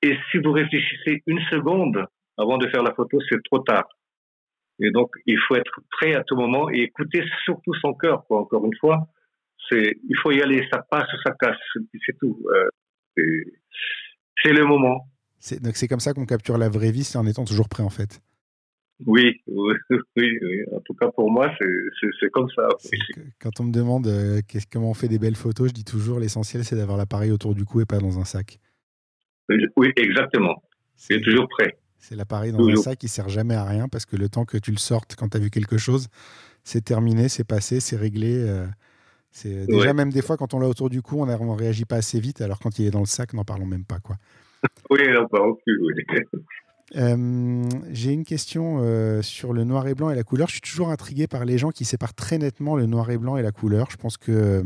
Et 0.04 0.18
si 0.32 0.38
vous 0.38 0.52
réfléchissez 0.52 1.24
une 1.28 1.40
seconde 1.52 2.06
avant 2.38 2.58
de 2.58 2.68
faire 2.70 2.84
la 2.84 2.94
photo, 2.94 3.20
c'est 3.30 3.42
trop 3.44 3.60
tard. 3.60 3.88
Et 4.80 4.92
donc, 4.92 5.12
il 5.26 5.38
faut 5.48 5.56
être 5.56 5.82
prêt 5.92 6.16
à 6.16 6.24
tout 6.24 6.36
moment 6.36 6.70
et 6.70 6.80
écouter 6.80 7.24
surtout 7.46 7.74
son 7.76 7.94
cœur, 7.94 8.26
quoi. 8.26 8.42
Encore 8.42 8.66
une 8.66 8.76
fois, 8.80 9.08
c'est, 9.70 9.98
il 10.10 10.18
faut 10.22 10.32
y 10.32 10.42
aller, 10.42 10.68
ça 10.72 10.80
passe 10.90 11.12
ou 11.14 11.18
ça 11.24 11.34
casse, 11.40 11.58
c'est 12.06 12.18
tout. 12.18 12.44
Euh, 12.54 12.70
c'est 14.42 14.52
le 14.52 14.66
moment. 14.66 15.08
donc, 15.62 15.76
c'est 15.76 15.88
comme 15.88 16.00
ça 16.00 16.14
qu'on 16.14 16.26
capture 16.26 16.58
la 16.58 16.70
vraie 16.70 16.92
vie, 16.92 17.04
c'est 17.04 17.18
en 17.18 17.28
étant 17.28 17.46
toujours 17.46 17.70
prêt, 17.70 17.84
en 17.84 17.90
fait. 17.90 18.22
Oui, 19.06 19.42
oui, 19.48 19.68
oui, 20.18 20.64
En 20.72 20.80
tout 20.82 20.94
cas, 20.94 21.10
pour 21.12 21.32
moi, 21.32 21.54
c'est 21.60 22.30
comme 22.32 22.50
ça. 22.56 22.68
Quand 23.40 23.60
on 23.60 23.66
me 23.66 23.72
demande 23.72 24.08
euh, 24.08 24.42
comment 24.72 24.92
on 24.92 24.94
fait 24.94 25.08
des 25.08 25.20
belles 25.20 25.36
photos, 25.36 25.70
je 25.70 25.74
dis 25.74 25.84
toujours 25.84 26.20
l'essentiel, 26.20 26.64
c'est 26.64 26.76
d'avoir 26.76 26.98
l'appareil 26.98 27.32
autour 27.32 27.54
du 27.54 27.66
cou 27.66 27.82
et 27.82 27.86
pas 27.86 28.00
dans 28.00 28.20
un 28.20 28.26
sac. 28.26 28.60
Oui, 29.50 29.92
exactement. 29.98 30.64
C'est 30.96 31.20
toujours 31.22 31.48
prêt. 31.50 31.78
C'est 32.04 32.18
l'appareil 32.18 32.52
dans 32.52 32.68
un 32.68 32.76
sac 32.76 33.00
qui 33.00 33.08
sert 33.08 33.30
jamais 33.30 33.56
à 33.56 33.64
rien 33.64 33.88
parce 33.88 34.06
que 34.06 34.18
le 34.18 34.28
temps 34.28 34.44
que 34.44 34.58
tu 34.58 34.72
le 34.72 34.78
sortes 34.78 35.16
quand 35.18 35.30
tu 35.30 35.38
as 35.38 35.40
vu 35.40 35.50
quelque 35.50 35.78
chose, 35.78 36.10
c'est 36.66 36.84
terminé, 36.84 37.30
c'est 37.30 37.46
passé, 37.46 37.80
c'est 37.80 37.96
réglé. 37.96 38.36
Euh, 38.38 38.66
c'est 39.32 39.66
déjà 39.68 39.94
même 39.94 40.12
des 40.12 40.22
fois 40.22 40.36
quand 40.36 40.54
on 40.54 40.60
l'a 40.60 40.68
autour 40.68 40.90
du 40.90 41.02
cou, 41.02 41.22
on 41.22 41.26
ne 41.26 41.58
réagit 41.58 41.86
pas 41.86 41.96
assez 41.96 42.20
vite, 42.20 42.42
alors 42.42 42.60
quand 42.60 42.78
il 42.78 42.86
est 42.88 42.92
dans 42.92 43.00
le 43.00 43.06
sac, 43.06 43.32
n'en 43.32 43.46
parlons 43.46 43.66
même 43.66 43.86
pas 43.86 44.00
quoi. 44.00 44.18
oui, 44.90 45.00
n'en 45.14 45.28
parlons 45.28 45.58
plus. 45.66 45.80
Euh, 46.96 47.64
j'ai 47.92 48.12
une 48.12 48.26
question 48.26 48.78
euh, 48.82 49.24
sur 49.24 49.52
le 49.52 49.64
noir 49.64 49.88
et 49.88 49.96
blanc 49.96 50.12
et 50.12 50.16
la 50.16 50.22
couleur. 50.22 50.48
Je 50.50 50.56
suis 50.56 50.62
toujours 50.62 50.90
intrigué 50.90 51.26
par 51.26 51.44
les 51.44 51.58
gens 51.58 51.72
qui 51.72 51.86
séparent 51.86 52.14
très 52.14 52.38
nettement 52.38 52.76
le 52.76 52.86
noir 52.86 53.10
et 53.10 53.18
blanc 53.18 53.36
et 53.36 53.42
la 53.42 53.52
couleur. 53.52 53.90
Je 53.90 53.98
pense 53.98 54.18
que 54.18 54.62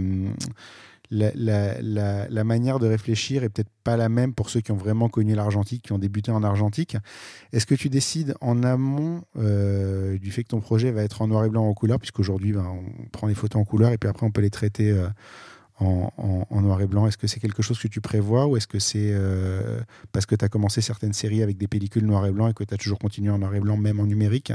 la, 1.09 2.43
manière 2.43 2.79
de 2.79 2.87
réfléchir 2.87 3.43
est 3.43 3.49
peut-être 3.49 3.71
pas 3.83 3.97
la 3.97 4.09
même 4.09 4.33
pour 4.33 4.49
ceux 4.49 4.61
qui 4.61 4.71
ont 4.71 4.77
vraiment 4.77 5.09
connu 5.09 5.35
l'argentique, 5.35 5.83
qui 5.83 5.93
ont 5.93 5.99
débuté 5.99 6.31
en 6.31 6.43
argentique. 6.43 6.97
Est-ce 7.53 7.65
que 7.65 7.75
tu 7.75 7.89
décides 7.89 8.35
en 8.41 8.63
amont 8.63 9.23
euh, 9.37 10.17
du 10.17 10.31
fait 10.31 10.43
que 10.43 10.49
ton 10.49 10.59
projet 10.59 10.91
va 10.91 11.03
être 11.03 11.21
en 11.21 11.27
noir 11.27 11.45
et 11.45 11.49
blanc 11.49 11.65
ou 11.65 11.69
en 11.69 11.73
couleur, 11.73 11.99
puisqu'aujourd'hui 11.99 12.53
ben, 12.53 12.65
on 12.65 13.07
prend 13.09 13.27
les 13.27 13.35
photos 13.35 13.61
en 13.61 13.65
couleur 13.65 13.91
et 13.91 13.97
puis 13.97 14.09
après 14.09 14.25
on 14.25 14.31
peut 14.31 14.41
les 14.41 14.49
traiter 14.49 14.91
euh, 14.91 15.07
en, 15.79 16.61
noir 16.61 16.81
et 16.81 16.87
blanc 16.87 17.07
Est-ce 17.07 17.17
que 17.17 17.27
c'est 17.27 17.39
quelque 17.39 17.61
chose 17.61 17.79
que 17.79 17.87
tu 17.87 18.01
prévois 18.01 18.47
ou 18.47 18.57
est-ce 18.57 18.67
que 18.67 18.79
c'est 18.79 19.11
euh, 19.13 19.81
parce 20.11 20.25
que 20.25 20.35
tu 20.35 20.43
as 20.43 20.49
commencé 20.49 20.81
certaines 20.81 21.13
séries 21.13 21.43
avec 21.43 21.57
des 21.57 21.67
pellicules 21.67 22.05
noir 22.05 22.25
et 22.25 22.31
blanc 22.31 22.47
et 22.47 22.53
que 22.53 22.63
tu 22.63 22.73
as 22.73 22.77
toujours 22.77 22.99
continué 22.99 23.29
en 23.29 23.37
noir 23.37 23.53
et 23.55 23.59
blanc 23.59 23.77
même 23.77 23.99
en 23.99 24.05
numérique? 24.05 24.51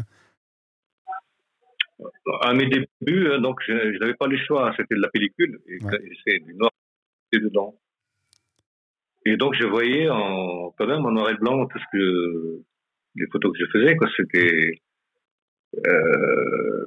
À 2.43 2.55
mes 2.55 2.67
débuts, 2.67 3.31
hein, 3.31 3.41
donc 3.41 3.61
je, 3.67 3.99
n'avais 3.99 4.15
pas 4.15 4.27
le 4.27 4.37
choix, 4.37 4.73
c'était 4.77 4.97
de 4.97 5.01
la 5.01 5.09
pellicule, 5.09 5.61
et 5.69 5.79
c'est 6.27 6.39
du 6.41 6.55
noir 6.55 6.73
et 7.33 7.39
dedans. 7.39 7.75
Et 9.25 9.37
donc 9.37 9.55
je 9.55 9.65
voyais 9.65 10.09
en, 10.11 10.75
quand 10.77 10.87
même 10.87 11.07
en 11.07 11.13
noir 11.13 11.31
et 11.31 11.35
blanc 11.35 11.67
tout 11.67 11.79
ce 11.79 11.85
que 11.93 12.63
les 13.15 13.27
photos 13.31 13.53
que 13.53 13.65
je 13.65 13.71
faisais, 13.71 13.97
quoi. 13.97 14.09
C'était, 14.17 14.75
euh, 15.87 16.85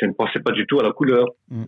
je 0.00 0.06
ne 0.06 0.12
pensais 0.12 0.40
pas 0.40 0.52
du 0.52 0.66
tout 0.66 0.80
à 0.80 0.82
la 0.82 0.92
couleur. 0.92 1.26
Mm. 1.48 1.64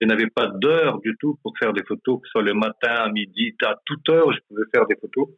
Je 0.00 0.06
n'avais 0.06 0.26
pas 0.26 0.48
d'heure 0.48 0.98
du 1.00 1.16
tout 1.18 1.38
pour 1.42 1.54
faire 1.58 1.72
des 1.72 1.84
photos, 1.84 2.20
que 2.20 2.26
ce 2.26 2.32
soit 2.32 2.42
le 2.42 2.54
matin, 2.54 2.94
à 2.94 3.10
midi, 3.10 3.54
à 3.62 3.76
toute 3.86 4.08
heure, 4.08 4.32
je 4.32 4.38
pouvais 4.48 4.68
faire 4.74 4.86
des 4.86 4.96
photos. 4.96 5.28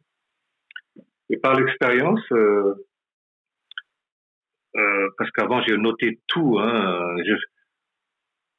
Et 1.29 1.37
par 1.37 1.53
l'expérience, 1.53 2.21
euh, 2.31 2.73
euh, 4.77 5.09
parce 5.17 5.31
qu'avant 5.31 5.61
j'ai 5.63 5.77
noté 5.77 6.19
tout. 6.27 6.59
Hein. 6.59 7.15
Je, 7.25 7.33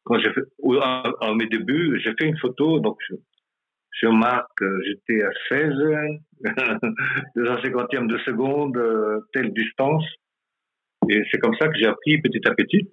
quand 0.04 0.18
j'ai 0.18 0.32
fait, 0.32 0.42
à, 0.80 1.34
mes 1.34 1.46
débuts, 1.46 2.00
j'ai 2.02 2.14
fait 2.18 2.26
une 2.26 2.38
photo, 2.38 2.80
donc 2.80 2.96
je, 3.08 3.14
je 4.00 4.08
marque, 4.08 4.64
j'étais 4.84 5.22
à 5.22 5.30
16, 5.48 5.74
250e 7.36 8.06
de 8.08 8.18
seconde, 8.18 8.76
euh, 8.76 9.20
telle 9.32 9.52
distance. 9.52 10.04
Et 11.10 11.22
c'est 11.30 11.38
comme 11.38 11.54
ça 11.58 11.68
que 11.68 11.78
j'ai 11.78 11.86
appris 11.86 12.20
petit 12.20 12.46
à 12.46 12.54
petit 12.54 12.88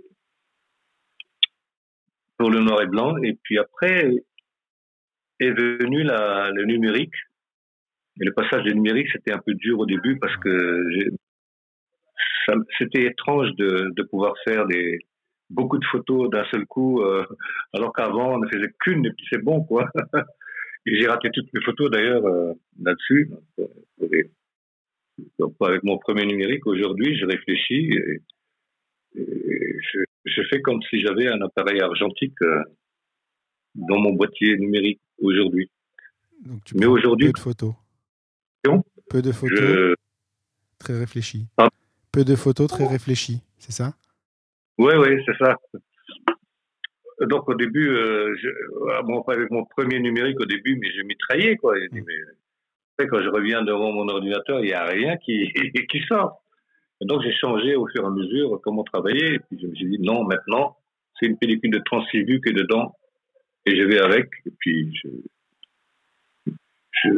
pour 2.38 2.50
le 2.50 2.60
noir 2.60 2.82
et 2.82 2.88
blanc. 2.88 3.18
Et 3.24 3.38
puis 3.44 3.58
après 3.58 4.12
est 5.40 5.52
venu 5.52 6.04
la, 6.04 6.52
le 6.52 6.66
numérique. 6.66 7.16
Et 8.22 8.26
le 8.26 8.34
passage 8.34 8.64
du 8.64 8.74
numérique, 8.74 9.08
c'était 9.12 9.34
un 9.34 9.40
peu 9.40 9.54
dur 9.54 9.80
au 9.80 9.86
début 9.86 10.18
parce 10.20 10.36
que 10.38 10.84
c'était 12.78 13.06
étrange 13.06 13.50
de, 13.58 13.92
de, 13.96 14.04
pouvoir 14.04 14.34
faire 14.46 14.66
des, 14.68 15.00
beaucoup 15.50 15.78
de 15.78 15.86
photos 15.86 16.30
d'un 16.30 16.46
seul 16.52 16.66
coup, 16.66 17.02
euh, 17.02 17.26
alors 17.74 17.94
qu'avant 17.94 18.36
on 18.36 18.40
ne 18.40 18.48
faisait 18.48 18.72
qu'une 18.80 19.06
et 19.06 19.12
puis 19.12 19.26
c'est 19.32 19.44
bon 19.44 19.64
quoi. 19.64 19.90
et 20.86 21.00
j'ai 21.00 21.08
raté 21.08 21.30
toutes 21.34 21.52
mes 21.54 21.62
photos 21.62 21.90
d'ailleurs 21.90 22.26
euh, 22.26 22.54
là-dessus. 22.82 23.32
Donc, 25.40 25.56
avec 25.62 25.84
mon 25.84 25.98
premier 25.98 26.26
numérique 26.26 26.68
aujourd'hui, 26.68 27.18
je 27.18 27.26
réfléchis 27.26 27.90
et, 27.94 28.22
je, 29.18 30.42
fais 30.50 30.62
comme 30.62 30.82
si 30.90 31.02
j'avais 31.02 31.28
un 31.30 31.42
appareil 31.42 31.80
argentique 31.80 32.36
euh, 32.42 32.64
dans 33.76 33.98
mon 33.98 34.12
boîtier 34.12 34.58
numérique 34.58 35.00
aujourd'hui. 35.20 35.70
Mais 36.76 36.86
aujourd'hui, 36.86 37.28
peu 37.28 37.34
de 37.34 37.40
photos. 37.40 37.74
Peu 39.10 39.22
de 39.22 39.32
photos. 39.32 39.96
Très 40.80 41.00
réfléchi. 41.00 41.48
Peu 42.16 42.24
de 42.24 42.38
photos 42.38 42.68
très 42.70 42.88
réfléchies, 42.88 43.42
c'est 43.58 43.74
ça? 43.74 43.92
Oui, 44.78 44.94
oui, 44.96 45.22
c'est 45.26 45.36
ça. 45.38 45.58
Donc 47.28 47.50
au 47.50 47.56
début, 47.56 47.90
euh, 47.90 48.34
je, 48.42 48.48
avec 49.30 49.52
mon 49.52 49.66
premier 49.66 50.00
numérique 50.00 50.40
au 50.40 50.46
début, 50.46 50.78
mais 50.78 50.90
je 50.94 51.02
mitraillais 51.02 51.58
quoi. 51.58 51.78
Dit, 51.92 52.02
mais 52.08 53.08
quand 53.08 53.22
je 53.22 53.28
reviens 53.28 53.64
devant 53.64 53.92
mon 53.92 54.08
ordinateur, 54.08 54.62
il 54.62 54.68
n'y 54.68 54.72
a 54.72 54.86
rien 54.86 55.18
qui, 55.18 55.52
qui 55.92 56.00
sort. 56.08 56.42
donc 57.02 57.22
j'ai 57.22 57.34
changé 57.34 57.76
au 57.76 57.86
fur 57.88 58.04
et 58.04 58.08
à 58.08 58.10
mesure 58.10 58.62
comment 58.64 58.86
travailler. 58.86 59.34
Et 59.34 59.40
puis 59.40 59.60
je 59.62 59.68
me 59.68 59.76
suis 59.76 59.90
dit 59.90 60.00
non, 60.00 60.24
maintenant 60.24 60.78
c'est 61.20 61.26
une 61.26 61.38
pellicule 61.38 61.72
de 61.72 61.82
36 61.84 62.24
vues 62.24 62.40
qui 62.40 62.52
est 62.52 62.54
dedans 62.54 62.96
et 63.66 63.78
je 63.78 63.86
vais 63.86 64.00
avec. 64.00 64.30
Et 64.46 64.52
puis 64.58 64.96
je, 65.04 66.54
je, 67.04 67.10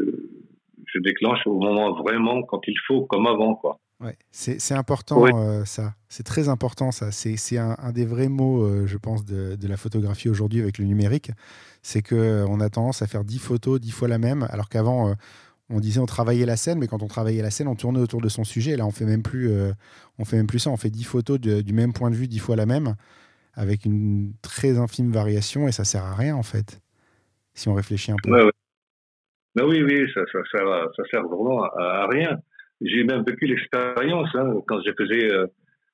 je 0.87 0.99
déclenche 1.01 1.45
au 1.45 1.59
moment 1.59 1.93
vraiment 2.01 2.41
quand 2.41 2.61
il 2.65 2.79
faut, 2.87 3.05
comme 3.05 3.27
avant 3.27 3.53
quoi. 3.53 3.79
Ouais, 3.99 4.15
c'est 4.29 4.75
important 4.75 5.25
euh, 5.25 5.65
ça, 5.65 5.95
c'est 6.07 6.21
très 6.21 6.49
important 6.49 6.91
ça. 6.91 7.11
C'est 7.11 7.57
un, 7.57 7.75
un, 7.79 7.91
des 7.91 8.05
vrais 8.05 8.29
mots, 8.29 8.63
euh, 8.63 8.85
je 8.85 8.95
pense, 8.95 9.25
de, 9.25 9.55
de, 9.55 9.67
la 9.67 9.75
photographie 9.75 10.29
aujourd'hui 10.29 10.61
avec 10.61 10.77
le 10.77 10.85
numérique. 10.85 11.31
C'est 11.81 12.03
qu'on 12.03 12.15
euh, 12.15 12.45
on 12.47 12.59
a 12.59 12.69
tendance 12.69 13.01
à 13.01 13.07
faire 13.07 13.23
10 13.23 13.39
photos 13.39 13.79
10 13.79 13.89
fois 13.89 14.07
la 14.07 14.19
même, 14.19 14.45
alors 14.51 14.69
qu'avant, 14.69 15.15
on 15.71 15.79
disait 15.79 15.99
on 15.99 16.05
travaillait 16.05 16.45
la 16.45 16.57
scène, 16.57 16.77
mais 16.77 16.85
quand 16.85 17.01
on 17.01 17.07
travaillait 17.07 17.41
la 17.41 17.49
scène, 17.49 17.67
on 17.67 17.75
tournait 17.75 17.99
autour 17.99 18.21
de 18.21 18.29
son 18.29 18.43
sujet. 18.43 18.71
Et 18.71 18.75
là, 18.75 18.85
on 18.85 18.91
fait 18.91 19.05
même 19.05 19.23
plus, 19.23 19.51
on 20.19 20.25
fait 20.25 20.37
même 20.37 20.47
plus 20.47 20.59
ça. 20.59 20.69
On 20.69 20.77
fait 20.77 20.91
10 20.91 21.03
photos 21.03 21.39
du 21.39 21.73
même 21.73 21.91
point 21.91 22.11
de 22.11 22.15
vue 22.15 22.27
10 22.27 22.37
fois 22.37 22.55
la 22.55 22.67
même, 22.67 22.93
avec 23.55 23.83
une 23.83 24.33
très 24.43 24.77
infime 24.77 25.11
variation, 25.11 25.67
et 25.67 25.71
ça 25.71 25.85
sert 25.85 26.03
à 26.03 26.13
rien 26.13 26.35
en 26.35 26.43
fait, 26.43 26.81
si 27.55 27.67
on 27.67 27.73
réfléchit 27.73 28.11
un 28.11 28.17
peu. 28.21 28.29
Ben 29.55 29.65
oui, 29.65 29.81
oui, 29.81 30.05
ça, 30.13 30.21
ça, 30.31 30.39
ça, 30.51 31.03
sert 31.09 31.23
vraiment 31.23 31.63
à 31.63 32.05
rien. 32.11 32.39
J'ai 32.81 33.03
même 33.03 33.23
vécu 33.25 33.45
l'expérience 33.45 34.29
hein, 34.35 34.53
quand 34.67 34.79
je 34.85 34.91
faisais 34.97 35.31
euh, 35.31 35.47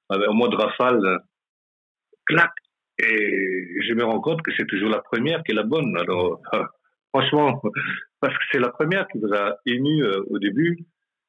au 0.10 0.34
mois 0.34 0.50
de 0.50 0.56
rafale, 0.56 1.20
clac, 2.26 2.52
et 3.00 3.82
je 3.88 3.94
me 3.94 4.04
rends 4.04 4.20
compte 4.20 4.42
que 4.42 4.52
c'est 4.58 4.68
toujours 4.68 4.90
la 4.90 5.02
première 5.02 5.44
qui 5.44 5.54
est 5.54 5.56
la 5.56 5.64
bonne. 5.64 5.96
Alors, 5.98 6.42
franchement, 7.14 7.62
parce 8.20 8.34
que 8.34 8.44
c'est 8.52 8.60
la 8.60 8.70
première 8.70 9.08
qui 9.08 9.20
vous 9.20 9.34
a 9.34 9.58
ému 9.66 10.04
euh, 10.04 10.24
au 10.30 10.40
début, 10.40 10.78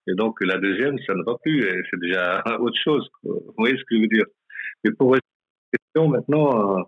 et 0.07 0.15
donc 0.15 0.45
la 0.45 0.59
deuxième, 0.59 0.99
ça 1.07 1.15
ne 1.15 1.23
va 1.23 1.37
plus, 1.43 1.63
et 1.63 1.83
c'est 1.91 2.01
déjà 2.01 2.43
autre 2.61 2.79
chose. 2.83 3.09
Vous 3.23 3.55
voyez 3.57 3.77
ce 3.77 3.85
que 3.85 3.97
je 3.97 4.01
veux 4.01 4.09
dire? 4.09 4.27
Mais 4.83 4.91
pour 4.93 5.17
question 5.73 6.09
maintenant, 6.09 6.79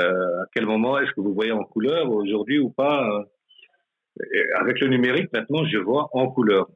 euh, 0.00 0.42
à 0.42 0.46
quel 0.54 0.66
moment 0.66 0.98
est-ce 0.98 1.12
que 1.12 1.20
vous 1.20 1.34
voyez 1.34 1.52
en 1.52 1.64
couleur 1.64 2.10
aujourd'hui 2.10 2.58
ou 2.58 2.70
pas 2.70 3.24
Avec 4.56 4.80
le 4.80 4.88
numérique, 4.88 5.32
maintenant, 5.32 5.64
je 5.64 5.78
vois 5.78 6.08
en 6.12 6.28
couleur. 6.28 6.68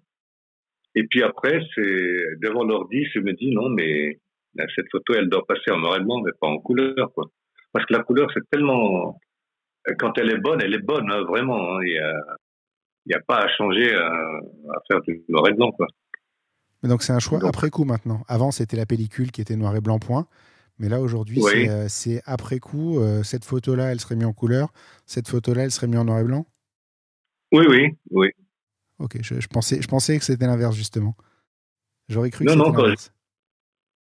Et 0.95 1.05
puis 1.05 1.23
après, 1.23 1.61
c'est 1.75 2.25
devant 2.43 2.65
l'ordi, 2.65 3.07
je 3.15 3.21
me 3.21 3.33
dis 3.33 3.51
non, 3.53 3.69
mais 3.71 4.19
cette 4.75 4.91
photo, 4.91 5.15
elle 5.15 5.29
doit 5.29 5.47
passer 5.47 5.71
en 5.71 5.79
noir 5.79 5.97
et 5.97 6.03
blanc, 6.03 6.21
mais 6.25 6.33
pas 6.41 6.49
en 6.49 6.59
couleur, 6.59 7.13
quoi. 7.15 7.31
Parce 7.73 7.87
que 7.87 7.93
la 7.93 8.03
couleur, 8.03 8.29
c'est 8.35 8.49
tellement, 8.51 9.19
quand 9.99 10.19
elle 10.19 10.31
est 10.31 10.39
bonne, 10.39 10.61
elle 10.61 10.75
est 10.75 10.85
bonne, 10.85 11.11
hein, 11.11 11.23
vraiment. 11.23 11.77
Hein. 11.77 11.79
Il 11.85 11.93
n'y 13.07 13.15
a, 13.15 13.19
a, 13.19 13.21
pas 13.21 13.39
à 13.39 13.49
changer, 13.49 13.95
à, 13.95 14.09
à, 14.09 14.81
faire 14.89 15.01
du 15.03 15.23
noir 15.29 15.49
et 15.49 15.53
blanc, 15.53 15.71
quoi. 15.73 15.87
Mais 16.83 16.89
donc 16.89 17.03
c'est 17.03 17.13
un 17.13 17.19
choix 17.19 17.41
après 17.47 17.71
coup 17.71 17.85
maintenant. 17.85 18.23
Avant, 18.27 18.51
c'était 18.51 18.77
la 18.77 18.87
pellicule 18.87 19.31
qui 19.33 19.41
était 19.41 19.57
noir 19.57 19.77
et 19.77 19.81
blanc 19.81 19.99
point. 19.99 20.27
Mais 20.79 20.89
là, 20.89 20.99
aujourd'hui, 20.99 21.43
c'est 21.89 22.17
euh, 22.17 22.21
après 22.25 22.59
coup. 22.59 23.01
Euh, 23.01 23.23
cette 23.23 23.45
photo-là, 23.45 23.93
elle 23.93 24.01
serait 24.01 24.17
mise 24.17 24.25
en 24.25 24.33
couleur. 24.33 24.73
Cette 25.05 25.29
photo-là, 25.29 25.65
elle 25.65 25.71
serait 25.71 25.87
mise 25.87 25.99
en 25.99 26.07
noir 26.07 26.21
et 26.21 26.25
blanc? 26.25 26.47
Oui, 27.53 27.67
oui, 27.69 27.89
oui. 28.11 28.31
Ok, 29.01 29.17
je, 29.23 29.49
pensais, 29.49 29.81
je 29.81 29.89
pensais 29.89 30.19
que 30.19 30.25
c'était 30.25 30.47
l'inverse, 30.47 30.77
justement. 30.77 31.17
J'aurais 32.09 32.31
cru 32.31 32.45
que 32.45 32.51
c'était 32.51 32.63
l'inverse. 32.63 33.13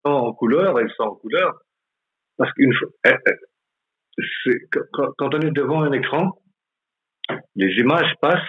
Non, 0.05 0.13
non, 0.13 0.19
en 0.29 0.33
couleur, 0.33 0.81
elles 0.81 0.91
sont 0.97 1.05
en 1.05 1.15
couleur. 1.17 1.61
Parce 2.39 2.53
qu'une 2.53 2.73
fois, 2.75 2.89
eh, 3.05 3.15
eh, 4.49 4.53
quand, 4.93 5.13
quand 5.19 5.35
on 5.35 5.41
est 5.41 5.51
devant 5.51 5.83
un 5.83 5.93
écran, 5.93 6.41
les 7.55 7.75
images 7.81 8.13
passent, 8.21 8.41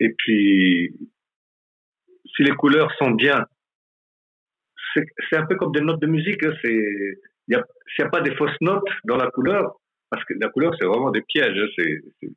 et 0.00 0.14
puis, 0.16 0.90
si 2.34 2.42
les 2.42 2.54
couleurs 2.54 2.90
sont 2.98 3.10
bien, 3.10 3.44
c'est 4.94 5.36
un 5.36 5.46
peu 5.46 5.56
comme 5.56 5.72
des 5.72 5.80
notes 5.80 6.00
de 6.00 6.06
musique. 6.06 6.44
Hein, 6.44 6.52
c'est 6.62 6.72
il 7.48 7.56
n'y 7.56 7.56
a, 7.56 8.06
a, 8.06 8.08
pas 8.08 8.20
des 8.20 8.34
fausses 8.36 8.60
notes 8.60 8.88
dans 9.04 9.16
la 9.16 9.30
couleur, 9.30 9.76
parce 10.10 10.24
que 10.24 10.34
la 10.40 10.48
couleur, 10.48 10.74
c'est 10.78 10.86
vraiment 10.86 11.10
des 11.10 11.22
pièges. 11.22 11.58
Hein, 11.58 11.68
c'est 11.76 12.28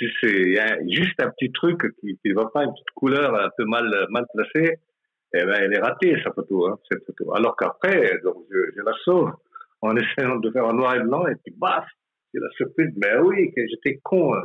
si 0.00 0.08
c'est 0.20 0.56
juste 0.88 1.20
un 1.20 1.30
petit 1.30 1.52
truc 1.52 1.82
qui 2.00 2.18
ne 2.24 2.34
va 2.34 2.46
pas, 2.46 2.64
une 2.64 2.72
petite 2.72 2.90
couleur 2.94 3.34
un 3.34 3.50
peu 3.56 3.64
mal, 3.66 3.84
mal 4.10 4.24
placée, 4.34 4.78
eh 5.34 5.44
ben, 5.44 5.54
elle 5.60 5.74
est 5.74 5.80
ratée, 5.80 6.16
sa 6.24 6.32
photo, 6.32 6.66
hein, 6.66 6.78
cette 6.90 7.04
photo. 7.04 7.34
Alors 7.34 7.54
qu'après, 7.56 8.18
donc, 8.24 8.36
je, 8.50 8.82
la 8.82 8.92
sauve 9.04 9.30
en 9.82 9.94
essayant 9.96 10.36
de 10.36 10.50
faire 10.50 10.66
en 10.66 10.72
noir 10.72 10.96
et 10.96 11.00
blanc, 11.00 11.26
et 11.26 11.36
puis, 11.36 11.54
baf, 11.56 11.84
c'est 12.32 12.40
la 12.40 12.50
surprise, 12.56 12.92
mais 12.96 13.18
oui, 13.18 13.52
j'étais 13.56 14.00
con, 14.02 14.34
hein. 14.34 14.42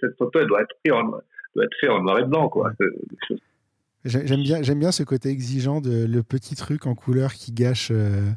cette 0.00 0.16
photo, 0.18 0.40
elle 0.40 0.46
doit 0.46 0.62
être 0.62 0.76
faite 0.84 0.94
en, 0.94 1.04
doit 1.04 1.64
être 1.64 1.76
faite 1.80 1.90
en 1.90 2.02
noir 2.02 2.18
et 2.18 2.24
blanc, 2.24 2.48
quoi. 2.48 2.72
J'aime 4.04 4.42
bien, 4.42 4.62
j'aime 4.62 4.78
bien 4.78 4.92
ce 4.92 5.02
côté 5.02 5.30
exigeant 5.30 5.80
de 5.80 6.06
le 6.06 6.22
petit 6.22 6.54
truc 6.54 6.86
en 6.86 6.94
couleur 6.94 7.32
qui 7.32 7.52
gâche, 7.52 7.90
euh, 7.90 8.30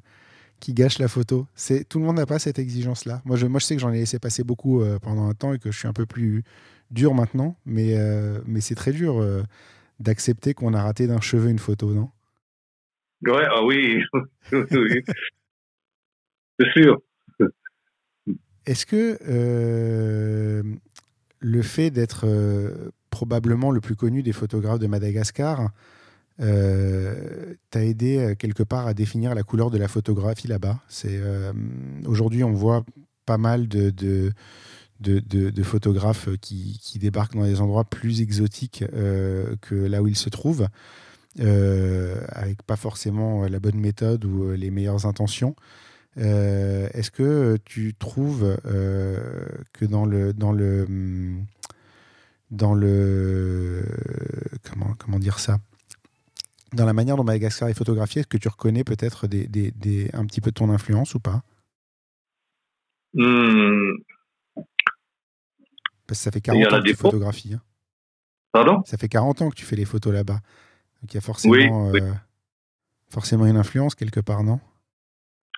qui 0.59 0.73
gâche 0.73 0.99
la 0.99 1.07
photo. 1.07 1.47
C'est 1.55 1.87
tout 1.87 1.99
le 1.99 2.05
monde 2.05 2.17
n'a 2.17 2.25
pas 2.25 2.39
cette 2.39 2.59
exigence-là. 2.59 3.21
Moi 3.25 3.37
je, 3.37 3.45
moi, 3.47 3.59
je 3.59 3.65
sais 3.65 3.75
que 3.75 3.81
j'en 3.81 3.91
ai 3.91 3.99
laissé 3.99 4.19
passer 4.19 4.43
beaucoup 4.43 4.81
euh, 4.81 4.99
pendant 4.99 5.27
un 5.27 5.33
temps 5.33 5.53
et 5.53 5.59
que 5.59 5.71
je 5.71 5.77
suis 5.77 5.87
un 5.87 5.93
peu 5.93 6.05
plus 6.05 6.43
dur 6.91 7.13
maintenant, 7.13 7.57
mais, 7.65 7.97
euh, 7.97 8.39
mais 8.45 8.61
c'est 8.61 8.75
très 8.75 8.91
dur 8.91 9.19
euh, 9.19 9.43
d'accepter 9.99 10.53
qu'on 10.53 10.73
a 10.73 10.83
raté 10.83 11.07
d'un 11.07 11.21
cheveu 11.21 11.49
une 11.49 11.59
photo, 11.59 11.93
non? 11.93 12.09
Ouais, 13.23 13.45
ah 13.49 13.63
oui, 13.65 14.01
c'est 16.59 16.71
sûr. 16.71 16.97
Est-ce 18.65 18.85
que 18.85 19.17
le 21.41 21.61
fait 21.61 21.89
d'être 21.91 22.27
probablement 23.09 23.71
le 23.71 23.81
plus 23.81 23.95
connu 23.95 24.23
des 24.23 24.31
photographes 24.31 24.79
de 24.79 24.87
Madagascar 24.87 25.69
euh, 26.41 27.55
t'as 27.69 27.81
aidé 27.81 28.17
euh, 28.17 28.35
quelque 28.35 28.63
part 28.63 28.87
à 28.87 28.93
définir 28.93 29.35
la 29.35 29.43
couleur 29.43 29.71
de 29.71 29.77
la 29.77 29.87
photographie 29.87 30.47
là-bas. 30.47 30.79
C'est 30.87 31.19
euh, 31.21 31.51
aujourd'hui 32.05 32.43
on 32.43 32.53
voit 32.53 32.85
pas 33.25 33.37
mal 33.37 33.67
de, 33.67 34.31
photographes 35.63 36.29
qui, 36.41 36.79
débarquent 36.95 37.35
dans 37.35 37.43
des 37.43 37.61
endroits 37.61 37.83
plus 37.83 38.21
exotiques 38.21 38.83
que 39.61 39.75
là 39.75 40.01
où 40.01 40.07
ils 40.07 40.17
se 40.17 40.29
trouvent, 40.29 40.67
avec 41.37 42.63
pas 42.63 42.75
forcément 42.75 43.45
la 43.47 43.59
bonne 43.59 43.79
méthode 43.79 44.25
ou 44.25 44.51
les 44.53 44.71
meilleures 44.71 45.05
intentions. 45.05 45.55
Est-ce 46.15 47.11
que 47.11 47.59
tu 47.65 47.93
trouves 47.93 48.57
que 48.63 49.85
dans 49.85 50.05
le 50.05 50.33
dans 50.33 50.53
le 50.53 50.87
dans 52.49 52.73
le 52.73 53.85
comment 54.63 54.95
comment 54.97 55.19
dire 55.19 55.37
ça? 55.37 55.59
Dans 56.73 56.85
la 56.85 56.93
manière 56.93 57.15
dont 57.15 57.23
Madagascar 57.23 57.69
est 57.69 57.73
photographié, 57.73 58.21
est-ce 58.21 58.27
que 58.27 58.37
tu 58.37 58.47
reconnais 58.47 58.83
peut-être 58.83 59.27
des, 59.27 59.47
des, 59.47 59.71
des, 59.71 60.09
un 60.13 60.25
petit 60.25 60.41
peu 60.41 60.51
de 60.51 60.55
ton 60.55 60.69
influence 60.69 61.15
ou 61.15 61.19
pas? 61.19 61.43
Hmm. 63.13 63.93
Parce 66.07 66.19
que 66.19 66.23
ça 66.23 66.31
fait 66.31 66.41
40 66.41 66.73
ans 66.73 66.81
que 66.81 66.89
tu 66.89 66.95
photographies. 66.95 67.53
Hein. 67.53 67.61
Pardon? 68.51 68.83
Ça 68.85 68.97
fait 68.97 69.07
40 69.07 69.41
ans 69.41 69.49
que 69.49 69.55
tu 69.55 69.65
fais 69.65 69.75
les 69.75 69.85
photos 69.85 70.13
là-bas. 70.13 70.39
Donc 71.01 71.13
il 71.13 71.15
y 71.15 71.17
a 71.17 71.21
forcément, 71.21 71.91
euh, 71.93 72.11
forcément 73.09 73.45
une 73.45 73.57
influence 73.57 73.95
quelque 73.95 74.19
part, 74.19 74.43
non? 74.43 74.59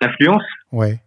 Influence? 0.02 0.44
Ouais. 0.72 1.02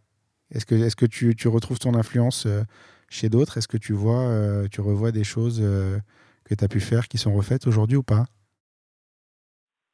Est-ce 0.50 0.66
que, 0.66 0.74
est 0.74 0.94
que 0.94 1.06
tu, 1.06 1.34
tu, 1.34 1.48
retrouves 1.48 1.78
ton 1.78 1.94
influence 1.94 2.46
euh, 2.46 2.62
chez 3.08 3.28
d'autres? 3.28 3.58
Est-ce 3.58 3.68
que 3.68 3.76
tu 3.76 3.92
vois, 3.92 4.22
euh, 4.22 4.68
tu 4.70 4.80
revois 4.80 5.12
des 5.12 5.24
choses 5.24 5.60
que 5.60 6.54
tu 6.54 6.64
as 6.64 6.68
pu 6.68 6.80
faire 6.80 7.08
qui 7.08 7.18
sont 7.18 7.34
refaites 7.34 7.66
aujourd'hui 7.66 7.96
ou 7.96 8.02
pas? 8.02 8.26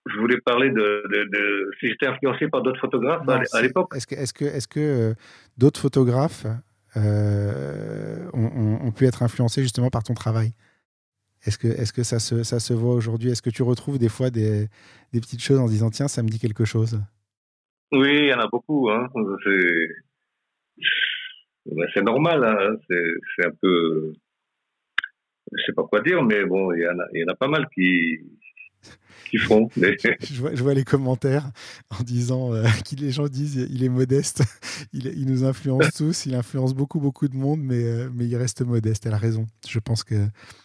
Je 0.06 0.18
voulais 0.18 0.40
parler 0.40 0.70
de, 0.70 1.70
si 1.78 1.88
j'étais 1.88 2.06
influencé 2.06 2.48
par 2.48 2.62
d'autres 2.62 2.80
photographes 2.80 3.28
à 3.28 3.62
l'époque. 3.62 3.94
Est-ce 3.94 4.06
que, 4.06 4.14
est-ce 4.14 4.32
que, 4.32 4.44
est-ce 4.44 4.68
que 4.68 4.80
euh, 4.80 5.14
d'autres 5.58 5.80
photographes 5.80 6.46
euh, 6.96 8.28
ont, 8.32 8.92
pu 8.92 9.06
être 9.06 9.22
influencés 9.22 9.62
justement 9.62 9.90
par 9.90 10.02
ton 10.02 10.14
travail? 10.14 10.52
Est-ce 11.44 11.58
que, 11.58 11.68
est-ce 11.68 11.92
que 11.92 12.02
ça, 12.02 12.18
se, 12.18 12.42
ça 12.42 12.60
se 12.60 12.72
voit 12.72 12.94
aujourd'hui? 12.94 13.30
Est-ce 13.30 13.42
que 13.42 13.50
tu 13.50 13.62
retrouves 13.62 13.98
des 13.98 14.08
fois 14.08 14.30
des, 14.30 14.68
des, 15.12 15.20
petites 15.20 15.42
choses 15.42 15.58
en 15.58 15.66
disant 15.66 15.90
tiens, 15.90 16.08
ça 16.08 16.22
me 16.22 16.28
dit 16.28 16.38
quelque 16.38 16.64
chose? 16.64 17.00
Oui, 17.92 18.18
il 18.22 18.26
y 18.26 18.34
en 18.34 18.40
a 18.40 18.48
beaucoup. 18.48 18.90
Hein. 18.90 19.08
ben, 21.66 21.86
c'est 21.94 22.02
normal, 22.02 22.44
hein. 22.44 22.76
c'est 22.88 23.46
un 23.46 23.52
peu, 23.60 24.12
je 25.52 25.62
sais 25.64 25.72
pas 25.72 25.84
quoi 25.84 26.00
dire, 26.00 26.22
mais 26.22 26.44
bon, 26.44 26.72
il 26.72 26.82
y, 26.82 26.86
en 26.86 26.98
a, 26.98 27.06
il 27.12 27.20
y 27.20 27.24
en 27.24 27.32
a 27.32 27.36
pas 27.36 27.48
mal 27.48 27.66
qui, 27.74 28.20
font. 29.38 29.68
je, 29.76 30.62
vois, 30.62 30.74
les 30.74 30.84
commentaires 30.84 31.50
en 31.98 32.02
disant 32.02 32.52
euh, 32.52 32.64
les 32.98 33.10
gens 33.10 33.28
disent 33.28 33.66
il 33.70 33.84
est 33.84 33.88
modeste, 33.88 34.42
il, 34.92 35.26
nous 35.26 35.44
influence 35.44 35.92
tous, 35.94 36.26
il 36.26 36.34
influence 36.34 36.74
beaucoup 36.74 37.00
beaucoup 37.00 37.28
de 37.28 37.36
monde, 37.36 37.60
mais, 37.62 37.82
euh, 37.82 38.08
mais 38.14 38.26
il 38.26 38.36
reste 38.36 38.62
modeste. 38.62 39.06
Elle 39.06 39.14
a 39.14 39.18
raison. 39.18 39.46
Je 39.68 39.78
pense 39.78 40.04
que 40.04 40.16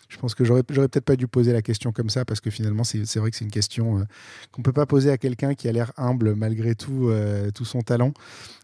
je 0.07 0.17
pense 0.17 0.35
que 0.35 0.45
j'aurais, 0.45 0.63
peut-être 0.63 1.01
pas 1.01 1.15
dû 1.15 1.27
poser 1.27 1.51
la 1.51 1.61
question 1.61 1.91
comme 1.91 2.09
ça 2.09 2.25
parce 2.25 2.39
que 2.39 2.49
finalement 2.49 2.83
c'est, 2.83 3.03
vrai 3.17 3.31
que 3.31 3.37
c'est 3.37 3.45
une 3.45 3.51
question 3.51 3.99
euh, 3.99 4.03
qu'on 4.51 4.61
peut 4.61 4.71
pas 4.71 4.85
poser 4.85 5.09
à 5.09 5.17
quelqu'un 5.17 5.55
qui 5.55 5.67
a 5.67 5.71
l'air 5.71 5.91
humble 5.97 6.35
malgré 6.35 6.75
tout 6.75 7.09
euh, 7.09 7.51
tout 7.51 7.65
son 7.65 7.81
talent 7.81 8.13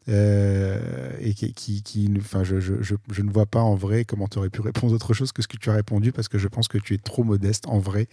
et 0.07 1.33
qui, 1.33 2.11
enfin 2.17 2.43
je, 2.43 2.59
je, 2.59 3.21
ne 3.21 3.31
vois 3.31 3.45
pas 3.45 3.61
en 3.61 3.75
vrai 3.75 4.03
comment 4.03 4.27
tu 4.27 4.39
aurais 4.39 4.49
pu 4.49 4.61
répondre 4.61 4.93
autre 4.93 5.13
chose 5.13 5.31
que 5.31 5.41
ce 5.41 5.47
que 5.47 5.57
tu 5.57 5.69
as 5.69 5.73
répondu 5.73 6.11
parce 6.11 6.27
que 6.27 6.37
je 6.37 6.47
pense 6.47 6.67
que 6.67 6.77
tu 6.77 6.95
es 6.95 6.97
trop 6.97 7.23
modeste 7.23 7.65
en 7.67 7.79
vrai 7.79 8.07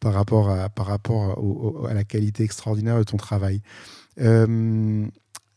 par 0.00 0.12
rapport 0.12 0.50
à, 0.50 0.68
par 0.68 0.86
rapport 0.86 1.86
à 1.88 1.94
la 1.94 2.04
qualité 2.04 2.42
extraordinaire 2.44 2.98
de 2.98 3.04
ton 3.04 3.16
travail. 3.16 3.60
Euh, 4.20 5.06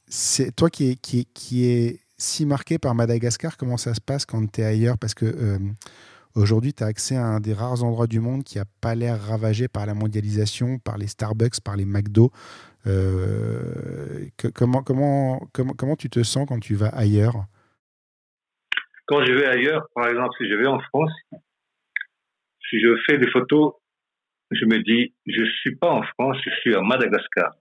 c'est 0.08 0.56
toi 0.56 0.70
qui 0.70 0.92
est, 0.92 0.96
qui, 0.96 1.20
est, 1.20 1.34
qui 1.34 1.66
est 1.66 2.00
si 2.18 2.46
marqué 2.46 2.80
par 2.80 2.96
Madagascar, 2.96 3.58
comment 3.58 3.78
ça 3.78 3.94
se 3.94 4.02
passe 4.02 4.26
quand 4.26 4.52
tu 4.52 4.62
es 4.62 4.64
ailleurs? 4.64 4.98
Parce 4.98 5.14
que 5.14 5.26
euh, 5.26 5.60
aujourd'hui, 6.36 6.74
tu 6.74 6.84
as 6.84 6.88
accès 6.88 7.16
à 7.16 7.26
un 7.26 7.40
des 7.40 7.54
rares 7.54 7.84
endroits 7.84 8.08
du 8.08 8.20
monde 8.20 8.44
qui 8.44 8.58
n'a 8.58 8.66
pas 8.82 8.96
l'air 8.96 9.22
ravagé 9.22 9.68
par 9.68 9.86
la 9.86 9.94
mondialisation, 9.94 10.80
par 10.80 10.98
les 10.98 11.08
Starbucks, 11.08 11.62
par 11.62 11.76
les 11.76 11.86
McDo. 11.86 12.32
Euh, 12.88 14.28
comment, 14.54 14.82
comment, 14.82 15.48
comment, 15.52 15.74
comment 15.74 15.96
tu 15.96 16.10
te 16.10 16.24
sens 16.24 16.48
quand 16.48 16.60
tu 16.60 16.76
vas 16.76 16.90
ailleurs? 16.90 17.46
Quand 19.08 19.24
je 19.26 19.34
vais 19.34 19.46
ailleurs, 19.46 19.88
par 19.94 20.08
exemple, 20.08 20.34
si 20.38 20.50
je 20.50 20.56
vais 20.56 20.68
en 20.68 20.80
France, 20.80 21.12
si 22.70 22.80
je 22.80 22.96
fais 23.06 23.18
des 23.18 23.30
photos 23.30 23.74
je 24.52 24.66
me 24.66 24.80
dis, 24.84 25.14
je 25.26 25.44
suis 25.62 25.76
pas 25.76 25.90
en 25.90 26.04
France, 26.04 26.38
je 26.46 26.52
suis 26.62 26.76
à 26.76 26.82
Madagascar. 26.82 27.54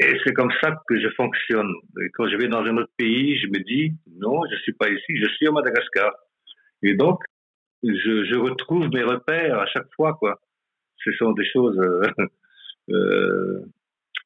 Et 0.00 0.12
c'est 0.24 0.32
comme 0.32 0.52
ça 0.62 0.80
que 0.86 1.00
je 1.00 1.08
fonctionne. 1.16 1.72
Quand 2.14 2.28
je 2.28 2.36
vais 2.36 2.48
dans 2.48 2.62
un 2.62 2.76
autre 2.76 2.92
pays, 2.96 3.36
je 3.38 3.48
me 3.48 3.58
dis, 3.64 3.92
non, 4.18 4.40
je 4.50 4.56
suis 4.58 4.72
pas 4.72 4.88
ici, 4.88 5.16
je 5.16 5.28
suis 5.34 5.48
à 5.48 5.50
Madagascar. 5.50 6.12
Et 6.82 6.94
donc, 6.94 7.20
je, 7.82 8.24
je 8.24 8.36
retrouve 8.36 8.88
mes 8.92 9.02
repères 9.02 9.58
à 9.58 9.66
chaque 9.66 9.92
fois, 9.96 10.14
quoi. 10.14 10.40
Ce 11.04 11.12
sont 11.12 11.32
des 11.32 11.46
choses. 11.46 11.78
Euh, 11.78 12.26
euh, 12.90 13.64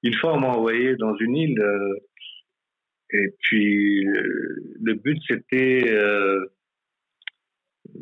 une 0.02 0.14
fois, 0.14 0.34
on 0.34 0.40
m'a 0.40 0.48
envoyé 0.48 0.96
dans 0.96 1.16
une 1.16 1.36
île, 1.36 1.60
euh, 1.60 1.94
et 3.12 3.34
puis 3.40 4.06
euh, 4.06 4.56
le 4.80 4.94
but 4.94 5.18
c'était 5.28 5.84
euh, 5.90 6.46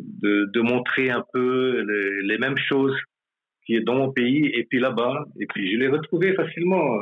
de, 0.00 0.50
de 0.52 0.60
montrer 0.60 1.10
un 1.10 1.24
peu 1.32 1.80
les, 1.82 2.22
les, 2.22 2.38
mêmes 2.38 2.58
choses 2.58 2.96
qui 3.64 3.74
est 3.74 3.80
dans 3.80 3.94
mon 3.94 4.12
pays 4.12 4.46
et 4.46 4.64
puis 4.64 4.80
là-bas. 4.80 5.24
Et 5.38 5.46
puis 5.46 5.72
je 5.72 5.78
l'ai 5.78 5.88
retrouvé 5.88 6.34
facilement, 6.34 7.00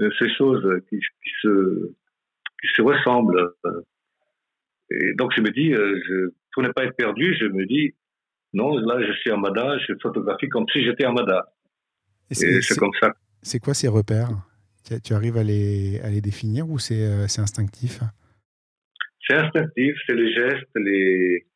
euh, 0.00 0.10
ces 0.18 0.32
choses 0.34 0.80
qui, 0.88 0.98
qui, 0.98 1.30
se, 1.42 1.92
qui 2.60 2.68
se 2.74 2.82
ressemblent. 2.82 3.50
Et 4.90 5.14
donc 5.14 5.32
je 5.36 5.40
me 5.40 5.50
dis, 5.50 5.72
euh, 5.72 6.00
je, 6.06 6.30
pour 6.52 6.62
ne 6.62 6.70
pas 6.70 6.84
être 6.84 6.96
perdu, 6.96 7.36
je 7.38 7.46
me 7.46 7.66
dis, 7.66 7.94
non, 8.52 8.76
là 8.78 9.04
je 9.06 9.12
suis 9.12 9.30
à 9.30 9.36
Mada, 9.36 9.78
je 9.78 9.92
photographie 10.00 10.48
comme 10.48 10.66
si 10.72 10.82
j'étais 10.84 11.04
à 11.04 11.12
Mada. 11.12 11.52
Et 12.30 12.34
c'est 12.34 12.78
comme 12.78 12.92
ça. 13.00 13.14
C'est 13.42 13.60
quoi 13.60 13.74
ces 13.74 13.88
repères? 13.88 14.30
Tu, 15.04 15.12
arrives 15.12 15.36
à 15.36 15.42
les, 15.42 16.00
à 16.00 16.08
les 16.08 16.22
définir 16.22 16.68
ou 16.68 16.78
c'est 16.78 17.04
euh, 17.04 17.24
instinctif? 17.24 18.00
C'est 19.26 19.36
instinctif, 19.36 19.94
c'est 20.06 20.14
les 20.14 20.32
gestes, 20.32 20.70
les, 20.76 21.46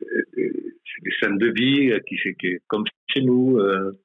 c'est 0.00 1.02
des 1.02 1.12
scènes 1.20 1.38
de 1.38 1.50
vie 1.50 1.90
euh, 1.90 2.00
qui, 2.06 2.16
qui 2.40 2.58
comme 2.66 2.84
chez 3.08 3.22
nous. 3.22 3.58
Euh, 3.58 3.98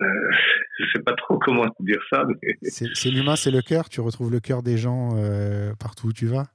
euh, 0.00 0.30
je 0.78 0.84
sais 0.94 1.02
pas 1.02 1.14
trop 1.14 1.38
comment 1.44 1.66
dire 1.80 2.02
ça. 2.10 2.24
Mais... 2.24 2.56
C'est 2.62 3.10
l'humain, 3.10 3.36
c'est 3.36 3.50
le 3.50 3.62
cœur. 3.62 3.88
Tu 3.88 4.00
retrouves 4.00 4.30
le 4.30 4.40
cœur 4.40 4.62
des 4.62 4.76
gens 4.78 5.16
euh, 5.16 5.74
partout 5.78 6.08
où 6.08 6.12
tu 6.12 6.26
vas? 6.26 6.46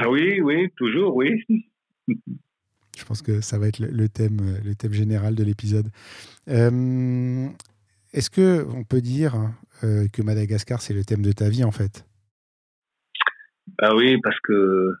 Ah 0.00 0.08
oui, 0.08 0.40
oui, 0.40 0.70
toujours, 0.76 1.16
oui. 1.16 1.44
Je 2.06 3.04
pense 3.04 3.22
que 3.22 3.40
ça 3.40 3.58
va 3.58 3.68
être 3.68 3.78
le, 3.78 4.08
thème, 4.08 4.58
le 4.64 4.74
thème 4.74 4.92
général 4.92 5.34
de 5.34 5.44
l'épisode. 5.44 5.88
Euh, 6.48 7.46
Est-ce 8.12 8.30
que 8.30 8.64
on 8.74 8.84
peut 8.84 9.00
dire 9.00 9.34
euh, 9.84 10.06
que 10.12 10.22
Madagascar 10.22 10.80
c'est 10.82 10.94
le 10.94 11.04
thème 11.04 11.22
de 11.22 11.32
ta 11.32 11.48
vie 11.48 11.64
en 11.64 11.70
fait? 11.70 12.04
Ah 13.80 13.94
oui, 13.94 14.18
parce 14.22 14.38
que 14.40 14.94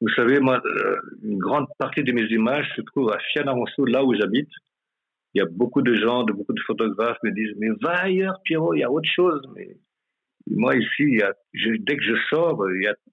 vous 0.00 0.08
savez, 0.10 0.40
moi, 0.40 0.60
euh, 0.64 0.96
une 1.22 1.38
grande 1.38 1.66
partie 1.78 2.02
de 2.02 2.12
mes 2.12 2.26
images 2.26 2.70
se 2.76 2.82
trouve 2.82 3.10
à 3.12 3.18
Fianarantsoa, 3.32 3.88
là 3.88 4.04
où 4.04 4.14
j'habite. 4.14 4.50
Il 5.34 5.38
y 5.38 5.40
a 5.40 5.46
beaucoup 5.50 5.82
de 5.82 5.94
gens, 5.94 6.24
de 6.24 6.32
beaucoup 6.32 6.52
de 6.52 6.60
photographes 6.66 7.18
me 7.22 7.30
disent 7.30 7.54
mais 7.58 7.68
va 7.80 8.02
ailleurs, 8.02 8.40
Pierrot, 8.44 8.74
il 8.74 8.80
y 8.80 8.84
a 8.84 8.90
autre 8.90 9.08
chose. 9.08 9.42
Mais 9.54 9.76
moi 10.46 10.76
ici, 10.76 11.18
dès 11.54 11.96
que 11.96 12.02
je 12.02 12.14
sors, 12.30 12.62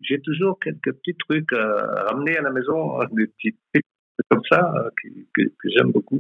j'ai 0.02 0.20
toujours 0.22 0.60
quelques 0.60 0.94
petits 0.94 1.16
trucs 1.16 1.52
à 1.54 2.06
ramener 2.10 2.38
à 2.38 2.42
la 2.42 2.52
maison, 2.52 3.00
hein, 3.00 3.08
des 3.12 3.28
petits 3.28 3.56
trucs 3.74 3.86
comme 4.30 4.44
ça 4.50 4.74
euh, 4.78 4.90
que, 5.34 5.44
j'aime 5.66 5.92
beaucoup. 5.92 6.20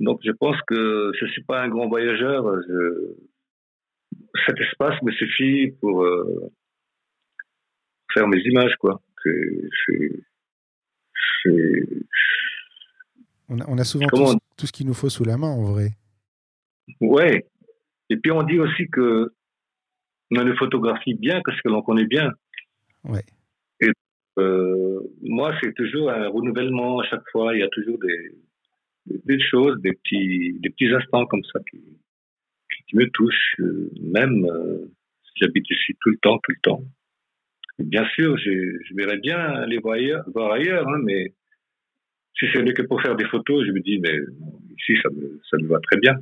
Donc 0.00 0.20
je 0.24 0.32
pense 0.32 0.56
que 0.66 1.12
je 1.18 1.26
suis 1.26 1.44
pas 1.44 1.62
un 1.62 1.68
grand 1.68 1.88
voyageur. 1.88 2.44
Cet 4.46 4.58
espace 4.58 5.00
me 5.02 5.12
suffit 5.12 5.72
pour 5.80 6.02
euh, 6.02 6.50
faire 8.12 8.26
mes 8.26 8.40
images, 8.40 8.74
quoi 8.76 9.00
c'est. 9.24 10.10
On 13.48 13.58
a, 13.60 13.64
on 13.68 13.78
a 13.78 13.84
souvent 13.84 14.06
tout, 14.06 14.38
tout, 14.56 14.66
ce 14.66 14.72
qu'il 14.72 14.86
nous 14.86 14.94
faut 14.94 15.08
sous 15.08 15.24
la 15.24 15.36
main, 15.36 15.48
en 15.48 15.72
vrai. 15.72 15.90
Ouais. 17.00 17.46
Et 18.10 18.16
puis 18.16 18.30
on 18.30 18.42
dit 18.42 18.58
aussi 18.58 18.88
que 18.88 19.32
on 20.30 20.44
ne 20.44 20.54
photographie 20.54 21.14
bien 21.14 21.40
que 21.42 21.52
ce 21.52 21.60
que 21.62 21.68
l'on 21.68 21.82
connaît 21.82 22.06
bien. 22.06 22.32
Ouais. 23.04 23.24
Et 23.80 23.90
euh, 24.38 25.00
moi, 25.22 25.52
c'est 25.60 25.74
toujours 25.74 26.10
un 26.10 26.28
renouvellement 26.28 27.00
à 27.00 27.04
chaque 27.04 27.28
fois. 27.32 27.54
Il 27.54 27.60
y 27.60 27.64
a 27.64 27.68
toujours 27.68 27.98
des, 27.98 28.36
des 29.06 29.40
choses, 29.40 29.80
des 29.80 29.92
petits, 29.92 30.56
des 30.60 30.70
petits 30.70 30.92
instants 30.94 31.26
comme 31.26 31.42
ça 31.52 31.58
qui, 31.70 31.80
qui 32.88 32.96
me 32.96 33.08
touchent. 33.10 33.56
Même 34.00 34.44
euh, 34.44 34.86
si 35.24 35.32
j'habite 35.40 35.68
ici 35.70 35.94
tout 36.00 36.10
le 36.10 36.18
temps, 36.18 36.38
tout 36.38 36.52
le 36.52 36.60
temps. 36.62 36.84
Bien 37.84 38.04
sûr, 38.14 38.36
je, 38.38 38.78
je 38.88 38.94
verrais 38.94 39.18
bien 39.18 39.38
aller 39.38 39.78
voir 39.78 40.52
ailleurs, 40.52 40.86
hein, 40.88 41.00
mais 41.04 41.34
si 42.38 42.46
ce 42.52 42.58
n'est 42.58 42.72
que 42.72 42.82
pour 42.82 43.00
faire 43.02 43.16
des 43.16 43.26
photos, 43.26 43.66
je 43.66 43.72
me 43.72 43.80
dis, 43.80 43.98
mais 43.98 44.16
ici, 44.78 44.98
ça 45.02 45.10
me, 45.10 45.40
ça 45.50 45.56
me 45.58 45.68
va 45.68 45.78
très 45.80 45.98
bien, 45.98 46.14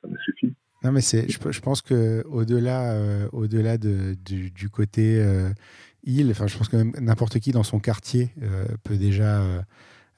ça 0.00 0.08
me 0.08 0.16
suffit. 0.18 0.54
Non, 0.84 0.92
mais 0.92 1.00
c'est, 1.00 1.28
je, 1.28 1.60
pense 1.60 1.82
que 1.82 2.22
au-delà, 2.26 2.92
euh, 2.92 3.28
de, 3.78 4.14
du, 4.14 4.68
côté 4.70 5.20
euh, 5.20 5.50
île, 6.04 6.30
enfin, 6.30 6.46
je 6.46 6.56
pense 6.56 6.68
que 6.68 6.76
n'importe 7.00 7.40
qui 7.40 7.50
dans 7.50 7.64
son 7.64 7.80
quartier 7.80 8.30
euh, 8.42 8.64
peut 8.84 8.96
déjà 8.96 9.42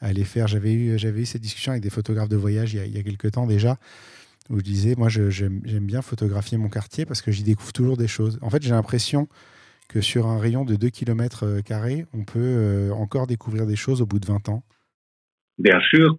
aller 0.00 0.24
faire. 0.24 0.48
J'avais 0.48 0.74
eu, 0.74 0.98
j'avais 0.98 1.22
eu 1.22 1.24
cette 1.24 1.40
discussion 1.40 1.72
avec 1.72 1.82
des 1.82 1.90
photographes 1.90 2.28
de 2.28 2.36
voyage 2.36 2.74
il 2.74 2.76
y 2.76 2.80
a, 2.80 2.84
il 2.84 2.94
y 2.94 2.98
a 2.98 3.02
quelques 3.02 3.32
temps 3.32 3.46
déjà, 3.46 3.78
où 4.50 4.58
je 4.58 4.64
disais, 4.64 4.94
moi, 4.98 5.08
j'aime 5.08 5.62
bien 5.86 6.02
photographier 6.02 6.58
mon 6.58 6.68
quartier 6.68 7.06
parce 7.06 7.22
que 7.22 7.32
j'y 7.32 7.42
découvre 7.42 7.72
toujours 7.72 7.96
des 7.96 8.08
choses. 8.08 8.38
En 8.42 8.50
fait, 8.50 8.62
j'ai 8.62 8.70
l'impression 8.70 9.28
que 9.90 10.00
sur 10.00 10.26
un 10.26 10.38
rayon 10.38 10.64
de 10.64 10.76
2 10.76 10.88
km, 10.88 11.44
on 12.14 12.24
peut 12.24 12.38
euh, 12.38 12.92
encore 12.92 13.26
découvrir 13.26 13.66
des 13.66 13.74
choses 13.74 14.00
au 14.00 14.06
bout 14.06 14.20
de 14.20 14.26
20 14.26 14.48
ans 14.48 14.62
Bien 15.58 15.80
sûr. 15.80 16.16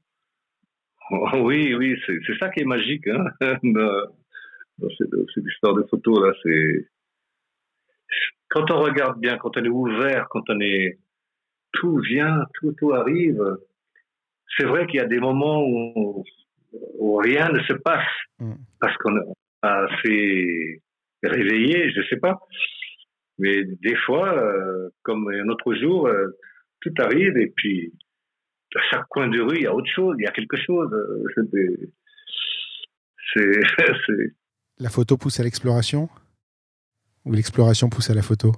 Oui, 1.39 1.73
oui, 1.73 1.97
c'est 2.05 2.37
ça 2.39 2.49
qui 2.49 2.61
est 2.61 2.65
magique 2.65 3.07
hein, 3.07 3.25
dans 3.63 4.89
cette, 4.97 5.09
cette, 5.33 5.43
histoire 5.45 5.73
de 5.75 5.83
photos 5.89 6.19
là. 6.21 6.33
C'est 6.43 6.87
quand 8.49 8.69
on 8.71 8.81
regarde 8.81 9.19
bien, 9.19 9.37
quand 9.37 9.57
on 9.57 9.63
est 9.63 9.69
ouvert, 9.69 10.27
quand 10.29 10.49
on 10.49 10.59
est 10.59 10.99
tout 11.73 11.97
vient, 11.97 12.45
tout 12.55 12.73
tout 12.73 12.93
arrive. 12.93 13.41
C'est 14.57 14.65
vrai 14.65 14.85
qu'il 14.87 14.99
y 14.99 15.03
a 15.03 15.07
des 15.07 15.19
moments 15.19 15.63
où, 15.63 16.23
où, 16.99 17.15
rien 17.17 17.49
ne 17.49 17.61
se 17.63 17.73
passe 17.73 18.07
mm. 18.39 18.53
parce 18.79 18.95
qu'on 18.97 19.17
est 19.17 19.25
assez 19.61 20.81
réveillé, 21.23 21.91
je 21.91 22.01
sais 22.09 22.17
pas. 22.17 22.39
Mais 23.41 23.65
des 23.65 23.95
fois, 24.05 24.37
euh, 24.37 24.89
comme 25.01 25.27
un 25.27 25.49
autre 25.49 25.73
jour, 25.73 26.05
euh, 26.05 26.27
tout 26.79 26.93
arrive 26.99 27.35
et 27.37 27.51
puis 27.55 27.91
à 28.75 28.79
chaque 28.91 29.07
coin 29.09 29.27
de 29.27 29.41
rue, 29.41 29.57
il 29.57 29.63
y 29.63 29.65
a 29.65 29.73
autre 29.73 29.89
chose, 29.93 30.15
il 30.19 30.23
y 30.23 30.27
a 30.27 30.31
quelque 30.31 30.57
chose. 30.57 30.91
C'est. 33.33 33.61
La 34.77 34.89
photo 34.89 35.17
pousse 35.17 35.39
à 35.39 35.43
l'exploration? 35.43 36.07
Ou 37.25 37.33
l'exploration 37.33 37.89
pousse 37.89 38.11
à 38.11 38.13
la 38.13 38.21
photo? 38.21 38.51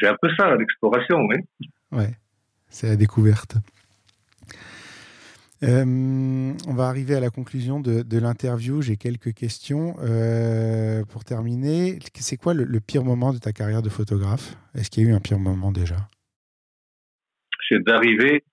C'est 0.00 0.08
un 0.08 0.16
peu 0.20 0.28
ça, 0.36 0.56
l'exploration, 0.56 1.18
oui. 1.20 1.36
Ouais, 1.92 2.16
c'est 2.68 2.88
la 2.88 2.96
découverte. 2.96 3.56
On 5.62 6.74
va 6.74 6.84
arriver 6.84 7.14
à 7.14 7.20
la 7.20 7.30
conclusion 7.30 7.80
de, 7.80 8.18
l'interview. 8.18 8.80
J'ai 8.82 8.96
quelques 8.96 9.34
questions 9.34 9.94
pour 11.10 11.24
terminer. 11.24 11.98
C'est 12.14 12.36
quoi 12.36 12.54
le, 12.54 12.80
pire 12.80 13.04
moment 13.04 13.32
de 13.32 13.38
ta 13.38 13.52
carrière 13.52 13.82
de 13.82 13.88
photographe? 13.88 14.56
Est-ce 14.74 14.90
qu'il 14.90 15.04
y 15.04 15.06
a 15.06 15.10
eu 15.10 15.14
un 15.14 15.20
pire 15.20 15.38
moment 15.38 15.72
déjà? 15.72 15.96
C'est 17.68 17.82
d'arriver, 17.84 18.44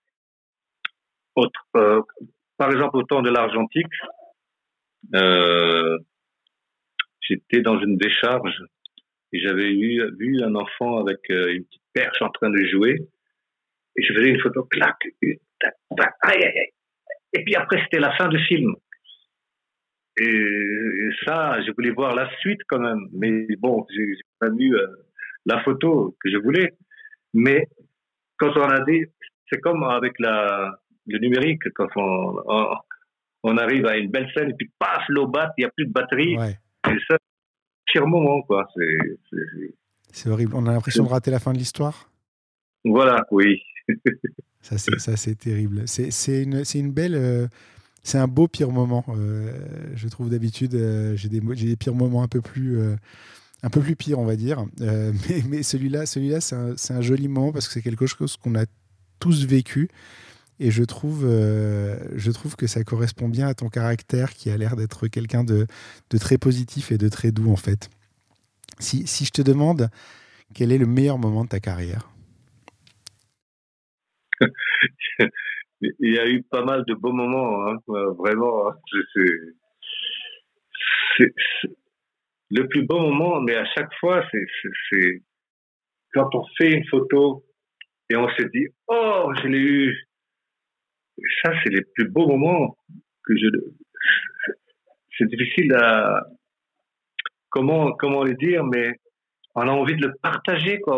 par 1.34 2.72
exemple, 2.72 2.98
au 2.98 3.04
temps 3.04 3.22
de 3.22 3.30
l'argentique. 3.30 3.86
J'étais 7.22 7.62
dans 7.62 7.80
une 7.80 7.98
décharge 7.98 8.64
et 9.32 9.40
j'avais 9.40 9.72
vu 9.72 10.44
un 10.44 10.56
enfant 10.56 11.00
avec 11.00 11.20
une 11.30 11.64
petite 11.66 11.82
perche 11.94 12.22
en 12.22 12.30
train 12.30 12.50
de 12.50 12.66
jouer 12.66 12.98
et 13.98 14.04
je 14.04 14.14
faisais 14.14 14.30
une 14.30 14.40
photo, 14.42 14.64
clac, 14.64 14.98
et 17.36 17.44
puis 17.44 17.56
après 17.56 17.82
c'était 17.84 18.00
la 18.00 18.16
fin 18.16 18.28
du 18.28 18.40
film. 18.46 18.74
Et, 20.18 21.10
ça, 21.26 21.62
je 21.62 21.72
voulais 21.74 21.92
voir 21.92 22.16
la 22.16 22.30
suite 22.40 22.62
quand 22.70 22.80
même, 22.80 23.08
mais 23.12 23.48
bon, 23.60 23.86
j'ai 23.94 24.16
pas 24.40 24.48
euh, 24.48 24.88
la 25.46 25.62
photo 25.64 26.16
que 26.22 26.32
je 26.32 26.38
voulais. 26.38 26.74
Mais 27.34 27.68
quand 28.38 28.56
on 28.56 28.70
a 28.70 28.80
dit, 28.86 29.04
c'est 29.50 29.60
comme 29.60 29.84
avec 29.84 30.18
la, 30.20 30.80
le 31.08 31.20
numérique, 31.20 31.64
quand 31.76 31.88
on, 31.98 32.72
on, 33.44 33.58
arrive 33.58 33.86
à 33.88 33.98
une 33.98 34.10
belle 34.10 34.32
scène 34.34 34.52
et 34.52 34.54
puis 34.54 34.72
paf, 34.80 35.04
l'eau 35.10 35.28
bat, 35.28 35.54
il 35.58 35.62
n'y 35.62 35.66
a 35.66 35.72
plus 35.76 35.86
de 35.86 35.92
batterie. 35.92 36.38
Ouais. 36.38 36.58
Et 36.88 36.98
ça, 37.10 37.18
pire 37.86 38.08
moment, 38.08 38.42
quoi. 38.44 38.68
C'est 40.12 40.30
horrible. 40.30 40.54
On 40.56 40.66
a 40.68 40.72
l'impression 40.72 41.04
de 41.04 41.10
rater 41.10 41.32
la 41.32 41.40
fin 41.40 41.52
de 41.52 41.58
l'histoire? 41.58 42.10
Voilà, 42.86 43.26
oui. 43.32 43.62
ça, 44.66 45.16
c'est 45.16 45.36
terrible. 45.36 45.84
C'est 45.88 46.44
une, 46.44 46.64
une 46.74 46.92
belle. 46.92 47.16
Euh, 47.16 47.48
c'est 48.04 48.18
un 48.18 48.28
beau 48.28 48.48
pire 48.48 48.72
moment. 48.72 49.06
Euh, 49.10 49.52
je 49.96 50.08
trouve 50.08 50.30
d'habitude, 50.30 50.76
euh, 50.76 51.16
j'ai 51.16 51.30
des, 51.30 51.40
des 51.40 51.76
pires 51.76 51.96
moments 51.96 52.24
un 52.24 52.28
peu 52.28 52.42
plus. 52.42 52.80
un 53.64 53.70
peu 53.70 53.82
plus 53.82 53.96
pire, 53.96 54.20
on 54.20 54.26
va 54.26 54.36
dire. 54.36 54.66
mais, 54.80 55.44
mais 55.48 55.64
celui-là, 55.64 56.06
celui-là 56.06 56.42
c'est 56.42 56.56
un, 56.56 56.76
un, 56.90 57.02
joli 57.02 57.28
moment 57.28 57.52
parce 57.52 57.68
que 57.68 57.74
c'est 57.74 57.82
quelque 57.82 58.08
chose 58.08 58.38
qu'on 58.38 58.56
a 58.56 58.66
tous 59.20 59.46
vécu. 59.46 59.90
Et 60.60 60.72
je 60.72 60.84
trouve, 60.84 61.24
je 61.24 62.32
trouve 62.32 62.56
que 62.56 62.66
ça 62.66 62.84
correspond 62.84 63.28
bien 63.28 63.48
à 63.48 63.54
ton 63.54 63.70
caractère 63.70 64.34
qui 64.34 64.50
a 64.50 64.58
l'air 64.58 64.78
d'être 64.78 65.08
quelqu'un 65.08 65.44
de, 65.44 65.68
de, 66.10 66.18
très 66.18 66.38
positif 66.38 66.92
et 66.94 66.98
de 66.98 67.10
très 67.10 67.32
doux, 67.32 67.52
en 67.52 67.58
fait. 67.58 67.90
Si, 68.80 69.06
si 69.06 69.26
je 69.26 69.32
te 69.32 69.42
demande 69.42 69.90
quel 70.54 70.72
est 70.72 70.78
le 70.78 70.86
meilleur 70.86 71.18
moment 71.18 71.44
de 71.44 71.50
ta 71.50 71.60
carrière? 71.60 72.15
il 75.82 76.14
y 76.14 76.20
a 76.20 76.28
eu 76.28 76.44
pas 76.44 76.64
mal 76.64 76.84
de 76.88 76.94
beaux 76.94 77.14
moments, 77.14 77.68
hein, 77.68 77.78
vraiment. 78.18 78.70
Hein. 78.70 78.76
c'est 81.20 81.34
le 82.52 82.68
plus 82.68 82.86
beau 82.86 83.00
moment, 83.00 83.42
mais 83.42 83.56
à 83.56 83.66
chaque 83.66 83.94
fois, 84.00 84.24
c'est 84.32 85.24
quand 86.14 86.34
on 86.34 86.46
fait 86.58 86.72
une 86.72 86.88
photo 86.88 87.44
et 88.10 88.16
on 88.16 88.30
se 88.30 88.44
dit 88.44 88.68
oh 88.88 89.32
je 89.42 89.48
l'ai 89.48 89.60
eu. 89.60 90.08
Ça 91.44 91.54
c'est 91.64 91.70
les 91.70 91.84
plus 91.94 92.10
beaux 92.10 92.28
moments 92.28 92.78
que 93.24 93.36
je. 93.36 93.48
C'est 95.18 95.28
difficile 95.28 95.74
à 95.76 96.26
comment 97.50 97.94
comment 97.94 98.24
le 98.24 98.34
dire, 98.36 98.64
mais 98.66 98.94
on 99.56 99.62
a 99.62 99.72
envie 99.72 99.96
de 99.96 100.06
le 100.06 100.14
partager 100.22 100.80
quoi, 100.82 100.98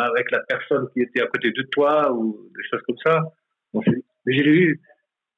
avec 0.00 0.30
la 0.30 0.40
personne 0.40 0.86
qui 0.92 1.00
était 1.00 1.22
à 1.22 1.26
côté 1.26 1.50
de 1.50 1.62
toi 1.72 2.12
ou 2.12 2.50
des 2.56 2.64
choses 2.70 2.82
comme 2.86 2.98
ça. 3.04 3.22
mais 3.74 4.36
j'ai 4.36 4.46
eu, 4.46 4.80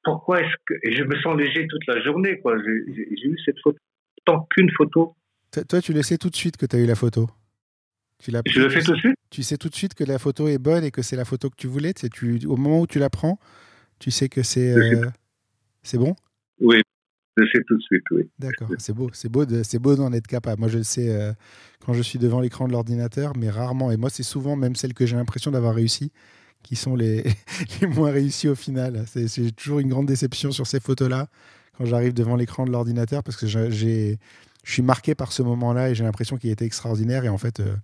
pourquoi 0.03 0.41
est-ce 0.41 0.55
que. 0.65 0.73
Et 0.83 0.95
je 0.95 1.03
me 1.03 1.15
sens 1.21 1.37
léger 1.37 1.67
toute 1.67 1.85
la 1.87 2.01
journée, 2.01 2.39
quoi. 2.39 2.57
J'ai 2.57 3.27
eu 3.27 3.37
cette 3.45 3.59
photo, 3.63 3.77
tant 4.25 4.47
qu'une 4.51 4.69
photo. 4.71 5.15
Toi, 5.67 5.81
tu 5.81 5.93
le 5.93 6.01
sais 6.01 6.17
tout 6.17 6.29
de 6.29 6.35
suite 6.35 6.57
que 6.57 6.65
tu 6.65 6.75
as 6.75 6.79
eu 6.79 6.85
la 6.85 6.95
photo 6.95 7.27
tu 8.21 8.31
Je 8.45 8.61
le 8.61 8.69
fais 8.69 8.81
tout 8.81 8.93
de 8.93 8.97
suite? 8.97 9.15
Tu 9.29 9.43
sais 9.43 9.57
tout 9.57 9.69
de 9.69 9.75
suite 9.75 9.93
que 9.95 10.03
la 10.03 10.19
photo 10.19 10.47
est 10.47 10.59
bonne 10.59 10.83
et 10.83 10.91
que 10.91 11.01
c'est 11.01 11.15
la 11.15 11.25
photo 11.25 11.49
que 11.49 11.55
tu 11.55 11.67
voulais? 11.67 11.93
Tu, 11.93 12.39
Au 12.45 12.55
moment 12.55 12.81
où 12.81 12.87
tu 12.87 12.99
la 12.99 13.09
prends, 13.09 13.39
tu 13.99 14.11
sais 14.11 14.29
que 14.29 14.43
c'est 14.43 14.71
euh, 14.71 15.09
c'est 15.81 15.97
bon? 15.97 16.15
Oui, 16.59 16.81
tout 17.67 17.77
de 17.77 17.81
suite, 17.81 18.03
oui. 18.11 18.29
D'accord, 18.39 18.69
c'est 18.77 18.93
beau, 18.93 19.09
c'est 19.13 19.29
beau, 19.29 19.45
c'est 19.63 19.79
beau 19.79 19.95
d'en 19.95 20.11
être 20.13 20.27
capable. 20.27 20.59
Moi, 20.59 20.69
je 20.69 20.77
le 20.77 20.83
sais 20.83 21.09
euh, 21.09 21.33
quand 21.85 21.93
je 21.93 22.01
suis 22.01 22.19
devant 22.19 22.39
l'écran 22.39 22.67
de 22.67 22.71
l'ordinateur, 22.71 23.33
mais 23.37 23.49
rarement. 23.49 23.91
Et 23.91 23.97
moi, 23.97 24.09
c'est 24.09 24.23
souvent 24.23 24.55
même 24.55 24.75
celles 24.75 24.93
que 24.93 25.05
j'ai 25.05 25.15
l'impression 25.15 25.51
d'avoir 25.51 25.75
réussi 25.75 26.11
qui 26.63 26.75
sont 26.75 26.95
les, 26.95 27.23
moins 27.95 28.11
réussies 28.11 28.47
au 28.47 28.55
final. 28.55 29.05
C'est 29.07 29.55
toujours 29.55 29.79
une 29.79 29.89
grande 29.89 30.05
déception 30.05 30.51
sur 30.51 30.67
ces 30.67 30.79
photos-là 30.79 31.27
quand 31.77 31.85
j'arrive 31.85 32.13
devant 32.13 32.35
l'écran 32.35 32.65
de 32.65 32.71
l'ordinateur 32.71 33.23
parce 33.23 33.37
que 33.37 33.47
j'ai, 33.47 34.19
je 34.63 34.71
suis 34.71 34.83
marqué 34.83 35.15
par 35.15 35.31
ce 35.31 35.41
moment-là 35.41 35.89
et 35.89 35.95
j'ai 35.95 36.03
l'impression 36.03 36.37
qu'il 36.37 36.51
était 36.51 36.65
extraordinaire 36.65 37.25
et 37.25 37.29
en 37.29 37.37
fait. 37.37 37.59
Euh, 37.59 37.75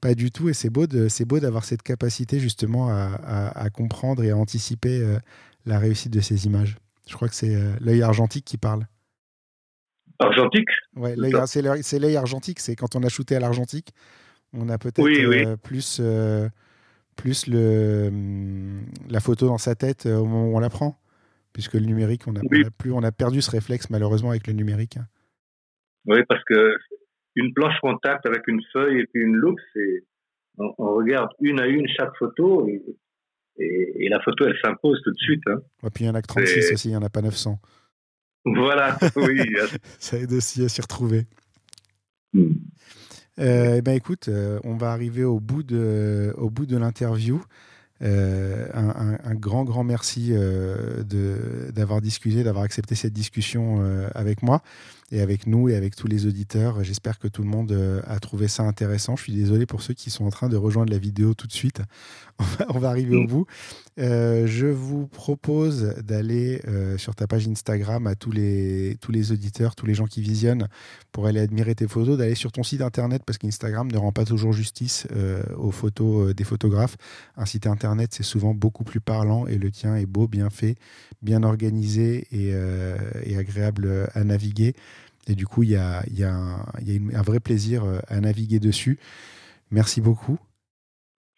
pas 0.00 0.14
du 0.14 0.30
tout, 0.30 0.48
et 0.48 0.52
c'est 0.52 0.70
beau, 0.70 0.86
c'est 1.08 1.24
beau 1.24 1.40
d'avoir 1.40 1.64
cette 1.64 1.82
capacité 1.82 2.38
justement 2.38 2.88
à, 2.88 3.50
à, 3.52 3.68
comprendre 3.68 4.22
et 4.22 4.30
à 4.30 4.36
anticiper 4.36 5.00
euh, 5.00 5.18
la 5.66 5.80
réussite 5.80 6.12
de 6.12 6.20
ces 6.20 6.46
images. 6.46 6.76
Je 7.08 7.14
crois 7.14 7.28
que 7.28 7.34
c'est 7.34 7.54
euh, 7.54 7.72
l'œil 7.80 8.02
argentique 8.02 8.44
qui 8.44 8.58
parle. 8.58 8.84
Argentique? 10.18 10.68
Ouais, 10.94 11.14
c'est 11.46 11.98
l'œil 11.98 12.16
argentique. 12.16 12.60
C'est 12.60 12.76
quand 12.76 12.96
on 12.96 13.02
a 13.02 13.08
shooté 13.08 13.34
à 13.34 13.40
l'argentique, 13.40 13.92
on 14.52 14.68
a 14.68 14.78
peut-être 14.78 15.00
euh, 15.00 15.56
plus, 15.56 15.98
euh, 16.00 16.48
plus 17.16 17.46
le, 17.46 18.08
hum, 18.08 18.84
la 19.08 19.20
photo 19.20 19.46
dans 19.46 19.58
sa 19.58 19.74
tête 19.74 20.06
au 20.06 20.24
moment 20.24 20.48
où 20.48 20.56
on 20.56 20.60
la 20.60 20.70
prend. 20.70 21.00
Puisque 21.54 21.74
le 21.74 21.86
numérique, 21.86 22.22
on 22.28 22.36
a, 22.36 22.40
plus, 22.78 22.92
on 22.92 23.02
a 23.02 23.10
perdu 23.10 23.40
ce 23.40 23.50
réflexe 23.50 23.90
malheureusement 23.90 24.30
avec 24.30 24.46
le 24.46 24.52
numérique. 24.52 24.98
Oui, 26.06 26.18
parce 26.28 26.44
que 26.44 26.76
une 27.34 27.52
planche 27.54 27.74
contact 27.80 28.26
avec 28.26 28.46
une 28.48 28.62
feuille 28.72 29.00
et 29.00 29.06
puis 29.06 29.22
une 29.22 29.34
loupe, 29.34 29.58
c'est 29.72 30.04
on, 30.58 30.72
regarde 30.78 31.30
une 31.40 31.58
à 31.58 31.66
une 31.66 31.88
chaque 31.88 32.14
photo 32.18 32.68
et, 32.68 32.82
et, 33.58 34.08
la 34.08 34.20
photo, 34.20 34.46
elle 34.46 34.56
s'impose 34.62 35.00
tout 35.02 35.10
de 35.10 35.18
suite. 35.18 35.42
Hein. 35.46 35.60
Et 35.84 35.90
puis 35.90 36.04
il 36.04 36.06
y 36.06 36.10
en 36.10 36.14
a 36.14 36.22
que 36.22 36.26
36 36.26 36.72
aussi, 36.72 36.88
il 36.88 36.92
n'y 36.92 36.96
en 36.96 37.02
a 37.02 37.10
pas 37.10 37.22
900. 37.22 37.58
Voilà, 38.44 38.98
oui. 39.16 39.40
Ça 39.98 40.16
aide 40.16 40.32
aussi 40.32 40.64
à 40.64 40.68
s'y 40.68 40.80
retrouver. 40.80 41.26
Hmm. 42.32 42.54
Euh, 43.38 43.80
ben 43.82 43.94
écoute, 43.94 44.28
euh, 44.28 44.58
on 44.64 44.74
va 44.74 44.90
arriver 44.90 45.24
au 45.24 45.40
bout 45.40 45.62
de, 45.62 46.34
au 46.36 46.50
bout 46.50 46.66
de 46.66 46.76
l'interview. 46.76 47.42
Euh, 48.00 48.68
un, 48.74 49.34
grand, 49.34 49.64
grand 49.64 49.82
merci 49.82 50.32
d'avoir 50.32 52.00
discuté, 52.00 52.44
d'avoir 52.44 52.64
accepté 52.64 52.94
cette 52.94 53.12
discussion 53.12 53.82
avec 54.14 54.42
moi 54.42 54.62
et 55.10 55.20
avec 55.20 55.46
nous 55.46 55.68
et 55.68 55.74
avec 55.74 55.96
tous 55.96 56.06
les 56.06 56.26
auditeurs. 56.26 56.82
J'espère 56.84 57.18
que 57.18 57.28
tout 57.28 57.42
le 57.42 57.48
monde 57.48 57.72
euh, 57.72 58.00
a 58.06 58.18
trouvé 58.20 58.48
ça 58.48 58.62
intéressant. 58.64 59.16
Je 59.16 59.22
suis 59.22 59.32
désolé 59.32 59.66
pour 59.66 59.82
ceux 59.82 59.94
qui 59.94 60.10
sont 60.10 60.24
en 60.24 60.30
train 60.30 60.48
de 60.48 60.56
rejoindre 60.56 60.92
la 60.92 60.98
vidéo 60.98 61.34
tout 61.34 61.46
de 61.46 61.52
suite. 61.52 61.80
On 62.68 62.78
va, 62.78 62.90
arriver 62.90 63.16
au 63.16 63.26
bout. 63.26 63.46
Euh, 63.98 64.46
je 64.46 64.66
vous 64.66 65.08
propose 65.08 65.96
d'aller 66.04 66.60
euh, 66.68 66.96
sur 66.98 67.14
ta 67.14 67.26
page 67.26 67.48
Instagram 67.48 68.06
à 68.06 68.14
tous 68.14 68.30
les, 68.30 68.96
tous 69.00 69.10
les 69.10 69.32
auditeurs, 69.32 69.74
tous 69.74 69.86
les 69.86 69.94
gens 69.94 70.06
qui 70.06 70.22
visionnent 70.22 70.68
pour 71.12 71.26
aller 71.26 71.40
admirer 71.40 71.74
tes 71.74 71.88
photos, 71.88 72.16
d'aller 72.16 72.34
sur 72.34 72.52
ton 72.52 72.62
site 72.62 72.80
internet 72.80 73.22
parce 73.26 73.38
qu'Instagram 73.38 73.90
ne 73.90 73.98
rend 73.98 74.12
pas 74.12 74.24
toujours 74.24 74.52
justice 74.52 75.06
aux 75.56 75.70
photos 75.70 76.34
des 76.34 76.44
photographes. 76.44 76.96
Un 77.36 77.44
site 77.44 77.66
internet, 77.66 78.10
c'est 78.12 78.22
souvent 78.22 78.54
beaucoup 78.54 78.84
plus 78.84 79.00
parlant 79.00 79.46
et 79.46 79.58
le 79.58 79.70
tien 79.70 79.96
est 79.96 80.06
beau, 80.06 80.28
bien 80.28 80.50
fait, 80.50 80.76
bien 81.22 81.42
organisé 81.42 82.26
et, 82.30 82.54
agréable 83.36 84.08
à 84.14 84.24
naviguer. 84.24 84.74
Et 85.28 85.34
du 85.34 85.46
coup, 85.46 85.62
il 85.62 85.70
y 85.70 85.76
a, 85.76 86.02
y 86.10 86.24
un, 86.24 86.64
y 86.80 86.96
a 86.96 87.18
un, 87.18 87.22
vrai 87.22 87.38
plaisir 87.38 87.84
euh, 87.84 87.98
à 88.08 88.18
naviguer 88.20 88.58
dessus. 88.58 88.98
Merci 89.70 90.00
beaucoup. 90.00 90.38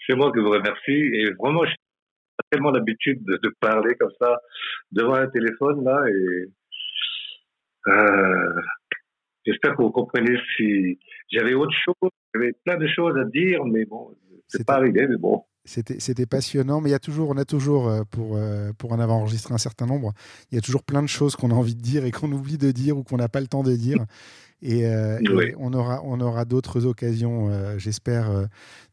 C'est 0.07 0.15
moi 0.15 0.33
qui 0.33 0.39
vous 0.39 0.51
remercie. 0.51 0.93
Et 0.93 1.33
vraiment, 1.39 1.65
tellement 2.51 2.71
l'habitude 2.71 3.25
de, 3.25 3.55
parler 3.61 3.95
comme 3.97 4.13
ça 4.21 4.41
devant 4.93 5.15
un 5.15 5.29
téléphone 5.29 5.85
là. 5.85 6.05
Et 6.09 6.49
euh, 7.89 8.61
j'espère 9.45 9.77
que 9.77 9.83
vous 9.83 9.91
comprenez 9.91 10.39
si 10.57 10.99
j'avais 11.31 11.55
autre 11.55 11.75
chose, 11.85 12.11
j'avais 12.35 12.53
plein 12.65 12.77
de 12.77 12.87
choses 12.87 13.17
à 13.17 13.25
dire, 13.25 13.65
mais 13.65 13.85
bon, 13.85 14.17
c'est 14.49 14.67
pas 14.67 14.77
arrivé, 14.77 15.07
mais 15.09 15.17
bon. 15.17 15.45
C'était 15.65 16.27
passionnant, 16.27 16.81
mais 16.81 16.89
il 16.89 16.93
y 16.93 16.97
a 16.97 16.99
toujours, 16.99 17.31
on 17.31 17.37
a 17.37 17.45
toujours, 17.45 17.89
euh, 17.89 18.03
pour, 18.11 18.37
euh, 18.37 18.73
pour 18.79 18.93
en 18.93 18.99
avoir 18.99 19.19
enregistré 19.19 19.53
un 19.53 19.59
certain 19.59 19.87
nombre, 19.87 20.15
il 20.51 20.55
y 20.55 20.59
a 20.59 20.61
toujours 20.63 20.83
plein 20.83 21.03
de 21.03 21.07
choses 21.07 21.37
qu'on 21.37 21.51
a 21.51 21.55
envie 21.55 21.75
de 21.75 21.83
dire 21.83 22.05
et 22.05 22.11
qu'on 22.11 22.33
oublie 22.33 22.57
de 22.57 22.71
dire 22.71 22.97
ou 22.97 23.05
qu'on 23.05 23.19
n'a 23.19 23.29
pas 23.29 23.41
le 23.41 23.47
temps 23.47 23.63
de 23.63 23.77
dire. 23.77 23.99
Et, 24.63 24.87
euh, 24.87 25.19
on 25.59 25.73
aura, 25.73 26.03
on 26.05 26.21
aura 26.21 26.45
d'autres 26.45 26.85
occasions, 26.85 27.51
j'espère, 27.79 28.47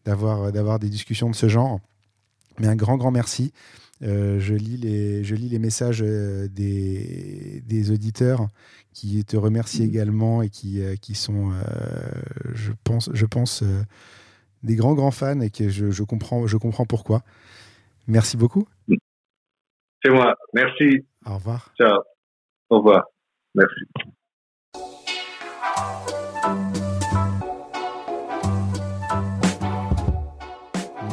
d'avoir 0.05 0.53
d'avoir 0.53 0.79
des 0.79 0.87
discussions 0.87 1.29
de 1.29 1.35
ce 1.35 1.49
genre. 1.49 1.81
Mais 2.59 2.67
un 2.67 2.75
grand, 2.75 2.97
grand 2.97 3.11
merci. 3.11 3.53
je, 4.01 4.53
lis 4.53 4.77
les, 4.77 5.23
je 5.23 5.35
lis 5.35 5.49
les 5.49 5.59
messages 5.59 6.01
des, 6.01 7.61
des 7.65 7.91
auditeurs 7.91 8.47
qui 8.93 9.23
te 9.25 9.37
remercient 9.37 9.83
mmh. 9.83 9.89
également 9.89 10.41
et 10.41 10.49
qui, 10.49 10.81
qui 11.01 11.15
sont, 11.15 11.51
je 12.53 12.71
pense, 12.83 13.09
je 13.13 13.25
pense 13.25 13.63
des 14.63 14.75
grands, 14.75 14.93
grands 14.93 15.11
fans 15.11 15.39
et 15.41 15.49
que 15.49 15.69
je, 15.69 16.03
comprends, 16.03 16.47
je 16.47 16.57
comprends 16.57 16.85
pourquoi. 16.85 17.21
Merci 18.07 18.37
beaucoup. 18.37 18.67
C'est 20.03 20.11
moi. 20.11 20.35
Merci. 20.53 21.05
Au 21.25 21.35
revoir. 21.35 21.73
Ciao. 21.77 21.99
Au 22.69 22.77
revoir. 22.77 23.05
Merci. 23.55 23.81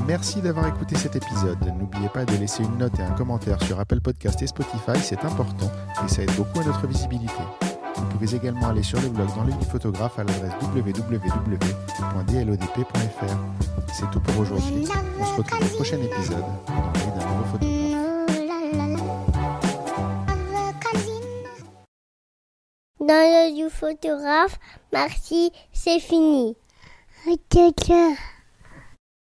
Merci 0.07 0.43
d'avoir 0.43 0.67
écouté 0.69 0.97
cet 0.97 1.17
épisode. 1.17 1.59
N'oubliez 1.79 2.11
pas 2.11 2.27
de 2.27 2.37
laisser 2.37 2.63
une 2.63 2.77
note 2.77 2.99
et 2.99 3.03
un 3.03 3.13
commentaire 3.13 3.63
sur 3.63 3.81
Apple 3.81 4.01
Podcast 4.03 4.43
et 4.43 4.47
Spotify, 4.47 4.99
c'est 5.03 5.25
important 5.25 5.73
et 6.05 6.09
ça 6.09 6.23
aide 6.23 6.35
beaucoup 6.37 6.61
à 6.61 6.65
notre 6.65 6.87
visibilité. 6.87 7.33
Vous 7.97 8.05
pouvez 8.07 8.37
également 8.37 8.69
aller 8.69 8.83
sur 8.83 9.01
le 9.01 9.09
blog 9.09 9.29
dans 9.35 9.45
l'œil 9.45 9.57
du 9.57 9.65
photographe 9.65 10.19
à 10.19 10.25
l'adresse 10.25 10.53
www.dlodp.fr. 10.63 11.55
C'est 13.95 14.11
tout 14.11 14.21
pour 14.21 14.41
aujourd'hui. 14.41 14.87
On 15.19 15.25
se 15.25 15.35
retrouve 15.37 15.73
au 15.73 15.77
prochain 15.77 15.99
épisode 15.99 16.45
dans 16.67 16.93
l'œil 16.93 17.13
d'un 17.19 17.27
nouveau 17.27 17.45
photographe. 17.45 17.85
Dans 23.01 23.07
l'œil 23.07 23.55
du 23.55 23.71
photographe, 23.71 24.59
merci, 24.93 25.51
c'est 25.73 26.01
fini. 26.01 26.57
Ok, 27.27 27.57